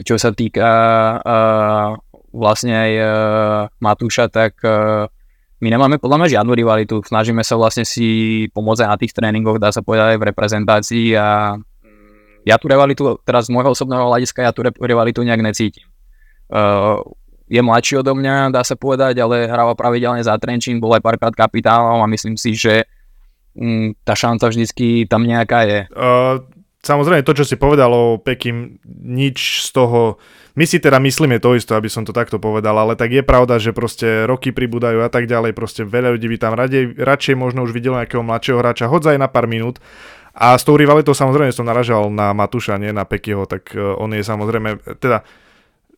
čo 0.00 0.16
sa 0.16 0.32
týka 0.32 0.70
uh, 1.20 1.88
vlastne 2.32 2.72
aj 2.72 2.92
uh, 2.96 3.10
Matúša, 3.82 4.32
tak 4.32 4.56
uh, 4.64 5.10
my 5.60 5.68
nemáme 5.68 6.00
podľa 6.00 6.16
mňa 6.24 6.32
žiadnu 6.40 6.52
rivalitu, 6.56 7.04
snažíme 7.04 7.44
sa 7.44 7.60
vlastne 7.60 7.84
si 7.84 8.48
pomôcť 8.56 8.88
na 8.88 8.96
tých 8.96 9.12
tréningoch, 9.12 9.60
dá 9.60 9.68
sa 9.68 9.84
povedať 9.84 10.16
aj 10.16 10.18
v 10.18 10.28
reprezentácii. 10.32 11.06
A 11.20 11.60
ja 12.48 12.56
tú 12.56 12.72
rivalitu, 12.72 13.20
teraz 13.28 13.50
z 13.50 13.52
môjho 13.52 13.76
osobného 13.76 14.08
hľadiska, 14.08 14.40
ja 14.40 14.56
tú 14.56 14.64
rivalitu 14.64 15.20
nejak 15.20 15.44
necítim. 15.44 15.84
Uh, 16.48 17.04
je 17.50 17.60
mladší 17.60 17.98
odo 17.98 18.14
mňa, 18.14 18.54
dá 18.54 18.62
sa 18.62 18.78
povedať, 18.78 19.18
ale 19.18 19.50
hráva 19.50 19.74
pravidelne 19.74 20.22
za 20.22 20.38
Trenčín, 20.38 20.78
bol 20.78 20.94
aj 20.94 21.02
párkrát 21.02 21.34
kapitánom 21.34 21.98
a 21.98 22.06
myslím 22.06 22.38
si, 22.38 22.54
že 22.54 22.86
um, 23.58 23.90
tá 24.06 24.14
šanca 24.14 24.46
vždycky 24.46 25.10
tam 25.10 25.26
nejaká 25.26 25.66
je. 25.66 25.80
Uh, 25.90 26.46
samozrejme 26.78 27.26
to, 27.26 27.34
čo 27.34 27.42
si 27.42 27.58
povedal 27.58 27.90
o 27.90 28.22
Pekim, 28.22 28.78
nič 28.86 29.66
z 29.66 29.74
toho, 29.74 30.22
my 30.54 30.62
si 30.62 30.78
teda 30.78 31.02
myslíme 31.02 31.42
to 31.42 31.58
isto, 31.58 31.74
aby 31.74 31.90
som 31.90 32.06
to 32.06 32.14
takto 32.14 32.38
povedal, 32.38 32.78
ale 32.78 32.94
tak 32.94 33.10
je 33.10 33.26
pravda, 33.26 33.58
že 33.58 33.74
proste 33.74 34.30
roky 34.30 34.54
pribúdajú 34.54 35.02
a 35.02 35.10
tak 35.10 35.26
ďalej, 35.26 35.50
proste 35.50 35.82
veľa 35.82 36.14
ľudí 36.14 36.30
by 36.30 36.38
tam 36.38 36.54
radej, 36.54 37.02
radšej 37.02 37.34
možno 37.34 37.66
už 37.66 37.74
videlo 37.74 37.98
nejakého 37.98 38.22
mladšieho 38.22 38.62
hráča, 38.62 38.86
hoď 38.86 39.18
aj 39.18 39.18
na 39.18 39.26
pár 39.26 39.50
minút, 39.50 39.82
a 40.30 40.54
s 40.54 40.62
tou 40.62 40.78
rivalitou 40.78 41.10
samozrejme 41.10 41.50
som 41.50 41.66
naražal 41.66 42.06
na 42.06 42.30
Matúša, 42.30 42.78
nie 42.78 42.94
na 42.94 43.02
Pekyho, 43.02 43.50
tak 43.50 43.74
e, 43.74 43.82
on 43.82 44.14
je 44.14 44.22
samozrejme, 44.22 44.78
teda 45.02 45.26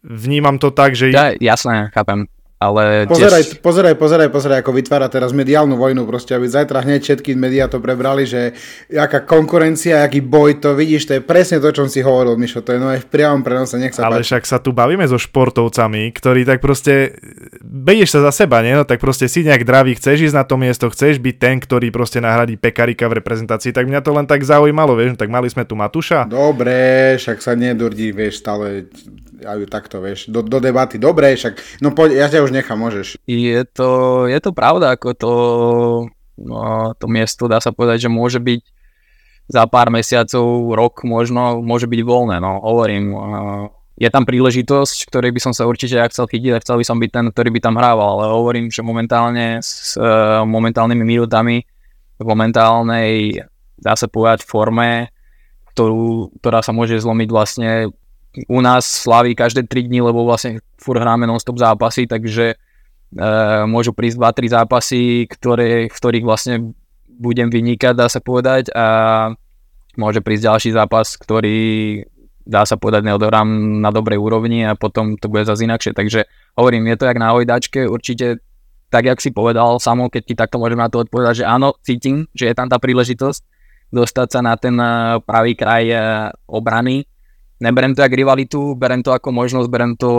vnímam 0.04 0.58
to 0.58 0.70
tak, 0.70 0.96
že... 0.96 1.10
Ja, 1.10 1.32
jasné, 1.40 1.90
chápem 1.94 2.26
ale 2.62 3.10
pozeraj, 3.10 3.42
tiež... 3.42 3.58
pozeraj, 3.58 3.94
pozeraj, 3.98 4.28
pozeraj, 4.30 4.58
ako 4.62 4.72
vytvára 4.78 5.10
teraz 5.10 5.34
mediálnu 5.34 5.74
vojnu, 5.74 6.06
proste, 6.06 6.38
aby 6.38 6.46
zajtra 6.46 6.86
hneď 6.86 7.02
všetky 7.02 7.34
médiá 7.34 7.66
to 7.66 7.82
prebrali, 7.82 8.22
že 8.22 8.54
aká 8.94 9.26
konkurencia, 9.26 10.06
aký 10.06 10.22
boj, 10.22 10.62
to 10.62 10.78
vidíš, 10.78 11.10
to 11.10 11.12
je 11.18 11.22
presne 11.22 11.58
to, 11.58 11.74
čo 11.74 11.90
si 11.90 11.98
hovoril, 12.06 12.38
Mišo, 12.38 12.62
to 12.62 12.76
je 12.76 12.78
no 12.78 12.86
aj 12.94 13.02
v 13.02 13.08
priamom 13.10 13.42
prenose, 13.42 13.74
nech 13.82 13.98
sa 13.98 14.06
Ale 14.06 14.22
páči. 14.22 14.30
však 14.30 14.44
sa 14.46 14.58
tu 14.62 14.70
bavíme 14.70 15.02
so 15.10 15.18
športovcami, 15.18 16.14
ktorí 16.14 16.46
tak 16.46 16.62
proste, 16.62 17.18
beješ 17.66 18.14
sa 18.14 18.30
za 18.30 18.46
seba, 18.46 18.62
nie? 18.62 18.78
No 18.78 18.86
tak 18.86 19.02
proste 19.02 19.26
si 19.26 19.42
nejak 19.42 19.66
dravý, 19.66 19.98
chceš 19.98 20.30
ísť 20.30 20.36
na 20.38 20.44
to 20.46 20.54
miesto, 20.54 20.86
chceš 20.86 21.18
byť 21.18 21.36
ten, 21.42 21.58
ktorý 21.58 21.90
proste 21.90 22.22
nahradí 22.22 22.54
Pekarika 22.54 23.10
v 23.10 23.18
reprezentácii, 23.18 23.74
tak 23.74 23.90
mňa 23.90 24.00
to 24.06 24.14
len 24.14 24.26
tak 24.30 24.46
zaujímalo, 24.46 24.94
vieš, 24.94 25.16
no 25.16 25.18
tak 25.18 25.32
mali 25.32 25.50
sme 25.50 25.66
tu 25.66 25.74
Matuša. 25.74 26.30
Dobre, 26.30 27.18
však 27.18 27.42
sa 27.42 27.58
nedurdí, 27.58 28.14
vieš, 28.14 28.38
stále 28.38 28.86
aj 29.42 29.66
takto, 29.66 29.98
vieš, 29.98 30.30
do, 30.30 30.38
do 30.46 30.62
debaty. 30.62 31.02
Dobre, 31.02 31.34
však, 31.34 31.82
no 31.82 31.90
poď, 31.90 32.14
ja 32.14 32.26
ťa 32.30 32.46
už 32.46 32.51
nechám, 32.52 32.78
môžeš. 32.78 33.18
Je 33.24 33.60
to, 33.64 34.24
je 34.28 34.38
to 34.38 34.50
pravda, 34.52 34.94
ako 34.94 35.08
to, 35.16 35.34
no, 36.38 36.92
to 37.00 37.06
miesto, 37.08 37.48
dá 37.48 37.58
sa 37.58 37.72
povedať, 37.72 38.06
že 38.06 38.10
môže 38.12 38.38
byť 38.38 38.60
za 39.50 39.64
pár 39.66 39.90
mesiacov, 39.90 40.44
rok 40.76 41.02
možno, 41.02 41.64
môže 41.64 41.90
byť 41.90 42.00
voľné, 42.04 42.36
no, 42.38 42.62
hovorím, 42.62 43.16
je 43.98 44.08
tam 44.08 44.24
príležitosť, 44.24 45.08
ktorej 45.08 45.30
by 45.36 45.40
som 45.42 45.52
sa 45.52 45.68
určite 45.68 45.98
ja 45.98 46.08
chcel 46.08 46.24
chytiť 46.24 46.52
a 46.56 46.62
chcel 46.62 46.80
by 46.80 46.84
som 46.86 46.96
byť 46.96 47.10
ten, 47.12 47.26
ktorý 47.28 47.48
by 47.52 47.60
tam 47.60 47.76
hrával, 47.76 48.24
ale 48.24 48.32
hovorím, 48.32 48.72
že 48.72 48.80
momentálne 48.80 49.60
s 49.60 49.94
uh, 50.00 50.42
momentálnymi 50.48 51.04
minútami 51.04 51.62
v 52.16 52.24
momentálnej, 52.24 53.44
dá 53.76 53.92
sa 53.92 54.08
povedať, 54.08 54.42
forme 54.48 55.12
ktorú, 55.72 56.36
ktorá 56.40 56.60
sa 56.60 56.76
môže 56.76 57.00
zlomiť 57.00 57.28
vlastne 57.32 57.70
u 58.48 58.58
nás 58.60 58.84
slaví 58.88 59.36
každé 59.36 59.68
3 59.68 59.88
dní, 59.88 60.00
lebo 60.00 60.24
vlastne 60.24 60.64
fur 60.80 60.96
hráme 60.96 61.28
non-stop 61.28 61.60
zápasy, 61.60 62.08
takže 62.08 62.54
e, 62.54 62.56
môžu 63.68 63.92
prísť 63.92 64.16
2-3 64.18 64.56
zápasy, 64.56 65.02
ktoré, 65.28 65.92
v 65.92 65.94
ktorých 65.94 66.24
vlastne 66.24 66.72
budem 67.12 67.52
vynikať, 67.52 67.92
dá 67.92 68.08
sa 68.08 68.24
povedať 68.24 68.72
a 68.72 68.86
môže 70.00 70.24
prísť 70.24 70.48
ďalší 70.48 70.70
zápas, 70.72 71.20
ktorý 71.20 71.60
dá 72.42 72.66
sa 72.66 72.74
povedať 72.74 73.06
neodohrám 73.06 73.46
na 73.78 73.94
dobrej 73.94 74.18
úrovni 74.18 74.66
a 74.66 74.74
potom 74.74 75.14
to 75.20 75.30
bude 75.30 75.46
zase 75.46 75.62
inakšie. 75.62 75.94
Takže 75.94 76.26
hovorím, 76.58 76.90
je 76.90 76.96
to 76.98 77.06
jak 77.06 77.20
na 77.20 77.30
hojdačke, 77.36 77.86
určite 77.86 78.42
tak, 78.92 79.08
jak 79.08 79.24
si 79.24 79.32
povedal 79.32 79.80
samo, 79.80 80.12
keď 80.12 80.22
ti 80.26 80.34
takto 80.36 80.60
môžem 80.60 80.76
na 80.76 80.92
to 80.92 81.00
odpovedať, 81.00 81.44
že 81.44 81.48
áno, 81.48 81.72
cítim, 81.80 82.28
že 82.36 82.50
je 82.50 82.54
tam 82.56 82.68
tá 82.68 82.76
príležitosť 82.76 83.40
dostať 83.92 84.28
sa 84.28 84.40
na 84.44 84.56
ten 84.56 84.76
eh, 84.76 85.16
pravý 85.24 85.56
kraj 85.56 85.84
eh, 85.88 86.00
obrany. 86.48 87.08
Neberem 87.62 87.94
to 87.94 88.02
jak 88.02 88.10
rivalitu, 88.10 88.74
berem 88.74 89.06
to 89.06 89.14
ako 89.14 89.30
možnosť, 89.30 89.68
berem 89.70 89.94
to 89.94 90.10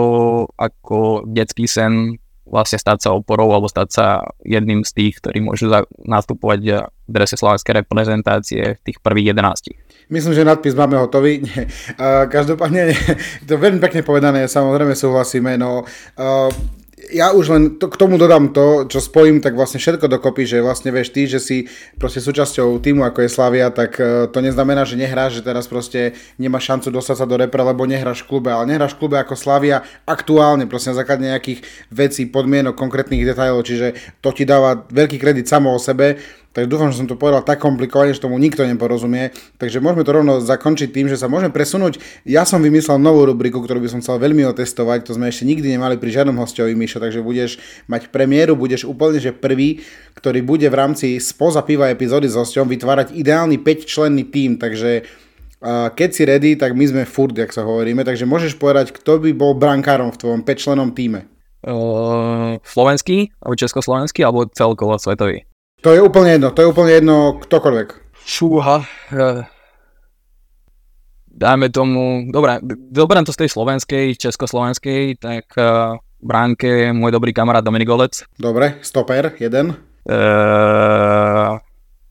ako 0.56 1.28
detský 1.28 1.68
sen 1.68 2.16
vlastne 2.44 2.76
stať 2.76 3.08
sa 3.08 3.10
oporou 3.16 3.52
alebo 3.52 3.68
stať 3.68 3.88
sa 3.88 4.06
jedným 4.44 4.84
z 4.84 4.92
tých, 4.92 5.14
ktorí 5.20 5.40
môžu 5.40 5.72
nastupovať 6.04 6.60
v 6.84 7.10
drese 7.10 7.36
slovenskej 7.40 7.84
reprezentácie 7.84 8.76
v 8.76 8.82
tých 8.84 9.00
prvých 9.00 9.32
11. 9.32 10.12
Myslím, 10.12 10.32
že 10.36 10.44
nadpis 10.44 10.76
máme 10.76 11.00
hotový. 11.00 11.40
Každopádne, 12.36 12.92
to 13.48 13.56
veľmi 13.56 13.80
pekne 13.80 14.04
povedané, 14.04 14.44
samozrejme 14.48 14.92
súhlasíme, 14.92 15.56
no 15.56 15.88
ja 17.12 17.34
už 17.34 17.46
len 17.50 17.62
to, 17.76 17.90
k 17.90 18.00
tomu 18.00 18.16
dodám 18.16 18.54
to, 18.54 18.88
čo 18.88 19.02
spojím, 19.02 19.42
tak 19.42 19.58
vlastne 19.58 19.82
všetko 19.82 20.06
dokopy, 20.08 20.46
že 20.46 20.64
vlastne 20.64 20.94
vieš 20.94 21.12
ty, 21.12 21.26
že 21.28 21.42
si 21.42 21.56
proste 21.98 22.22
súčasťou 22.22 22.80
týmu 22.80 23.04
ako 23.04 23.26
je 23.26 23.30
Slavia, 23.32 23.68
tak 23.74 23.98
uh, 23.98 24.30
to 24.30 24.38
neznamená, 24.40 24.86
že 24.86 24.96
nehráš, 24.96 25.40
že 25.40 25.46
teraz 25.46 25.66
proste 25.66 26.14
nemáš 26.38 26.70
šancu 26.70 26.88
dostať 26.94 27.16
sa 27.20 27.26
do 27.28 27.36
repre, 27.36 27.60
lebo 27.60 27.84
nehráš 27.84 28.24
v 28.24 28.36
klube, 28.36 28.54
ale 28.54 28.70
nehráš 28.70 28.94
v 28.96 29.00
klube 29.04 29.16
ako 29.18 29.34
Slavia 29.34 29.82
aktuálne, 30.06 30.64
proste 30.70 30.94
na 30.94 31.00
základe 31.02 31.26
nejakých 31.26 31.60
vecí, 31.90 32.30
podmienok, 32.30 32.78
konkrétnych 32.78 33.26
detailov, 33.26 33.66
čiže 33.66 34.18
to 34.22 34.30
ti 34.30 34.46
dáva 34.46 34.86
veľký 34.88 35.18
kredit 35.18 35.50
samo 35.50 35.74
o 35.74 35.80
sebe 35.82 36.16
tak 36.54 36.70
dúfam, 36.70 36.94
že 36.94 37.02
som 37.02 37.10
to 37.10 37.18
povedal 37.18 37.42
tak 37.42 37.58
komplikovane, 37.58 38.14
že 38.14 38.22
tomu 38.22 38.38
nikto 38.38 38.62
neporozumie. 38.62 39.34
Takže 39.58 39.82
môžeme 39.82 40.06
to 40.06 40.14
rovno 40.14 40.38
zakončiť 40.38 40.94
tým, 40.94 41.10
že 41.10 41.18
sa 41.18 41.26
môžeme 41.26 41.50
presunúť. 41.50 41.98
Ja 42.22 42.46
som 42.46 42.62
vymyslel 42.62 43.02
novú 43.02 43.26
rubriku, 43.26 43.58
ktorú 43.58 43.82
by 43.82 43.90
som 43.90 43.98
chcel 43.98 44.22
veľmi 44.22 44.46
otestovať. 44.46 45.10
To 45.10 45.18
sme 45.18 45.34
ešte 45.34 45.50
nikdy 45.50 45.74
nemali 45.74 45.98
pri 45.98 46.14
žiadnom 46.14 46.38
hostovi, 46.38 46.78
Mišo, 46.78 47.02
takže 47.02 47.26
budeš 47.26 47.58
mať 47.90 48.14
premiéru, 48.14 48.54
budeš 48.54 48.86
úplne 48.86 49.18
že 49.18 49.34
prvý, 49.34 49.82
ktorý 50.14 50.46
bude 50.46 50.70
v 50.70 50.78
rámci 50.78 51.18
spoza 51.18 51.66
piva 51.66 51.90
epizódy 51.90 52.30
s 52.30 52.38
hosťom 52.38 52.70
vytvárať 52.70 53.18
ideálny 53.18 53.58
5-členný 53.58 54.30
tím. 54.30 54.54
Takže 54.54 55.02
keď 55.98 56.08
si 56.14 56.22
ready, 56.22 56.50
tak 56.54 56.76
my 56.78 56.84
sme 56.86 57.02
furt, 57.02 57.34
jak 57.34 57.50
sa 57.50 57.66
hovoríme. 57.66 58.06
Takže 58.06 58.30
môžeš 58.30 58.60
povedať, 58.60 58.94
kto 58.94 59.18
by 59.18 59.34
bol 59.34 59.58
brankárom 59.58 60.14
v 60.14 60.20
tvojom 60.22 60.40
5-členom 60.46 60.94
týme. 60.94 61.26
Uh, 61.64 62.60
slovenský, 62.60 63.32
alebo 63.40 63.56
československý, 63.56 64.20
alebo 64.20 64.44
celkovo 64.52 65.00
svetový? 65.00 65.48
To 65.84 65.92
je 65.92 66.00
úplne 66.00 66.40
jedno, 66.40 66.48
to 66.48 66.64
je 66.64 66.70
úplne 66.72 66.96
jedno 66.96 67.36
ktokoľvek. 67.44 68.16
Šúha. 68.24 68.88
Uh, 69.12 69.44
dajme 71.28 71.68
tomu, 71.68 72.24
dobre, 72.32 72.56
doberiem 72.88 73.28
to 73.28 73.36
z 73.36 73.44
tej 73.44 73.52
slovenskej, 73.52 74.16
československej, 74.16 75.20
tak 75.20 75.44
uh, 75.60 76.00
bránke 76.24 76.88
môj 76.96 77.12
dobrý 77.12 77.36
kamarát 77.36 77.60
Dominik 77.60 77.84
Golec. 77.84 78.24
Dobre, 78.40 78.80
stoper, 78.80 79.36
jeden. 79.36 79.76
Uh, 80.08 81.60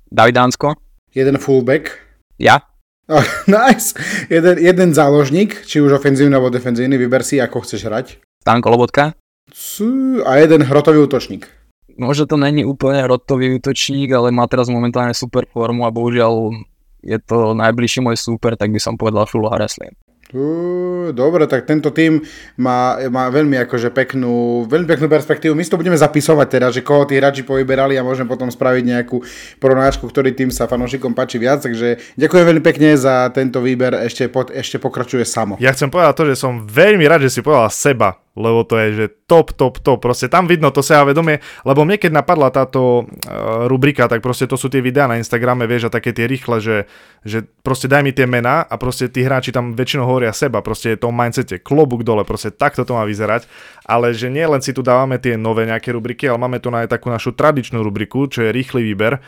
David 0.05 0.37
Dánsko. 0.37 0.77
Jeden 1.09 1.41
fullback. 1.41 1.97
Ja. 2.37 2.61
Oh, 3.09 3.25
nice. 3.49 3.97
Jeden, 4.29 4.61
jeden 4.61 4.93
záložník, 4.93 5.65
či 5.65 5.81
už 5.81 5.97
ofenzívny 5.97 6.37
alebo 6.37 6.53
defenzívny, 6.53 6.93
vyber 7.01 7.25
si, 7.25 7.41
ako 7.41 7.65
chceš 7.65 7.89
hrať. 7.89 8.21
Stanko 8.45 8.69
Lobotka. 8.69 9.17
A 10.29 10.31
jeden 10.37 10.61
hrotový 10.61 11.09
útočník 11.09 11.62
možno 11.97 12.23
to 12.25 12.37
není 12.37 12.65
úplne 12.65 13.05
rotový 13.05 13.57
útočník, 13.57 14.09
ale 14.13 14.33
má 14.33 14.49
teraz 14.49 14.69
momentálne 14.69 15.13
super 15.13 15.45
formu 15.49 15.85
a 15.85 15.93
bohužiaľ 15.93 16.53
je 17.03 17.19
to 17.19 17.51
najbližší 17.53 17.99
môj 17.99 18.15
super, 18.15 18.55
tak 18.55 18.71
by 18.71 18.79
som 18.79 18.95
povedal 18.95 19.27
Šulo 19.27 19.51
Hareslin. 19.51 19.93
Uh, 20.33 21.13
dobre, 21.13 21.45
tak 21.45 21.69
tento 21.69 21.93
tým 21.93 22.17
má, 22.57 22.97
má 23.13 23.29
veľmi 23.29 23.53
akože 23.69 23.93
peknú, 23.93 24.65
veľmi 24.65 24.89
peknú 24.89 25.05
perspektívu. 25.05 25.53
My 25.53 25.61
si 25.61 25.69
to 25.69 25.77
budeme 25.77 25.93
zapisovať 25.93 26.47
teda, 26.49 26.67
že 26.73 26.81
koho 26.81 27.05
tí 27.05 27.21
hráči 27.21 27.45
povyberali 27.45 27.93
a 28.01 28.01
môžeme 28.01 28.25
potom 28.25 28.49
spraviť 28.49 28.81
nejakú 28.81 29.21
pronáčku, 29.61 30.09
ktorý 30.09 30.33
tým 30.33 30.49
sa 30.49 30.65
fanúšikom 30.65 31.13
páči 31.13 31.37
viac. 31.37 31.61
Takže 31.61 32.17
ďakujem 32.17 32.45
veľmi 32.49 32.63
pekne 32.65 32.97
za 32.97 33.29
tento 33.29 33.61
výber, 33.61 33.93
ešte, 34.09 34.25
pod, 34.25 34.49
ešte 34.49 34.81
pokračuje 34.81 35.21
samo. 35.21 35.53
Ja 35.61 35.69
chcem 35.69 35.93
povedať 35.93 36.17
to, 36.17 36.25
že 36.25 36.41
som 36.41 36.65
veľmi 36.65 37.05
rád, 37.05 37.29
že 37.29 37.37
si 37.37 37.45
povedal 37.45 37.69
seba 37.69 38.22
lebo 38.33 38.65
to 38.65 38.81
je, 38.81 38.87
že 38.97 39.05
top, 39.29 39.53
top, 39.53 39.77
top, 39.77 40.01
proste 40.01 40.25
tam 40.25 40.49
vidno 40.49 40.73
to 40.73 40.81
vedomie, 40.81 41.37
lebo 41.61 41.85
mne 41.85 42.01
keď 42.01 42.11
napadla 42.17 42.49
táto 42.49 43.05
uh, 43.05 43.69
rubrika, 43.69 44.09
tak 44.09 44.25
proste 44.25 44.49
to 44.49 44.57
sú 44.57 44.73
tie 44.73 44.81
videá 44.81 45.05
na 45.05 45.21
Instagrame, 45.21 45.69
vieš, 45.69 45.89
a 45.89 45.93
také 45.93 46.17
tie 46.17 46.25
rýchle, 46.25 46.57
že, 46.57 46.77
že 47.21 47.45
proste 47.61 47.85
daj 47.85 48.01
mi 48.01 48.09
tie 48.09 48.25
mená 48.25 48.65
a 48.65 48.73
proste 48.81 49.05
tí 49.05 49.21
hráči 49.21 49.53
tam 49.53 49.77
väčšinou 49.77 50.09
hovoria 50.09 50.33
seba, 50.33 50.65
proste 50.65 50.97
je 50.97 51.05
to 51.05 51.13
mindsete, 51.13 51.61
klobúk 51.61 52.01
dole, 52.01 52.25
proste 52.25 52.49
takto 52.49 52.81
to 52.81 52.97
má 52.97 53.05
vyzerať, 53.05 53.45
ale 53.85 54.17
že 54.17 54.33
nie 54.33 54.45
len 54.49 54.65
si 54.65 54.73
tu 54.73 54.81
dávame 54.81 55.21
tie 55.21 55.37
nové 55.37 55.69
nejaké 55.69 55.93
rubriky, 55.93 56.25
ale 56.25 56.41
máme 56.41 56.57
tu 56.57 56.73
aj 56.73 56.89
takú 56.89 57.13
našu 57.13 57.37
tradičnú 57.37 57.85
rubriku, 57.85 58.25
čo 58.25 58.41
je 58.41 58.49
rýchly 58.49 58.81
výber. 58.81 59.21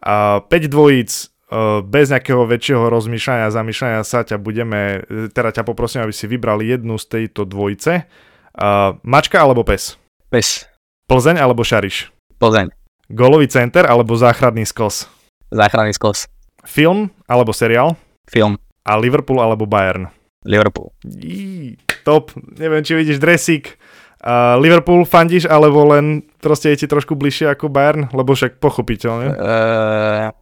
A 0.00 0.40
5 0.40 0.72
dvojíc 0.72 1.10
uh, 1.52 1.84
bez 1.84 2.08
nejakého 2.08 2.40
väčšieho 2.48 2.88
rozmýšľania, 2.88 3.52
zamýšľania 3.52 4.00
sa 4.00 4.24
ťa 4.24 4.40
budeme, 4.40 5.04
teda 5.36 5.60
ťa 5.60 5.62
poprosím, 5.68 6.08
aby 6.08 6.14
si 6.16 6.24
vybral 6.24 6.64
jednu 6.64 6.96
z 6.96 7.04
tejto 7.04 7.44
dvojice 7.44 8.24
Uh, 8.56 8.96
mačka 9.04 9.36
alebo 9.36 9.60
pes? 9.60 10.00
Pes. 10.32 10.64
Plzeň 11.06 11.36
alebo 11.44 11.60
Šariš? 11.60 12.08
Plzeň. 12.40 12.72
Golový 13.12 13.52
center 13.52 13.84
alebo 13.84 14.16
záchranný 14.16 14.64
skos? 14.64 15.04
Záchranný 15.52 15.92
skos. 15.92 16.24
Film 16.64 17.12
alebo 17.28 17.52
seriál? 17.52 18.00
Film. 18.26 18.56
A 18.88 18.96
Liverpool 18.96 19.44
alebo 19.44 19.68
Bayern? 19.68 20.08
Liverpool. 20.48 20.88
Jí, 21.04 21.76
top. 22.06 22.32
Neviem, 22.56 22.80
či 22.80 22.96
vidíš 22.96 23.20
dresík. 23.20 23.76
Uh, 24.24 24.56
Liverpool 24.58 25.04
fandíš, 25.04 25.44
alebo 25.44 25.86
len 25.92 26.24
proste 26.40 26.72
je 26.72 26.82
ti 26.82 26.86
trošku 26.88 27.12
bližšie 27.12 27.52
ako 27.52 27.68
Bayern? 27.68 28.08
Lebo 28.10 28.32
však 28.32 28.56
pochopiteľne. 28.56 29.36
Uh, 29.36 30.32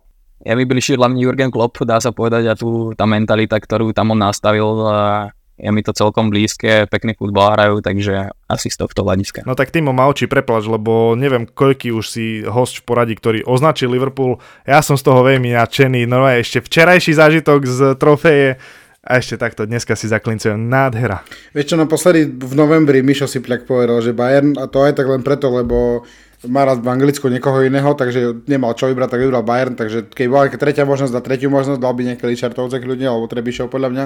je 0.44 0.54
mi 0.54 0.64
bližšie 0.64 0.96
hlavne 0.96 1.18
Jurgen 1.18 1.50
Klopp, 1.50 1.82
dá 1.82 1.98
sa 1.98 2.14
povedať, 2.14 2.46
a 2.46 2.54
tu 2.54 2.94
tá 2.94 3.04
mentalita, 3.08 3.58
ktorú 3.58 3.90
tam 3.90 4.14
on 4.14 4.20
nastavil, 4.22 4.68
uh, 4.86 5.28
je 5.54 5.70
mi 5.70 5.86
to 5.86 5.94
celkom 5.94 6.34
blízke, 6.34 6.90
pekný 6.90 7.14
futbal 7.14 7.54
hrajú, 7.54 7.78
takže 7.78 8.34
asi 8.50 8.68
z 8.70 8.76
tohto 8.82 9.06
hľadiska. 9.06 9.46
No 9.46 9.54
tak 9.54 9.70
Timo 9.70 9.94
ma 9.94 10.10
oči 10.10 10.26
preplač, 10.26 10.66
lebo 10.66 11.14
neviem, 11.14 11.46
koľký 11.46 11.94
už 11.94 12.04
si 12.10 12.42
host 12.42 12.82
v 12.82 12.86
poradí, 12.86 13.14
ktorý 13.14 13.46
označil 13.46 13.94
Liverpool. 13.94 14.42
Ja 14.66 14.82
som 14.82 14.98
z 14.98 15.06
toho 15.06 15.22
veľmi 15.22 15.54
nadšený, 15.54 16.10
no 16.10 16.26
a 16.26 16.42
ešte 16.42 16.58
včerajší 16.58 17.14
zážitok 17.14 17.60
z 17.70 17.80
trofeje 17.94 18.58
a 19.04 19.20
ešte 19.20 19.36
takto 19.36 19.68
dneska 19.68 19.94
si 19.94 20.08
zaklincujem 20.08 20.56
nádhera. 20.56 21.22
Vieš 21.52 21.70
čo, 21.70 21.76
naposledy 21.76 22.24
v 22.24 22.54
novembri 22.56 23.04
Mišo 23.04 23.28
Sipliak 23.28 23.68
povedal, 23.68 24.00
že 24.00 24.16
Bayern, 24.16 24.56
a 24.56 24.66
to 24.66 24.82
aj 24.82 24.96
tak 24.96 25.06
len 25.06 25.20
preto, 25.20 25.52
lebo 25.52 26.02
má 26.48 26.64
rád 26.64 26.80
v 26.84 26.92
Anglicku 26.92 27.28
niekoho 27.28 27.64
iného, 27.64 27.92
takže 27.96 28.44
nemal 28.48 28.76
čo 28.76 28.88
vybrať, 28.88 29.16
tak 29.16 29.22
vybral 29.22 29.44
Bayern, 29.44 29.76
takže 29.76 30.08
keď 30.12 30.26
bola 30.28 30.48
tretia 30.48 30.84
možnosť, 30.88 31.12
dá 31.12 31.20
tretiu 31.20 31.48
možnosť, 31.52 31.80
dal 31.80 31.92
by 31.92 32.02
nejaký 32.12 32.24
Richardovce 32.26 32.80
ľudia, 32.80 33.12
alebo 33.12 33.28
Trebišov 33.28 33.68
podľa 33.72 33.88
mňa. 33.92 34.04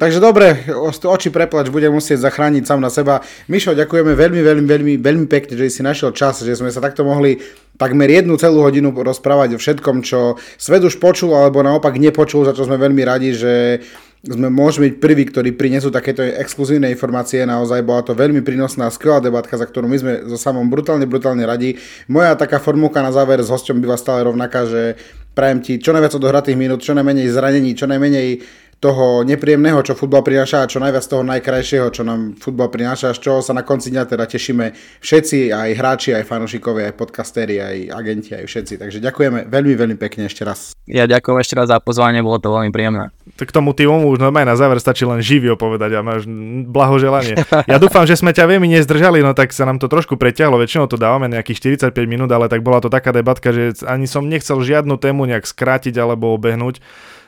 Takže 0.00 0.16
dobre, 0.16 0.64
oči 1.04 1.28
preplač 1.28 1.68
bude 1.68 1.84
musieť 1.92 2.24
zachrániť 2.24 2.64
sám 2.64 2.80
na 2.80 2.88
seba. 2.88 3.20
Mišo, 3.52 3.76
ďakujeme 3.76 4.16
veľmi, 4.16 4.40
veľmi, 4.40 4.64
veľmi, 4.64 4.94
veľmi 4.96 5.26
pekne, 5.28 5.60
že 5.60 5.68
si 5.68 5.84
našiel 5.84 6.16
čas, 6.16 6.40
že 6.40 6.56
sme 6.56 6.72
sa 6.72 6.80
takto 6.80 7.04
mohli 7.04 7.36
takmer 7.76 8.08
jednu 8.08 8.40
celú 8.40 8.64
hodinu 8.64 8.96
rozprávať 8.96 9.54
o 9.54 9.58
všetkom, 9.60 10.00
čo 10.00 10.40
svet 10.56 10.80
už 10.80 10.96
počul, 10.96 11.36
alebo 11.36 11.60
naopak 11.60 12.00
nepočul, 12.00 12.48
za 12.48 12.56
čo 12.56 12.64
sme 12.64 12.80
veľmi 12.80 13.02
radi, 13.04 13.36
že 13.36 13.84
sme 14.24 14.48
môžeme 14.48 14.88
byť 14.88 14.96
prví, 15.04 15.24
ktorí 15.28 15.52
prinesú 15.52 15.92
takéto 15.92 16.24
exkluzívne 16.24 16.88
informácie. 16.88 17.44
Naozaj 17.44 17.84
bola 17.84 18.00
to 18.00 18.16
veľmi 18.16 18.40
prínosná, 18.40 18.88
skvelá 18.88 19.20
debatka, 19.20 19.60
za 19.60 19.68
ktorú 19.68 19.84
my 19.84 19.96
sme 20.00 20.12
so 20.24 20.40
samom 20.40 20.64
brutálne, 20.72 21.04
brutálne 21.04 21.44
radi. 21.44 21.76
Moja 22.08 22.32
taká 22.40 22.56
formulka 22.56 23.04
na 23.04 23.12
záver 23.12 23.44
s 23.44 23.52
hosťom 23.52 23.76
býva 23.76 24.00
stále 24.00 24.24
rovnaká, 24.24 24.64
že 24.64 24.96
prajem 25.36 25.60
ti 25.60 25.72
čo 25.76 25.92
najviac 25.92 26.16
odohratých 26.16 26.56
minút, 26.56 26.80
čo 26.80 26.96
najmenej 26.96 27.28
zranení, 27.32 27.76
čo 27.76 27.84
najmenej 27.84 28.28
toho 28.80 29.20
nepríjemného, 29.28 29.84
čo 29.84 29.92
futbal 29.92 30.24
prináša 30.24 30.64
a 30.64 30.70
čo 30.70 30.80
najviac 30.80 31.04
toho 31.04 31.20
najkrajšieho, 31.20 31.92
čo 31.92 32.00
nám 32.00 32.40
futbal 32.40 32.72
prináša, 32.72 33.12
z 33.12 33.20
čoho 33.20 33.38
sa 33.44 33.52
na 33.52 33.60
konci 33.60 33.92
dňa 33.92 34.08
teda 34.08 34.24
tešíme 34.24 34.72
všetci, 35.04 35.52
aj 35.52 35.70
hráči, 35.76 36.16
aj 36.16 36.24
fanúšikovia, 36.24 36.88
aj 36.88 36.96
podcastéri, 36.96 37.60
aj 37.60 37.76
agenti, 37.92 38.32
aj 38.32 38.48
všetci. 38.48 38.80
Takže 38.80 39.04
ďakujeme 39.04 39.52
veľmi, 39.52 39.72
veľmi 39.76 39.96
pekne 40.00 40.32
ešte 40.32 40.48
raz. 40.48 40.72
Ja 40.88 41.04
ďakujem 41.04 41.36
ešte 41.44 41.60
raz 41.60 41.68
za 41.68 41.76
pozvanie, 41.76 42.24
bolo 42.24 42.40
to 42.40 42.48
veľmi 42.48 42.72
príjemné. 42.72 43.12
Tak 43.36 43.52
k 43.52 43.56
tomu 43.60 43.76
týmu 43.76 44.08
už 44.08 44.16
normálne 44.16 44.48
na 44.48 44.56
záver 44.56 44.80
stačí 44.80 45.04
len 45.04 45.20
živio 45.20 45.60
povedať 45.60 45.94
a 45.94 46.00
máš 46.00 46.24
blahoželanie. 46.64 47.36
Ja 47.68 47.76
dúfam, 47.76 48.08
že 48.08 48.16
sme 48.16 48.32
ťa 48.32 48.48
veľmi 48.48 48.80
nezdržali, 48.80 49.20
no 49.20 49.36
tak 49.36 49.52
sa 49.52 49.68
nám 49.68 49.76
to 49.76 49.92
trošku 49.92 50.16
preťahlo, 50.16 50.56
väčšinou 50.56 50.88
to 50.88 50.96
dávame 50.96 51.28
nejakých 51.28 51.76
45 51.92 51.92
minút, 52.08 52.32
ale 52.32 52.48
tak 52.48 52.64
bola 52.64 52.80
to 52.80 52.88
taká 52.88 53.12
debatka, 53.12 53.52
že 53.52 53.84
ani 53.84 54.08
som 54.08 54.24
nechcel 54.24 54.56
žiadnu 54.64 54.96
tému 54.96 55.28
nejak 55.28 55.44
skrátiť 55.44 56.00
alebo 56.00 56.32
obehnúť 56.32 56.80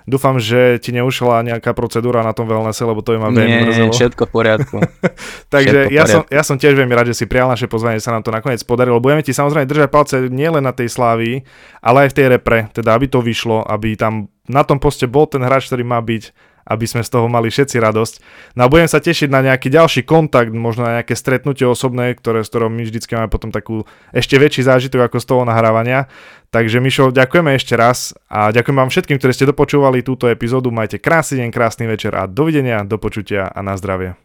Dúfam, 0.03 0.37
že 0.37 0.83
ti 0.83 0.91
neušla 0.91 1.47
nejaká 1.47 1.73
procedúra 1.73 2.27
na 2.27 2.35
tom 2.35 2.51
wellnesse, 2.51 2.83
lebo 2.83 3.01
to 3.07 3.15
je 3.15 3.21
ma 3.23 3.31
veľmi 3.31 3.47
Nie, 3.47 3.63
mrzelo. 3.71 3.95
všetko 3.95 4.23
v 4.27 4.31
poriadku. 4.31 4.77
Takže 5.55 5.79
všetko 5.87 5.95
ja 5.95 6.05
som, 6.05 6.23
poriadku. 6.27 6.35
ja 6.35 6.43
som 6.43 6.57
tiež 6.59 6.75
veľmi 6.75 6.95
rád, 6.95 7.07
že 7.15 7.19
si 7.23 7.25
prijal 7.31 7.49
naše 7.51 7.71
pozvanie, 7.71 8.03
sa 8.03 8.11
nám 8.11 8.27
to 8.27 8.35
nakoniec 8.35 8.61
podarilo. 8.67 8.99
Budeme 8.99 9.23
ti 9.23 9.31
samozrejme 9.31 9.67
držať 9.71 9.89
palce 9.89 10.17
nielen 10.27 10.67
na 10.67 10.75
tej 10.75 10.91
slávii, 10.91 11.47
ale 11.81 12.07
aj 12.07 12.09
v 12.11 12.17
tej 12.19 12.27
repre, 12.35 12.59
teda 12.75 12.99
aby 12.99 13.07
to 13.07 13.23
vyšlo, 13.23 13.63
aby 13.63 13.95
tam 13.95 14.27
na 14.51 14.67
tom 14.67 14.83
poste 14.83 15.07
bol 15.07 15.31
ten 15.31 15.43
hráč, 15.43 15.71
ktorý 15.71 15.87
má 15.87 16.03
byť 16.03 16.52
aby 16.67 16.85
sme 16.87 17.03
z 17.03 17.11
toho 17.11 17.27
mali 17.27 17.51
všetci 17.51 17.77
radosť. 17.79 18.15
No 18.59 18.67
a 18.67 18.71
budem 18.71 18.87
sa 18.87 19.03
tešiť 19.03 19.29
na 19.33 19.43
nejaký 19.43 19.73
ďalší 19.73 20.03
kontakt, 20.07 20.55
možno 20.55 20.87
na 20.87 21.01
nejaké 21.01 21.19
stretnutie 21.19 21.67
osobné, 21.67 22.15
ktoré, 22.15 22.47
s 22.47 22.51
ktorom 22.51 22.73
my 22.73 22.83
vždycky 22.87 23.17
máme 23.19 23.33
potom 23.33 23.51
takú 23.51 23.89
ešte 24.15 24.39
väčší 24.39 24.67
zážitok 24.67 25.11
ako 25.11 25.19
z 25.19 25.27
toho 25.27 25.43
nahrávania. 25.43 26.07
Takže 26.53 26.85
Mišo, 26.85 27.17
ďakujeme 27.17 27.57
ešte 27.57 27.75
raz 27.81 28.13
a 28.29 28.53
ďakujem 28.53 28.77
vám 28.77 28.93
všetkým, 28.93 29.17
ktorí 29.17 29.33
ste 29.33 29.49
dopočúvali 29.49 30.05
túto 30.05 30.29
epizódu. 30.29 30.69
Majte 30.69 31.01
krásny 31.01 31.41
deň, 31.41 31.49
krásny 31.49 31.89
večer 31.89 32.13
a 32.13 32.29
dovidenia, 32.29 32.85
do 32.85 33.01
počutia 33.01 33.49
a 33.49 33.65
na 33.65 33.73
zdravie. 33.81 34.21